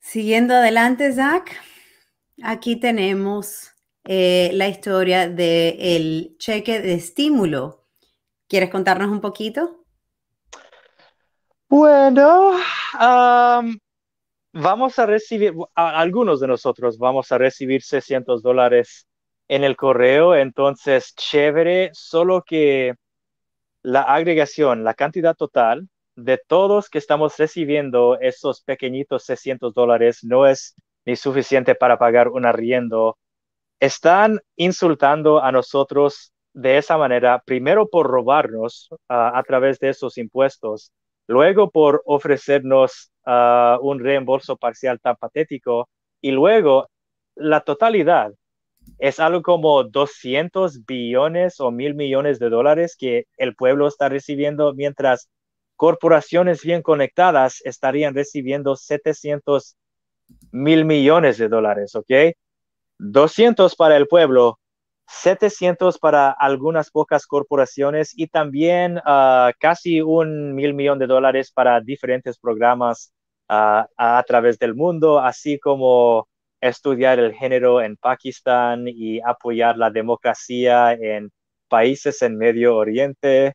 Siguiendo 0.00 0.54
adelante, 0.54 1.12
Zach, 1.12 1.48
aquí 2.42 2.74
tenemos 2.74 3.70
eh, 4.02 4.50
la 4.54 4.66
historia 4.66 5.28
del 5.28 6.34
cheque 6.38 6.80
de 6.80 6.94
estímulo. 6.94 7.86
¿Quieres 8.48 8.70
contarnos 8.70 9.10
un 9.10 9.20
poquito? 9.20 9.79
Bueno, 11.70 12.58
vamos 14.52 14.98
a 14.98 15.06
recibir, 15.06 15.54
algunos 15.74 16.40
de 16.40 16.48
nosotros 16.48 16.98
vamos 16.98 17.30
a 17.30 17.38
recibir 17.38 17.82
600 17.82 18.42
dólares 18.42 19.06
en 19.48 19.62
el 19.62 19.76
correo, 19.76 20.34
entonces 20.34 21.14
chévere, 21.14 21.90
solo 21.92 22.42
que 22.42 22.94
la 23.82 24.02
agregación, 24.02 24.84
la 24.84 24.94
cantidad 24.94 25.36
total 25.36 25.88
de 26.16 26.38
todos 26.44 26.90
que 26.90 26.98
estamos 26.98 27.36
recibiendo 27.38 28.18
esos 28.20 28.62
pequeñitos 28.62 29.24
600 29.24 29.72
dólares 29.72 30.24
no 30.24 30.46
es 30.48 30.74
ni 31.06 31.16
suficiente 31.16 31.76
para 31.76 31.98
pagar 31.98 32.28
un 32.28 32.46
arriendo. 32.46 33.16
Están 33.80 34.40
insultando 34.56 35.42
a 35.42 35.52
nosotros 35.52 36.32
de 36.52 36.78
esa 36.78 36.98
manera, 36.98 37.42
primero 37.46 37.88
por 37.88 38.08
robarnos 38.08 38.90
ah, 39.08 39.38
a 39.38 39.42
través 39.44 39.78
de 39.78 39.90
esos 39.90 40.18
impuestos, 40.18 40.92
luego 41.30 41.70
por 41.70 42.02
ofrecernos 42.06 43.12
ah, 43.24 43.78
un 43.80 44.00
reembolso 44.00 44.56
parcial 44.56 44.98
tan 45.00 45.14
patético 45.14 45.88
y 46.20 46.32
luego 46.32 46.88
la 47.36 47.60
totalidad 47.60 48.32
es 48.98 49.20
algo 49.20 49.40
como 49.40 49.84
200 49.84 50.84
billones 50.84 51.60
o 51.60 51.70
mil 51.70 51.94
millones 51.94 52.40
de 52.40 52.50
dólares 52.50 52.96
que 52.98 53.26
el 53.36 53.54
pueblo 53.54 53.86
está 53.86 54.08
recibiendo 54.08 54.74
mientras 54.74 55.30
corporaciones 55.76 56.62
bien 56.64 56.82
conectadas 56.82 57.60
estarían 57.64 58.12
recibiendo 58.12 58.74
700 58.74 59.76
mil 60.50 60.84
millones 60.84 61.38
de 61.38 61.48
dólares, 61.48 61.94
¿ok? 61.94 62.34
200 62.98 63.76
para 63.76 63.96
el 63.96 64.08
pueblo, 64.08 64.58
700 65.10 65.98
para 65.98 66.30
algunas 66.30 66.90
pocas 66.90 67.26
corporaciones 67.26 68.12
y 68.16 68.28
también 68.28 68.98
uh, 68.98 69.50
casi 69.58 70.00
un 70.00 70.54
mil 70.54 70.72
millón 70.74 70.98
de 70.98 71.06
dólares 71.08 71.50
para 71.52 71.80
diferentes 71.80 72.38
programas 72.38 73.12
uh, 73.48 73.84
a 73.96 74.24
través 74.26 74.58
del 74.58 74.74
mundo, 74.74 75.18
así 75.20 75.58
como 75.58 76.28
estudiar 76.60 77.18
el 77.18 77.34
género 77.34 77.82
en 77.82 77.96
Pakistán 77.96 78.86
y 78.86 79.20
apoyar 79.20 79.76
la 79.76 79.90
democracia 79.90 80.92
en 80.94 81.30
países 81.68 82.22
en 82.22 82.36
Medio 82.38 82.76
Oriente. 82.76 83.54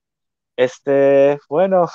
Este, 0.58 1.40
bueno, 1.50 1.88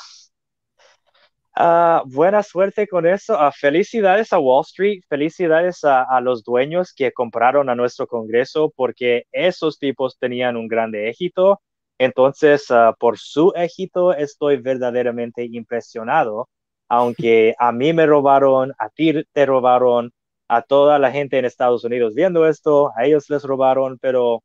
uh, 1.56 2.06
buena 2.06 2.42
suerte 2.42 2.86
con 2.86 3.06
eso. 3.06 3.34
Uh, 3.34 3.50
felicidades 3.52 4.32
a 4.32 4.38
Wall 4.38 4.62
Street, 4.66 5.02
felicidades 5.08 5.84
a, 5.84 6.20
los 6.20 6.44
dueños 6.44 6.92
que 6.94 7.12
compraron 7.12 7.68
a 7.68 7.74
nuestro 7.74 8.06
Congreso 8.06 8.72
porque 8.76 9.24
esos 9.32 9.78
tipos 9.78 10.18
tenían 10.18 10.56
un 10.56 10.68
grande 10.68 11.08
éxito. 11.08 11.60
Entonces, 11.98 12.70
uh, 12.70 12.94
por 12.98 13.18
su 13.18 13.52
éxito 13.56 14.14
estoy 14.14 14.56
verdaderamente 14.56 15.44
impresionado. 15.44 16.48
Aunque 16.88 17.54
a 17.58 17.72
mí 17.72 17.92
me 17.92 18.06
robaron, 18.06 18.72
a 18.78 18.88
ti 18.90 19.24
te 19.32 19.46
robaron, 19.46 20.12
a 20.48 20.62
toda 20.62 20.98
la 20.98 21.12
gente 21.12 21.38
en 21.38 21.44
Estados 21.44 21.84
Unidos 21.84 22.14
viendo 22.14 22.48
esto, 22.48 22.92
a 22.96 23.06
ellos 23.06 23.30
les 23.30 23.44
robaron, 23.44 23.98
pero 24.00 24.42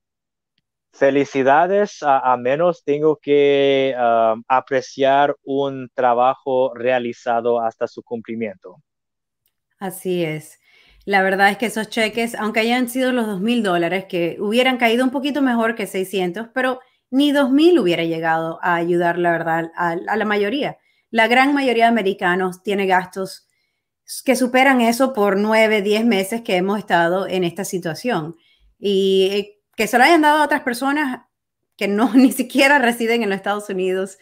felicidades, 0.95 1.99
a, 2.01 2.35
menos 2.37 2.83
tengo 2.83 3.17
que 3.17 3.93
um, 3.97 4.43
apreciar 4.47 5.35
un 5.43 5.89
trabajo 5.93 6.73
realizado 6.73 7.59
hasta 7.59 7.87
su 7.87 8.01
cumplimiento. 8.01 8.81
Así 9.77 10.23
es. 10.23 10.59
La 11.03 11.21
verdad 11.21 11.51
es 11.51 11.57
que 11.57 11.67
esos 11.67 11.89
cheques, 11.89 12.33
aunque 12.35 12.61
hayan 12.61 12.89
sido 12.89 13.11
los 13.11 13.27
dos 13.27 13.41
mil 13.41 13.61
dólares, 13.61 14.05
que 14.05 14.37
hubieran 14.39 14.77
caído 14.77 15.03
un 15.03 15.11
poquito 15.11 15.41
mejor 15.41 15.75
que 15.75 15.85
600, 15.85 16.47
pero 16.53 16.79
ni 17.11 17.31
dos 17.31 17.51
mil 17.51 17.77
hubiera 17.77 18.03
llegado 18.03 18.59
a 18.63 18.75
ayudar, 18.75 19.17
la 19.17 19.31
verdad, 19.31 19.71
a, 19.75 19.91
a, 20.07 20.15
la 20.15 20.25
mayoría. 20.25 20.77
La 21.11 21.27
gran 21.27 21.53
mayoría 21.53 21.85
de 21.85 21.89
americanos 21.89 22.63
tiene 22.63 22.87
gastos 22.87 23.47
que 24.23 24.35
superan 24.35 24.81
eso 24.81 25.13
por 25.13 25.37
nueve, 25.37 25.81
diez 25.81 26.05
meses 26.05 26.41
que 26.41 26.55
hemos 26.55 26.79
estado 26.79 27.27
en 27.27 27.43
esta 27.43 27.65
situación. 27.65 28.35
Y 28.79 29.29
eh, 29.31 29.54
que 29.75 29.87
se 29.87 29.97
lo 29.97 30.03
hayan 30.03 30.21
dado 30.21 30.39
a 30.39 30.45
otras 30.45 30.61
personas 30.61 31.25
que 31.77 31.87
no 31.87 32.11
ni 32.15 32.31
siquiera 32.31 32.79
residen 32.79 33.23
en 33.23 33.29
los 33.29 33.37
Estados 33.37 33.69
Unidos. 33.69 34.17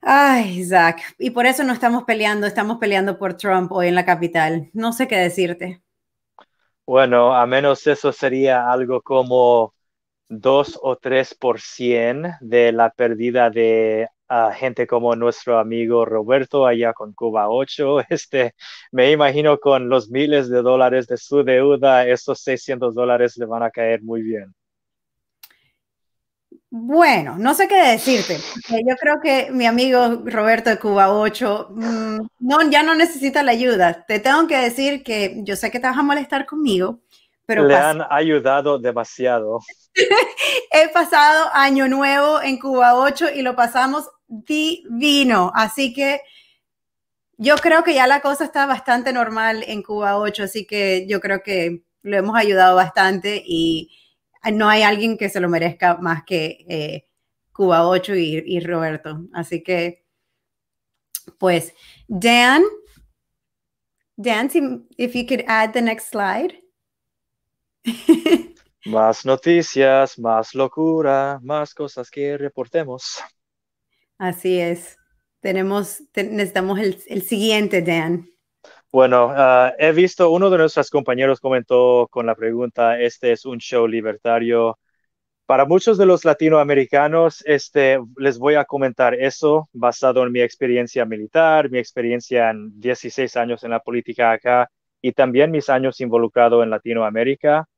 Ay, 0.00 0.64
Zach, 0.64 1.00
y 1.18 1.30
por 1.30 1.46
eso 1.46 1.64
no 1.64 1.72
estamos 1.72 2.04
peleando, 2.04 2.46
estamos 2.46 2.78
peleando 2.78 3.18
por 3.18 3.34
Trump 3.36 3.72
hoy 3.72 3.88
en 3.88 3.94
la 3.96 4.04
capital. 4.04 4.70
No 4.72 4.92
sé 4.92 5.08
qué 5.08 5.16
decirte. 5.16 5.82
Bueno, 6.86 7.34
a 7.34 7.46
menos 7.46 7.86
eso 7.88 8.12
sería 8.12 8.70
algo 8.70 9.02
como 9.02 9.74
2 10.28 10.78
o 10.82 10.96
3% 10.96 12.36
de 12.40 12.72
la 12.72 12.90
pérdida 12.90 13.50
de 13.50 14.08
uh, 14.30 14.52
gente 14.52 14.86
como 14.86 15.14
nuestro 15.16 15.58
amigo 15.58 16.04
Roberto 16.04 16.66
allá 16.66 16.92
con 16.92 17.12
Cuba 17.12 17.48
8. 17.48 17.98
Este, 18.10 18.54
me 18.92 19.10
imagino 19.10 19.58
con 19.58 19.88
los 19.88 20.10
miles 20.10 20.48
de 20.48 20.62
dólares 20.62 21.06
de 21.06 21.16
su 21.16 21.42
deuda, 21.44 22.06
esos 22.06 22.40
600 22.40 22.94
dólares 22.94 23.36
le 23.36 23.46
van 23.46 23.62
a 23.62 23.70
caer 23.70 24.02
muy 24.02 24.22
bien. 24.22 24.54
Bueno, 26.68 27.36
no 27.38 27.54
sé 27.54 27.68
qué 27.68 27.90
decirte. 27.92 28.38
Yo 28.68 28.96
creo 28.96 29.20
que 29.22 29.50
mi 29.50 29.66
amigo 29.66 30.22
Roberto 30.24 30.68
de 30.68 30.78
Cuba 30.78 31.10
8 31.10 31.68
mmm, 31.70 32.18
no, 32.40 32.70
ya 32.70 32.82
no 32.82 32.94
necesita 32.94 33.42
la 33.42 33.52
ayuda. 33.52 34.04
Te 34.06 34.18
tengo 34.18 34.46
que 34.46 34.58
decir 34.58 35.02
que 35.02 35.36
yo 35.44 35.56
sé 35.56 35.70
que 35.70 35.80
te 35.80 35.86
vas 35.86 35.96
a 35.96 36.02
molestar 36.02 36.44
conmigo, 36.44 37.00
pero... 37.46 37.64
Le 37.64 37.76
han 37.76 38.02
ayudado 38.10 38.78
demasiado. 38.78 39.60
He 40.70 40.88
pasado 40.88 41.48
año 41.54 41.88
nuevo 41.88 42.42
en 42.42 42.58
Cuba 42.58 42.96
8 42.96 43.30
y 43.34 43.42
lo 43.42 43.56
pasamos 43.56 44.10
divino. 44.28 45.52
Así 45.54 45.92
que 45.92 46.20
yo 47.38 47.56
creo 47.56 47.84
que 47.84 47.94
ya 47.94 48.06
la 48.06 48.20
cosa 48.20 48.44
está 48.44 48.66
bastante 48.66 49.12
normal 49.12 49.64
en 49.66 49.82
Cuba 49.82 50.18
8, 50.18 50.44
así 50.44 50.66
que 50.66 51.06
yo 51.08 51.20
creo 51.20 51.42
que 51.42 51.82
lo 52.02 52.16
hemos 52.16 52.36
ayudado 52.36 52.76
bastante 52.76 53.42
y 53.44 53.90
no 54.52 54.68
hay 54.68 54.82
alguien 54.82 55.18
que 55.18 55.28
se 55.28 55.40
lo 55.40 55.48
merezca 55.48 55.96
más 55.98 56.24
que 56.24 56.64
eh, 56.68 57.06
Cuba 57.52 57.86
8 57.88 58.14
y, 58.14 58.42
y, 58.46 58.60
Roberto. 58.60 59.26
Así 59.32 59.62
que, 59.62 60.04
pues, 61.38 61.74
Dan, 62.06 62.62
Dan, 64.16 64.48
if 64.96 65.14
you 65.14 65.26
could 65.26 65.44
add 65.46 65.72
the 65.72 65.82
next 65.82 66.10
slide. 66.10 66.54
más 68.86 69.24
noticias, 69.26 70.18
más 70.18 70.54
locura, 70.54 71.38
más 71.42 71.74
cosas 71.74 72.10
que 72.10 72.38
reportemos. 72.38 73.20
Así 74.18 74.58
es. 74.58 74.96
Tenemos, 75.40 76.02
necesitamos 76.14 76.78
el, 76.80 76.98
el, 77.06 77.22
siguiente, 77.22 77.82
Dan. 77.82 78.28
Bueno, 78.90 79.26
uh, 79.26 79.72
he 79.78 79.92
visto, 79.92 80.30
uno 80.30 80.48
de 80.50 80.58
nuestros 80.58 80.90
compañeros 80.90 81.40
comentó 81.40 82.08
con 82.10 82.26
la 82.26 82.34
pregunta, 82.34 82.98
este 82.98 83.32
es 83.32 83.44
un 83.44 83.58
show 83.58 83.86
libertario. 83.86 84.78
Para 85.44 85.64
muchos 85.64 85.98
de 85.98 86.06
los 86.06 86.24
latinoamericanos, 86.24 87.44
este, 87.46 88.00
les 88.16 88.38
voy 88.38 88.54
a 88.54 88.64
comentar 88.64 89.14
eso 89.14 89.68
basado 89.72 90.24
en 90.24 90.32
mi 90.32 90.40
experiencia 90.40 91.04
militar, 91.04 91.70
mi 91.70 91.78
experiencia 91.78 92.50
en 92.50 92.80
16 92.80 93.36
años 93.36 93.62
en 93.62 93.70
la 93.70 93.80
política 93.80 94.32
acá 94.32 94.70
y 95.00 95.12
también 95.12 95.52
mis 95.52 95.68
años 95.68 96.00
involucrado 96.00 96.62
en 96.64 96.70
Latinoamérica. 96.70 97.68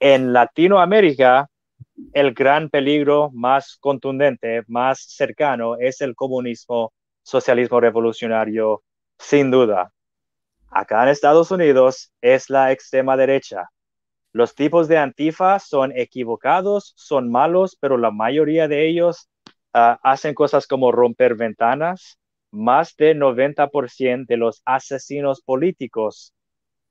En 0.00 0.32
Latinoamérica, 0.32 1.48
el 2.12 2.34
gran 2.34 2.70
peligro 2.70 3.30
más 3.32 3.76
contundente, 3.80 4.62
más 4.66 5.00
cercano, 5.00 5.76
es 5.78 6.00
el 6.00 6.14
comunismo, 6.14 6.92
socialismo 7.22 7.80
revolucionario, 7.80 8.82
sin 9.18 9.50
duda. 9.50 9.92
Acá 10.70 11.04
en 11.04 11.10
Estados 11.10 11.50
Unidos 11.50 12.12
es 12.20 12.50
la 12.50 12.72
extrema 12.72 13.16
derecha. 13.16 13.70
Los 14.32 14.54
tipos 14.54 14.88
de 14.88 14.98
antifa 14.98 15.58
son 15.60 15.92
equivocados, 15.96 16.92
son 16.96 17.30
malos, 17.30 17.76
pero 17.80 17.96
la 17.96 18.10
mayoría 18.10 18.66
de 18.66 18.88
ellos 18.88 19.28
uh, 19.74 19.96
hacen 20.02 20.34
cosas 20.34 20.66
como 20.66 20.90
romper 20.90 21.36
ventanas. 21.36 22.18
Más 22.50 22.96
de 22.96 23.14
90% 23.14 24.26
de 24.26 24.36
los 24.36 24.62
asesinos 24.64 25.40
políticos 25.42 26.34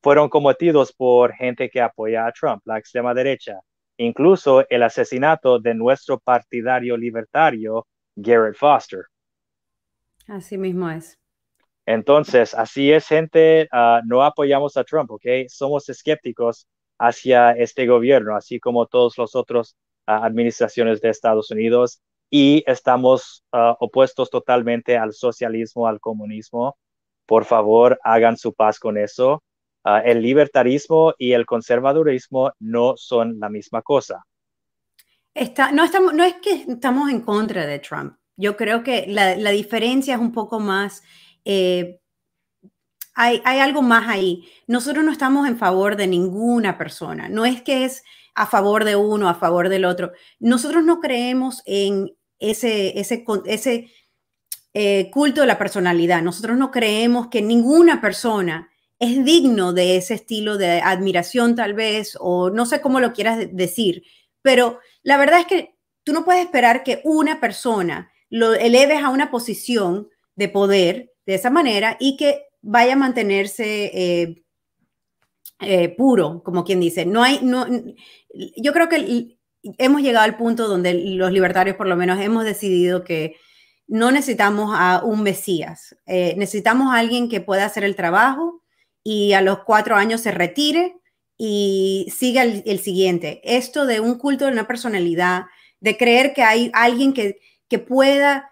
fueron 0.01 0.30
cometidos 0.30 0.93
por 0.93 1.34
gente 1.34 1.70
que 1.70 1.82
apoya 1.82 2.26
a 2.26 2.32
Trump, 2.32 2.62
la 2.66 2.78
extrema 2.78 3.14
derecha 3.14 3.60
incluso 4.04 4.66
el 4.70 4.84
asesinato 4.84 5.60
de 5.60 5.74
nuestro 5.74 6.20
partidario 6.20 6.97
libertario, 6.97 7.88
Garrett 8.16 8.56
Foster. 8.56 9.06
Así 10.28 10.58
mismo 10.58 10.89
es. 10.89 11.18
Entonces, 11.86 12.54
así 12.54 12.91
es, 12.91 13.08
gente, 13.08 13.68
uh, 13.74 14.06
no 14.06 14.24
apoyamos 14.24 14.78
a 14.78 14.84
Trump, 14.84 15.12
¿ok? 15.12 15.26
Somos 15.47 15.89
escépticos 15.89 16.68
hacia 16.97 17.51
este 17.51 17.86
gobierno, 17.86 18.36
así 18.36 18.60
como 18.60 18.86
todos 18.86 19.18
los 19.18 19.36
otros 19.36 19.76
ah, 20.06 20.26
administraciones 20.26 21.01
de 21.01 21.10
Estados 21.10 21.51
Unidos. 21.51 22.01
Y 22.30 22.64
estamos 22.66 23.43
ah, 23.51 23.76
opuestos 23.80 24.30
totalmente 24.30 24.97
al 24.97 25.14
socialismo, 25.14 25.88
al 25.88 25.99
comunismo. 25.99 26.78
Por 27.26 27.45
favor, 27.45 27.99
hagan 28.04 28.38
su 28.38 28.54
paz 28.54 28.80
con 28.80 28.97
eso. 28.97 29.43
Ah, 29.84 30.00
el 30.00 30.22
libertarismo 30.22 31.14
y 31.18 31.34
el 31.34 31.46
conservadurismo 31.46 32.52
no 32.60 32.94
son 32.96 33.40
la 33.40 33.50
misma 33.50 33.82
cosa. 33.82 34.26
No, 35.74 35.84
estamos, 35.84 36.14
no 36.14 36.24
es 36.24 36.36
que 36.36 36.66
estamos 36.68 37.10
en 37.10 37.22
contra 37.22 37.66
de 37.66 37.80
Trump. 37.80 38.16
Yo 38.38 38.56
creo 38.56 38.84
que 38.84 39.06
la, 39.08 39.36
diferencia 39.52 40.16
es 40.16 40.20
un 40.22 40.32
poco 40.32 40.60
más 40.60 41.04
eh, 41.44 42.00
hay, 43.16 43.42
algo 43.46 43.82
más 43.82 44.08
ahí. 44.08 44.50
Nosotros 44.68 45.04
no 45.04 45.12
estamos 45.12 45.48
en 45.48 45.58
favor 45.58 45.96
de 45.96 46.08
ninguna 46.08 46.78
persona. 46.78 47.30
No 47.30 47.46
es 47.46 47.62
que 47.62 47.86
es 47.86 48.04
a 48.36 48.48
favor 48.48 48.86
de 48.86 48.96
uno, 48.96 49.30
a 49.30 49.36
favor 49.36 49.70
del 49.70 49.86
otro. 49.86 50.14
Nosotros 50.40 50.84
no 50.84 51.00
creemos 51.00 51.62
en 51.66 52.16
ese 52.40 52.94
eh, 54.74 55.12
culto 55.12 55.42
de 55.42 55.48
la 55.48 55.58
personalidad. 55.60 56.22
Nosotros 56.22 56.58
no 56.58 56.72
creemos 56.72 57.28
que 57.28 57.42
ninguna 57.42 58.02
persona 58.02 58.70
es 59.04 59.24
digno 59.26 59.74
de 59.74 59.97
ese 59.97 60.16
estilo 60.16 60.58
de 60.58 60.82
admiración 60.82 61.56
tal 61.56 61.74
vez, 61.74 62.18
o 62.20 62.49
no 62.49 62.66
sé 62.66 62.82
cómo 62.82 62.99
lo 62.99 63.14
quieras 63.14 63.47
decir, 63.51 64.04
pero 64.41 64.80
la 65.04 65.18
verdad 65.18 65.41
es 65.41 65.45
que 65.47 65.76
tú 66.04 66.14
no 66.14 66.26
puedes 66.26 66.43
esperar 66.43 66.84
que 66.84 67.01
una 67.04 67.39
persona 67.39 68.12
lo 68.30 68.54
eleves 68.54 69.04
a 69.04 69.10
una 69.10 69.32
posición 69.32 70.10
de 70.36 70.49
poder 70.49 71.14
de 71.26 71.36
esa 71.36 71.49
manera 71.49 71.97
y 71.99 72.18
que 72.18 72.43
vaya 72.62 72.93
a 72.93 72.97
mantenerse 72.97 73.91
eh, 73.93 74.43
eh, 75.60 75.89
puro, 75.89 76.41
como 76.43 76.64
quien 76.64 76.80
dice. 76.80 77.06
No 77.06 77.24
hay, 77.24 77.39
no, 77.43 77.68
yo 78.58 78.74
creo 78.74 78.89
que 78.89 79.38
hemos 79.78 80.01
llegado 80.01 80.26
al 80.26 80.38
punto 80.38 80.68
donde 80.68 80.93
los 80.93 81.32
libertarios 81.32 81.76
por 81.76 81.88
lo 81.88 81.95
menos 81.95 82.20
hemos 82.20 82.43
decidido 82.43 83.04
que 83.04 83.36
no 83.88 84.12
necesitamos 84.12 84.72
a 84.74 85.04
un 85.04 85.24
Mesías, 85.24 85.95
eh, 86.06 86.36
necesitamos 86.38 86.93
a 86.93 86.99
alguien 86.99 87.30
que 87.30 87.41
pueda 87.41 87.66
hacer 87.66 87.84
el 87.84 87.95
trabajo 87.95 88.62
y 89.04 89.34
a 89.34 89.41
los 89.41 89.60
cuatro 89.60 89.95
años 89.95 90.22
se 90.22 90.32
retire 90.32 90.97
y 91.38 92.08
siga 92.16 92.43
el, 92.43 92.80
siguiente. 92.80 93.41
Esto 93.43 93.86
de 93.86 93.99
un 93.99 94.18
culto 94.18 94.45
de 94.45 94.51
una 94.51 94.68
personalidad, 94.68 95.45
de 95.80 95.97
creer 95.97 96.34
que 96.34 96.43
hay 96.43 96.72
alguien 96.74 97.14
que, 97.14 97.39
que 97.68 97.80
pueda 97.80 98.49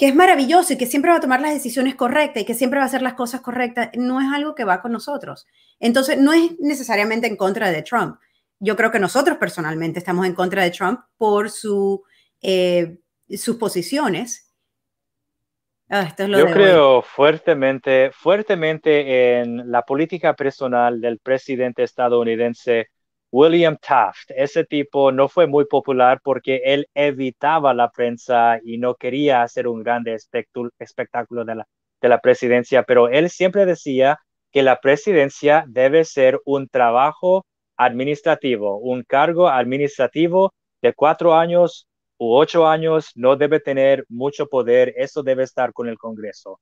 que 0.00 0.08
es 0.08 0.14
maravilloso 0.14 0.72
y 0.72 0.78
que 0.78 0.86
siempre 0.86 1.10
va 1.10 1.18
a 1.18 1.20
tomar 1.20 1.42
las 1.42 1.52
decisiones 1.52 1.94
correctas 1.94 2.42
y 2.42 2.46
que 2.46 2.54
siempre 2.54 2.78
va 2.78 2.84
a 2.84 2.86
hacer 2.86 3.02
las 3.02 3.12
cosas 3.12 3.42
correctas, 3.42 3.90
no 3.98 4.18
es 4.18 4.28
algo 4.32 4.54
que 4.54 4.64
va 4.64 4.80
con 4.80 4.92
nosotros. 4.92 5.46
Entonces, 5.78 6.16
no 6.16 6.32
es 6.32 6.58
necesariamente 6.58 7.26
en 7.26 7.36
contra 7.36 7.70
de 7.70 7.82
Trump. 7.82 8.16
Yo 8.60 8.76
creo 8.76 8.90
que 8.90 8.98
nosotros 8.98 9.36
personalmente 9.36 9.98
estamos 9.98 10.24
en 10.24 10.34
contra 10.34 10.62
de 10.62 10.70
Trump 10.70 11.00
por 11.18 11.50
su, 11.50 12.02
eh, 12.40 12.98
sus 13.28 13.56
posiciones. 13.56 14.49
Ah, 15.92 16.14
Yo 16.16 16.46
creo 16.46 17.02
fuertemente, 17.02 18.10
fuertemente 18.12 19.40
en 19.40 19.70
la 19.70 19.82
política 19.82 20.34
personal 20.34 21.00
del 21.00 21.18
presidente 21.18 21.82
estadounidense 21.82 22.86
William 23.32 23.76
Taft, 23.76 24.30
ese 24.36 24.64
tipo 24.64 25.10
no 25.10 25.28
fue 25.28 25.48
muy 25.48 25.64
popular 25.66 26.20
porque 26.22 26.60
él 26.64 26.86
evitaba 26.94 27.74
la 27.74 27.90
prensa 27.90 28.60
y 28.64 28.78
no 28.78 28.94
quería 28.94 29.42
hacer 29.42 29.66
un 29.66 29.82
grande 29.82 30.16
espectáculo 30.78 31.44
de 31.44 31.56
la, 31.56 31.66
de 32.00 32.08
la 32.08 32.20
presidencia, 32.20 32.84
pero 32.84 33.08
él 33.08 33.28
siempre 33.28 33.66
decía 33.66 34.18
que 34.52 34.62
la 34.62 34.80
presidencia 34.80 35.64
debe 35.68 36.04
ser 36.04 36.40
un 36.44 36.68
trabajo 36.68 37.44
administrativo, 37.76 38.78
un 38.78 39.02
cargo 39.02 39.48
administrativo 39.48 40.52
de 40.82 40.92
cuatro 40.94 41.34
años 41.34 41.86
u 42.20 42.34
ocho 42.36 42.66
años, 42.68 43.12
no 43.16 43.36
debe 43.36 43.60
tener 43.60 44.04
mucho 44.08 44.46
poder, 44.46 44.94
eso 44.96 45.22
debe 45.22 45.44
estar 45.44 45.72
con 45.72 45.88
el 45.88 45.98
Congreso. 45.98 46.60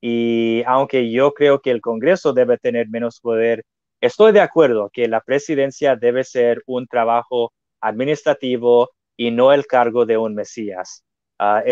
Y 0.00 0.62
aunque 0.66 1.10
yo 1.10 1.32
creo 1.34 1.60
que 1.60 1.70
el 1.72 1.80
Congreso 1.80 2.32
debe 2.32 2.58
tener 2.58 2.88
menos 2.88 3.20
poder, 3.20 3.64
Estoy 4.02 4.32
de 4.32 4.40
acuerdo 4.40 4.90
que 4.92 5.06
la 5.06 5.20
presidencia 5.20 5.94
debe 5.94 6.24
ser 6.24 6.60
un 6.66 6.88
trabajo 6.88 7.52
administrativo 7.80 8.90
y 9.16 9.30
no 9.30 9.52
el 9.52 9.64
cargo 9.68 10.04
de 10.06 10.18
un 10.18 10.34
Mesías. 10.34 11.04
Uh, 11.38 11.62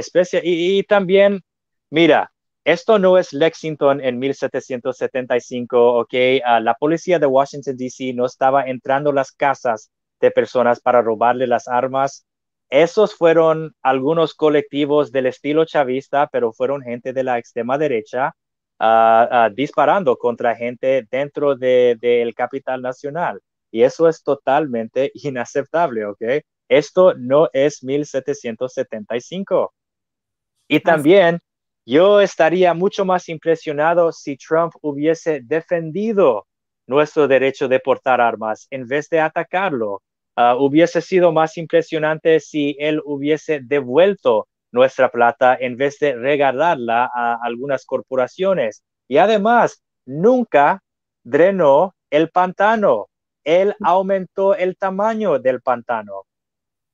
y, 0.45 0.85
también, 0.85 1.41
mira, 1.91 2.31
esto 2.65 3.01
no 3.01 3.19
es 3.19 3.33
Lexington 3.33 4.01
en 4.01 4.21
1775, 4.21 5.99
¿ok? 5.99 6.15
Ah, 6.45 6.61
la 6.61 6.75
policía 6.75 7.19
de 7.19 7.27
Washington, 7.27 7.77
D.C. 7.77 8.13
no 8.15 8.27
estaba 8.27 8.63
entrando 8.63 9.11
las 9.11 9.33
casas 9.33 9.91
de 10.21 10.31
personas 10.31 10.79
para 10.79 11.03
robarle 11.03 11.49
las 11.49 11.67
armas. 11.67 12.27
Esos 12.71 13.15
fueron 13.17 13.75
algunos 13.83 14.35
colectivos 14.35 15.11
del 15.11 15.27
estilo 15.27 15.65
chavista, 15.65 16.29
pero 16.29 16.53
fueron 16.53 16.83
gente 16.83 17.13
de 17.13 17.25
la 17.25 17.39
extrema 17.39 17.77
derecha 17.77 18.35
disparando 19.53 20.17
contra 20.17 20.57
gente 20.57 21.07
dentro 21.11 21.55
del 21.55 21.99
de, 21.99 22.33
capital 22.35 22.81
nacional. 22.81 23.41
Y 23.71 23.83
eso 23.83 24.09
es 24.09 24.23
totalmente 24.23 25.11
inaceptable, 25.15 26.07
¿ok? 26.07 26.23
Esto 26.69 27.15
no 27.15 27.49
es 27.53 27.83
1775. 27.83 29.75
Y 30.69 30.81
también 30.81 31.41
yo 31.85 32.21
estaría 32.21 32.73
mucho 32.75 33.05
más 33.05 33.29
impresionado 33.29 34.13
si 34.13 34.37
Trump 34.37 34.73
hubiese 34.81 35.41
defendido 35.43 36.47
nuestro 36.87 37.27
derecho 37.27 37.67
de 37.67 37.81
portar 37.81 38.21
armas 38.21 38.69
en 38.71 38.87
vez 38.87 39.09
de 39.09 39.21
atacarlo. 39.21 40.03
Ah, 40.43 40.57
hubiese 40.57 41.03
sido 41.03 41.33
más 41.33 41.59
impresionante 41.59 42.41
si 42.41 42.75
él 42.79 43.03
hubiese 43.05 43.61
devuelto 43.63 44.49
nuestra 44.73 45.11
plata 45.11 45.55
en 45.55 45.77
vez 45.77 45.99
de 45.99 46.15
regalarla 46.15 47.11
a 47.15 47.37
algunas 47.43 47.85
corporaciones. 47.85 48.83
Y 49.07 49.19
además, 49.19 49.83
nunca 50.07 50.83
drenó 51.25 51.95
el 52.09 52.31
pantano. 52.31 53.09
Él 53.45 53.75
aumentó 53.83 54.55
el 54.55 54.79
tamaño 54.79 55.39
del 55.39 55.61
pantano. 55.61 56.25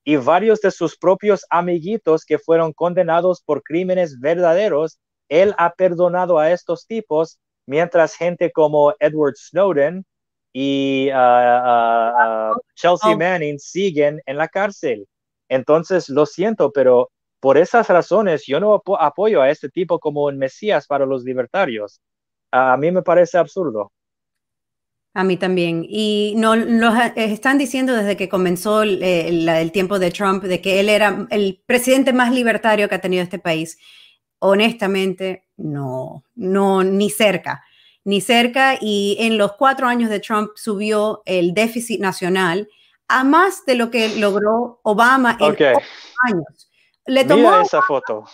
Y 0.04 0.16
varios 0.16 0.60
de 0.60 0.72
sus 0.72 0.98
propios 0.98 1.46
amiguitos 1.48 2.24
que 2.24 2.40
fueron 2.40 2.72
condenados 2.72 3.42
por 3.42 3.62
crímenes 3.62 4.18
verdaderos, 4.18 4.98
él 5.28 5.54
ha 5.56 5.72
perdonado 5.72 6.40
a 6.40 6.50
estos 6.50 6.84
tipos, 6.88 7.38
mientras 7.64 8.16
gente 8.16 8.50
como 8.50 8.92
Edward 8.98 9.36
Snowden 9.36 10.04
y 10.58 11.10
ah, 11.10 11.60
ah, 11.62 12.12
ah, 12.16 12.52
Chelsea 12.74 13.10
oh. 13.10 13.18
Manning 13.18 13.58
siguen 13.58 14.22
en 14.24 14.38
la 14.38 14.48
cárcel. 14.48 15.06
Entonces, 15.50 16.08
lo 16.08 16.24
siento, 16.24 16.72
pero 16.72 17.10
por 17.40 17.58
esas 17.58 17.90
razones, 17.90 18.46
yo 18.46 18.58
no 18.58 18.82
apoyo 18.98 19.42
a 19.42 19.50
este 19.50 19.68
tipo 19.68 19.98
como 19.98 20.24
un 20.24 20.38
mesías 20.38 20.86
para 20.86 21.04
los 21.04 21.24
libertarios. 21.24 22.00
A 22.50 22.74
mí 22.78 22.90
me 22.90 23.02
parece 23.02 23.36
absurdo. 23.36 23.92
A 25.12 25.24
mí 25.24 25.36
también. 25.36 25.84
Y 25.86 26.32
no, 26.38 26.56
nos 26.56 26.94
están 27.16 27.58
diciendo 27.58 27.94
desde 27.94 28.16
que 28.16 28.30
comenzó 28.30 28.82
el, 28.82 29.70
tiempo 29.72 29.98
de 29.98 30.10
Trump 30.10 30.42
de 30.42 30.62
que 30.62 30.80
él 30.80 30.88
era 30.88 31.26
el 31.28 31.62
presidente 31.66 32.14
más 32.14 32.32
libertario 32.32 32.88
que 32.88 32.94
ha 32.94 33.00
tenido 33.02 33.22
este 33.22 33.38
país. 33.38 33.76
Honestamente, 34.38 35.48
no, 35.58 36.24
no, 36.34 36.82
ni 36.82 37.10
cerca, 37.10 37.62
ni 38.06 38.22
cerca. 38.22 38.78
Y 38.80 39.18
en 39.20 39.36
los 39.36 39.52
cuatro 39.52 39.86
años 39.86 40.08
de 40.08 40.20
Trump 40.20 40.52
subió 40.54 41.22
el 41.26 41.52
déficit 41.52 42.00
nacional 42.00 42.68
a 43.08 43.24
más 43.24 43.66
de 43.66 43.74
lo 43.74 43.90
que 43.90 44.16
logró 44.16 44.80
Obama 44.82 45.36
en 45.38 45.52
okay. 45.52 45.74
años. 46.28 46.70
Le 47.04 47.24
tomó 47.24 47.50
Mira 47.50 47.62
esa 47.62 47.82
foto. 47.82 48.24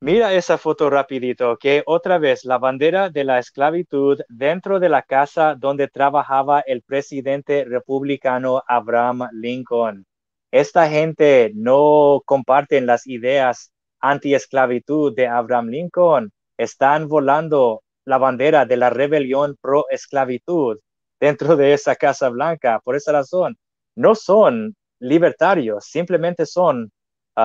Mira 0.00 0.34
esa 0.34 0.58
foto 0.58 0.90
rapidito, 0.90 1.56
que 1.56 1.82
otra 1.86 2.18
vez 2.18 2.44
la 2.44 2.58
bandera 2.58 3.08
de 3.08 3.24
la 3.24 3.38
esclavitud 3.38 4.20
dentro 4.28 4.78
de 4.78 4.90
la 4.90 5.02
casa 5.02 5.54
donde 5.54 5.88
trabajaba 5.88 6.60
el 6.60 6.82
presidente 6.82 7.64
republicano 7.64 8.62
Abraham 8.68 9.28
Lincoln. 9.32 10.04
Esta 10.50 10.88
gente 10.88 11.50
no 11.54 12.20
comparten 12.26 12.86
las 12.86 13.06
ideas 13.06 13.72
anti-esclavitud 14.00 15.14
de 15.14 15.26
Abraham 15.26 15.68
Lincoln. 15.68 16.30
Están 16.58 17.08
volando 17.08 17.82
la 18.06 18.16
bandera 18.16 18.64
de 18.64 18.78
la 18.78 18.88
rebelión 18.88 19.58
pro-esclavitud 19.60 20.78
dentro 21.20 21.56
de 21.56 21.74
esa 21.74 21.94
Casa 21.94 22.30
Blanca. 22.30 22.80
Por 22.82 22.96
esa 22.96 23.12
razón, 23.12 23.58
no 23.94 24.14
son 24.14 24.74
libertarios, 24.98 25.84
simplemente 25.84 26.46
son 26.46 26.90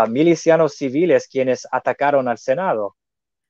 milicianos 0.07 0.75
civiles 0.75 1.27
quienes 1.27 1.67
atacaron 1.69 2.29
al 2.29 2.37
Senado. 2.37 2.95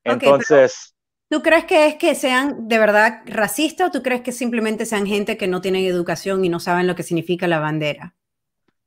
Entonces... 0.04 0.96
¿Tú 1.30 1.42
crees 1.42 1.66
que 1.66 1.88
es 1.88 1.96
que 1.96 2.16
sean 2.16 2.68
de 2.68 2.78
verdad 2.78 3.22
racistas 3.26 3.88
o 3.88 3.92
tú 3.92 4.02
crees 4.02 4.22
que 4.22 4.32
simplemente 4.32 4.86
sean 4.86 5.06
gente 5.06 5.38
que 5.38 5.48
no 5.48 5.62
tienen 5.62 5.86
educación 5.86 6.44
y 6.44 6.50
no 6.50 6.60
saben 6.60 6.88
lo 6.88 6.96
que 6.96 7.04
significa 7.04 7.48
la 7.48 7.60
bandera? 7.60 8.16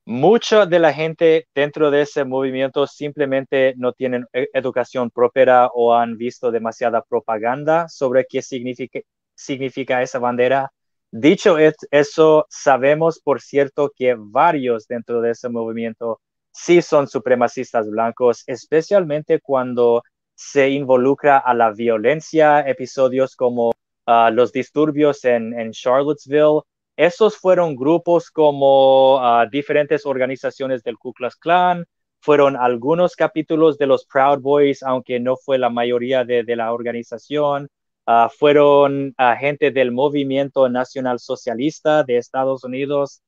Mucha 0.07 0.67
de 0.67 0.79
la 0.79 0.93
gente 0.93 1.49
dentro 1.55 1.91
de 1.91 2.03
ese 2.03 2.25
movimiento 2.25 2.87
simplemente 2.87 3.75
no 3.79 3.93
tienen 3.95 4.27
e-, 4.35 4.49
educación 4.53 5.11
propia 5.11 5.69
o 5.69 5.95
han 5.95 6.19
visto 6.19 6.51
demasiada 6.51 7.03
propaganda 7.03 7.89
sobre 7.89 8.27
qué 8.29 8.43
significa, 8.43 9.01
significa 9.35 10.03
esa 10.03 10.19
bandera. 10.19 10.71
Dicho 11.11 11.57
eso, 11.59 12.47
sabemos 12.51 13.21
por 13.21 13.41
cierto 13.41 13.93
que 13.97 14.15
varios 14.19 14.87
dentro 14.89 15.21
de 15.23 15.31
ese 15.31 15.49
movimiento 15.49 16.21
sí 16.53 16.83
son 16.83 17.09
supremacistas 17.09 17.89
blancos, 17.89 18.43
especialmente 18.47 19.41
cuando 19.41 20.03
se 20.35 20.71
involucra 20.71 21.39
a 21.39 21.55
la 21.55 21.71
violencia, 21.73 22.61
episodios 22.61 23.37
como 23.37 23.73
ah, 24.07 24.31
los 24.31 24.53
disturbios 24.53 25.25
en, 25.25 25.59
en, 25.59 25.73
Charlottesville. 25.73 26.63
Esos 26.97 27.36
fueron 27.36 27.76
grupos 27.76 28.30
como 28.30 29.18
ah, 29.20 29.47
diferentes 29.51 30.07
organizaciones 30.07 30.82
del 30.82 30.99
Ku 30.99 31.12
Klux 31.12 31.36
Klan, 31.36 31.86
fueron 32.20 32.57
algunos 32.57 33.16
capítulos 33.16 33.76
de 33.78 33.86
los 33.86 34.07
Proud 34.07 34.40
Boys, 34.40 34.82
aunque 34.82 35.20
no 35.20 35.36
fue 35.36 35.59
la 35.59 35.70
mayoría 35.70 36.24
de, 36.24 36.45
la 36.57 36.72
organización. 36.72 37.68
Ah, 38.07 38.30
fueron 38.34 39.14
gente 39.38 39.70
del 39.70 39.92
movimiento 39.92 40.68
nacional 40.68 41.18
socialista 41.18 42.03
de 42.05 42.18
Estados 42.18 42.64
Unidos 42.64 43.22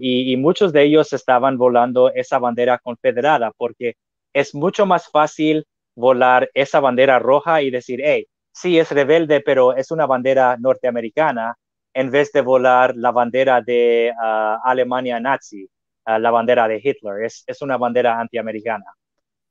y, 0.00 0.36
muchos 0.36 0.72
de 0.72 0.84
ellos 0.84 1.12
estaban 1.12 1.58
volando 1.58 2.10
esa 2.14 2.38
bandera 2.38 2.78
confederada 2.78 3.52
porque 3.56 3.94
es 4.32 4.54
mucho 4.54 4.86
más 4.86 5.08
fácil 5.10 5.66
volar 5.94 6.50
esa 6.54 6.80
bandera 6.80 7.18
roja 7.18 7.62
y 7.62 7.70
decir, 7.70 8.00
hey, 8.02 8.26
sí 8.52 8.78
es 8.78 8.90
rebelde, 8.90 9.40
pero 9.40 9.76
es 9.76 9.90
una 9.90 10.06
bandera 10.06 10.56
norteamericana, 10.58 11.56
en 11.98 12.12
vez 12.12 12.30
de 12.30 12.42
volar 12.42 12.94
la 12.96 13.10
bandera 13.10 13.60
de 13.60 14.12
ah, 14.22 14.60
Alemania 14.62 15.18
nazi, 15.18 15.64
uh, 16.06 16.18
la 16.20 16.30
bandera 16.30 16.68
de 16.68 16.80
Hitler, 16.82 17.24
es, 17.24 17.42
es 17.44 17.60
una 17.60 17.76
bandera 17.76 18.20
antiamericana. 18.20 18.84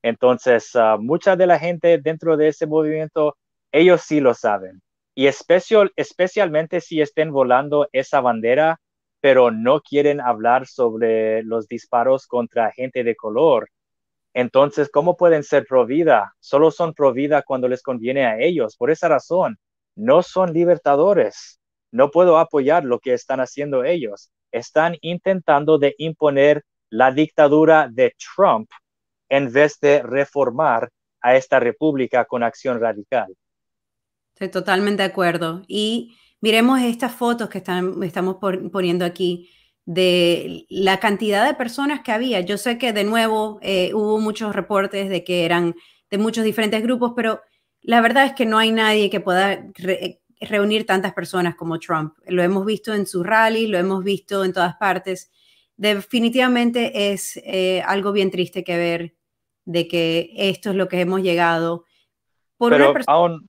Entonces, 0.02 0.72
mucha 1.00 1.36
de 1.36 1.46
la 1.46 1.60
gente 1.60 1.98
dentro 1.98 2.38
de 2.38 2.48
ese 2.48 2.66
movimiento 2.66 3.36
ellos 3.70 4.02
sí 4.02 4.22
lo 4.22 4.34
saben. 4.34 4.82
Y 5.14 5.28
especial, 5.28 5.92
especialmente 5.98 6.80
si 6.80 7.02
estén 7.02 7.32
volando 7.34 7.90
esa 7.92 8.22
bandera, 8.22 8.80
pero 9.20 9.52
no 9.52 9.82
quieren 9.82 10.22
hablar 10.22 10.68
sobre 10.68 11.44
los 11.44 11.68
disparos 11.68 12.28
contra 12.28 12.72
gente 12.72 13.04
de 13.04 13.16
color. 13.18 13.70
Entonces, 14.34 14.90
¿cómo 14.90 15.18
pueden 15.18 15.44
ser 15.44 15.66
pro 15.66 15.86
vida? 15.86 16.34
Solo 16.40 16.72
son 16.72 16.94
pro 16.94 17.12
vida 17.12 17.42
cuando 17.42 17.68
les 17.68 17.84
conviene 17.84 18.26
a 18.26 18.40
ellos. 18.40 18.78
Por 18.78 18.90
esa 18.90 19.10
razón, 19.10 19.58
no 19.98 20.24
son 20.24 20.54
libertadores. 20.54 21.60
No 21.92 22.12
puedo 22.12 22.38
apoyar 22.38 22.84
lo 22.84 23.00
que 23.00 23.14
están 23.14 23.40
haciendo 23.40 23.84
ellos. 23.84 24.30
Están 24.52 24.98
intentando 25.02 25.78
de 25.78 25.96
imponer 25.98 26.64
la 26.90 27.12
dictadura 27.12 27.90
de 27.92 28.14
Trump 28.36 28.70
en 29.30 29.52
vez 29.52 29.80
de 29.80 30.02
reformar 30.04 30.90
a 31.22 31.36
esta 31.36 31.60
república 31.60 32.26
con 32.26 32.44
acción 32.44 32.80
radical. 32.80 33.36
Estoy 34.34 34.50
totalmente 34.50 35.04
de 35.04 35.10
acuerdo. 35.10 35.64
Y 35.68 36.16
miremos 36.42 36.82
estas 36.82 37.14
fotos 37.14 37.50
que 37.50 37.58
estamos 37.58 38.38
poniendo 38.72 39.04
aquí 39.06 39.50
de 39.86 40.66
la 40.70 41.00
cantidad 41.00 41.46
de 41.46 41.56
personas 41.56 42.02
que 42.02 42.12
había. 42.12 42.42
Yo 42.42 42.58
sé 42.58 42.78
que 42.78 42.94
de 42.94 43.04
nuevo 43.04 43.60
eh, 43.62 43.94
hubo 43.94 44.20
muchos 44.20 44.56
reportes 44.56 45.10
de 45.10 45.24
que 45.24 45.46
eran 45.46 45.76
de 46.10 46.18
muchos 46.18 46.44
diferentes 46.44 46.84
grupos, 46.84 47.14
pero 47.16 47.42
la 47.82 48.02
verdad 48.02 48.26
es 48.26 48.34
que 48.34 48.46
no 48.46 48.58
hay 48.58 48.72
nadie 48.72 49.10
que 49.10 49.22
pueda 49.22 49.66
reunir 50.42 50.86
tantas 50.86 51.14
personas 51.14 51.56
como 51.56 51.80
Trump. 51.80 52.14
Lo 52.28 52.44
hemos 52.44 52.66
visto 52.66 52.94
en 52.94 53.06
su 53.06 53.24
rally, 53.24 53.68
lo 53.68 53.78
hemos 53.78 54.04
visto 54.04 54.44
en 54.44 54.54
todas 54.54 54.76
partes. 54.78 55.32
Definitivamente 55.76 57.12
es 57.12 57.38
eh, 57.38 57.82
algo 57.86 58.12
bien 58.12 58.32
triste 58.32 58.64
que 58.64 58.78
ver 58.78 59.16
de 59.66 59.88
que 59.88 60.32
esto 60.36 60.72
es 60.72 60.76
lo 60.76 60.88
que 60.88 61.02
hemos 61.02 61.22
llegado. 61.22 61.86
Por 62.58 62.72
pero 62.72 62.94
aún, 63.08 63.48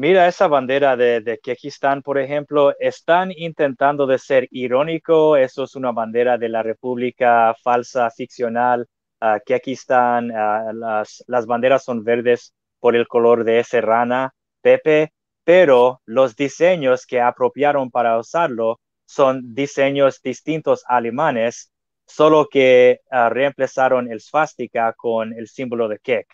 Mira 0.00 0.26
esa 0.28 0.46
bandera 0.46 0.96
de, 0.96 1.20
de 1.20 1.38
Kekistán, 1.38 2.00
por 2.00 2.16
ejemplo, 2.16 2.72
están 2.78 3.32
intentando 3.36 4.06
de 4.06 4.16
ser 4.18 4.48
irónico, 4.50 5.36
eso 5.36 5.64
es 5.64 5.74
una 5.74 5.92
bandera 5.92 6.38
de 6.38 6.48
la 6.48 6.62
República 6.62 7.54
falsa, 7.62 8.10
ficcional, 8.10 8.88
uh, 9.20 9.36
uh, 9.36 10.72
las, 10.72 11.22
las 11.26 11.44
banderas 11.44 11.84
son 11.84 12.02
verdes 12.02 12.54
por 12.78 12.96
el 12.96 13.06
color 13.08 13.44
de 13.44 13.58
ese 13.58 13.82
rana, 13.82 14.32
Pepe, 14.62 15.12
pero 15.50 16.00
los 16.06 16.36
diseños 16.36 17.06
que 17.06 17.20
apropiaron 17.20 17.90
para 17.90 18.16
usarlo 18.16 18.78
son 19.04 19.52
diseños 19.52 20.22
distintos 20.22 20.84
alemanes, 20.86 21.72
solo 22.06 22.46
que 22.48 23.00
uh, 23.10 23.30
reemplazaron 23.30 24.12
el 24.12 24.20
svástica 24.20 24.92
con 24.92 25.32
el 25.36 25.48
símbolo 25.48 25.88
de 25.88 25.98
Kek 25.98 26.28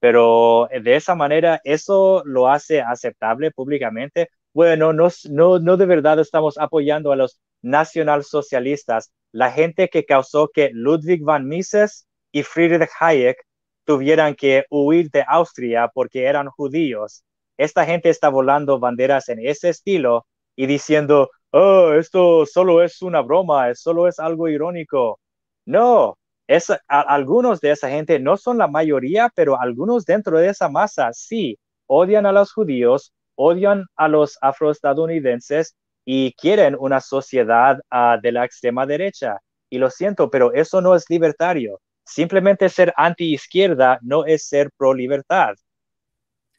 pero 0.00 0.68
de 0.70 0.96
esa 0.96 1.14
manera 1.14 1.62
eso 1.64 2.22
lo 2.26 2.48
hace 2.48 2.82
aceptable 2.82 3.52
públicamente. 3.52 4.28
Bueno, 4.52 4.92
no, 4.92 5.08
no, 5.30 5.58
no 5.58 5.76
de 5.78 5.86
verdad 5.86 6.20
estamos 6.20 6.58
apoyando 6.58 7.10
a 7.10 7.16
los 7.16 7.40
nacionalsocialistas, 7.62 9.12
la 9.32 9.50
gente 9.50 9.88
que 9.88 10.04
causó 10.04 10.48
que 10.52 10.70
Ludwig 10.74 11.22
van 11.24 11.48
Mises 11.48 12.06
y 12.32 12.42
Friedrich 12.42 12.90
Hayek 13.00 13.38
tuvieran 13.86 14.34
que 14.34 14.66
huir 14.68 15.08
de 15.10 15.24
Austria 15.26 15.90
porque 15.94 16.24
eran 16.24 16.48
judíos. 16.50 17.24
Esta 17.58 17.84
gente 17.84 18.08
está 18.10 18.30
volando 18.30 18.78
banderas 18.78 19.28
en 19.28 19.40
ese 19.46 19.70
estilo 19.70 20.26
y 20.56 20.66
diciendo, 20.66 21.30
oh, 21.50 21.92
esto 21.92 22.46
solo 22.46 22.82
es 22.82 23.02
una 23.02 23.20
broma, 23.20 23.74
solo 23.74 24.08
es 24.08 24.18
algo 24.18 24.48
irónico. 24.48 25.20
No, 25.66 26.16
algunos 26.88 27.60
de 27.60 27.72
esa 27.72 27.90
gente 27.90 28.18
no 28.18 28.36
son 28.36 28.58
la 28.58 28.68
mayoría, 28.68 29.30
pero 29.34 29.60
algunos 29.60 30.04
dentro 30.04 30.38
de 30.38 30.48
esa 30.48 30.68
masa 30.68 31.12
sí 31.12 31.58
odian 31.86 32.26
a 32.26 32.32
los 32.32 32.52
judíos, 32.52 33.12
odian 33.34 33.84
a 33.96 34.08
los 34.08 34.38
afroestadounidenses 34.40 35.76
y 36.04 36.32
quieren 36.34 36.76
una 36.78 37.00
sociedad 37.00 37.80
ah, 37.90 38.18
de 38.22 38.32
la 38.32 38.44
extrema 38.44 38.86
derecha. 38.86 39.38
Y 39.70 39.78
lo 39.78 39.90
siento, 39.90 40.30
pero 40.30 40.52
eso 40.54 40.80
no 40.80 40.94
es 40.94 41.04
libertario. 41.10 41.80
Simplemente 42.04 42.68
ser 42.70 42.94
anti-izquierda 42.96 43.98
no 44.02 44.24
es 44.24 44.48
ser 44.48 44.70
pro-libertad. 44.76 45.54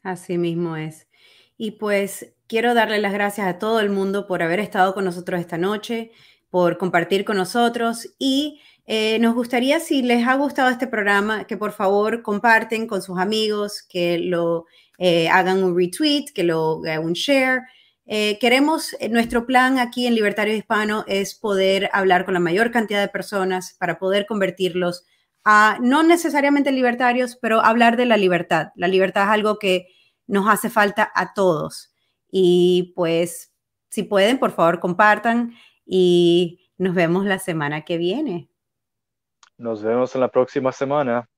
Así 0.02 0.38
mismo 0.38 0.76
es. 0.76 1.08
Y 1.56 1.72
pues 1.72 2.34
quiero 2.46 2.74
darle 2.74 2.98
las 2.98 3.12
gracias 3.12 3.46
a 3.46 3.58
todo 3.58 3.80
el 3.80 3.90
mundo 3.90 4.26
por 4.26 4.42
haber 4.42 4.60
estado 4.60 4.94
con 4.94 5.04
nosotros 5.04 5.40
esta 5.40 5.58
noche, 5.58 6.10
por 6.48 6.78
compartir 6.78 7.24
con 7.24 7.36
nosotros 7.36 8.08
y 8.18 8.60
eh, 8.92 9.20
nos 9.20 9.34
gustaría, 9.34 9.78
si 9.78 10.02
les 10.02 10.26
ha 10.26 10.34
gustado 10.34 10.68
este 10.68 10.88
programa, 10.88 11.46
que 11.46 11.56
por 11.56 11.70
favor 11.70 12.22
comparten 12.22 12.88
con 12.88 13.02
sus 13.02 13.20
amigos, 13.20 13.84
que 13.88 14.18
lo 14.18 14.66
eh, 14.98 15.28
hagan 15.28 15.62
un 15.62 15.76
retweet, 15.78 16.32
que 16.34 16.42
lo 16.42 16.80
hagan 16.82 17.04
un 17.04 17.12
share. 17.12 17.60
Eh, 18.06 18.36
queremos, 18.40 18.96
nuestro 19.10 19.46
plan 19.46 19.78
aquí 19.78 20.08
en 20.08 20.16
Libertario 20.16 20.56
Hispano 20.56 21.04
es 21.06 21.36
poder 21.36 21.88
hablar 21.92 22.24
con 22.24 22.34
la 22.34 22.40
mayor 22.40 22.72
cantidad 22.72 23.00
de 23.00 23.06
personas 23.06 23.76
para 23.78 24.00
poder 24.00 24.26
convertirlos 24.26 25.04
no 25.80 26.02
necesariamente 26.02 26.72
libertarios, 26.72 27.36
pero 27.36 27.60
hablar 27.60 27.96
de 27.96 28.06
la 28.06 28.16
libertad. 28.16 28.68
La 28.74 28.88
libertad 28.88 29.24
es 29.24 29.30
algo 29.30 29.58
que 29.58 29.88
nos 30.26 30.48
hace 30.48 30.70
falta 30.70 31.10
a 31.14 31.32
todos. 31.34 31.92
Y 32.30 32.92
pues, 32.94 33.52
si 33.88 34.02
pueden, 34.02 34.38
por 34.38 34.52
favor, 34.52 34.80
compartan 34.80 35.54
y 35.84 36.70
nos 36.78 36.94
vemos 36.94 37.24
la 37.26 37.38
semana 37.38 37.82
que 37.82 37.98
viene. 37.98 38.48
Nos 39.58 39.82
vemos 39.82 40.14
en 40.14 40.22
la 40.22 40.28
próxima 40.28 40.72
semana. 40.72 41.28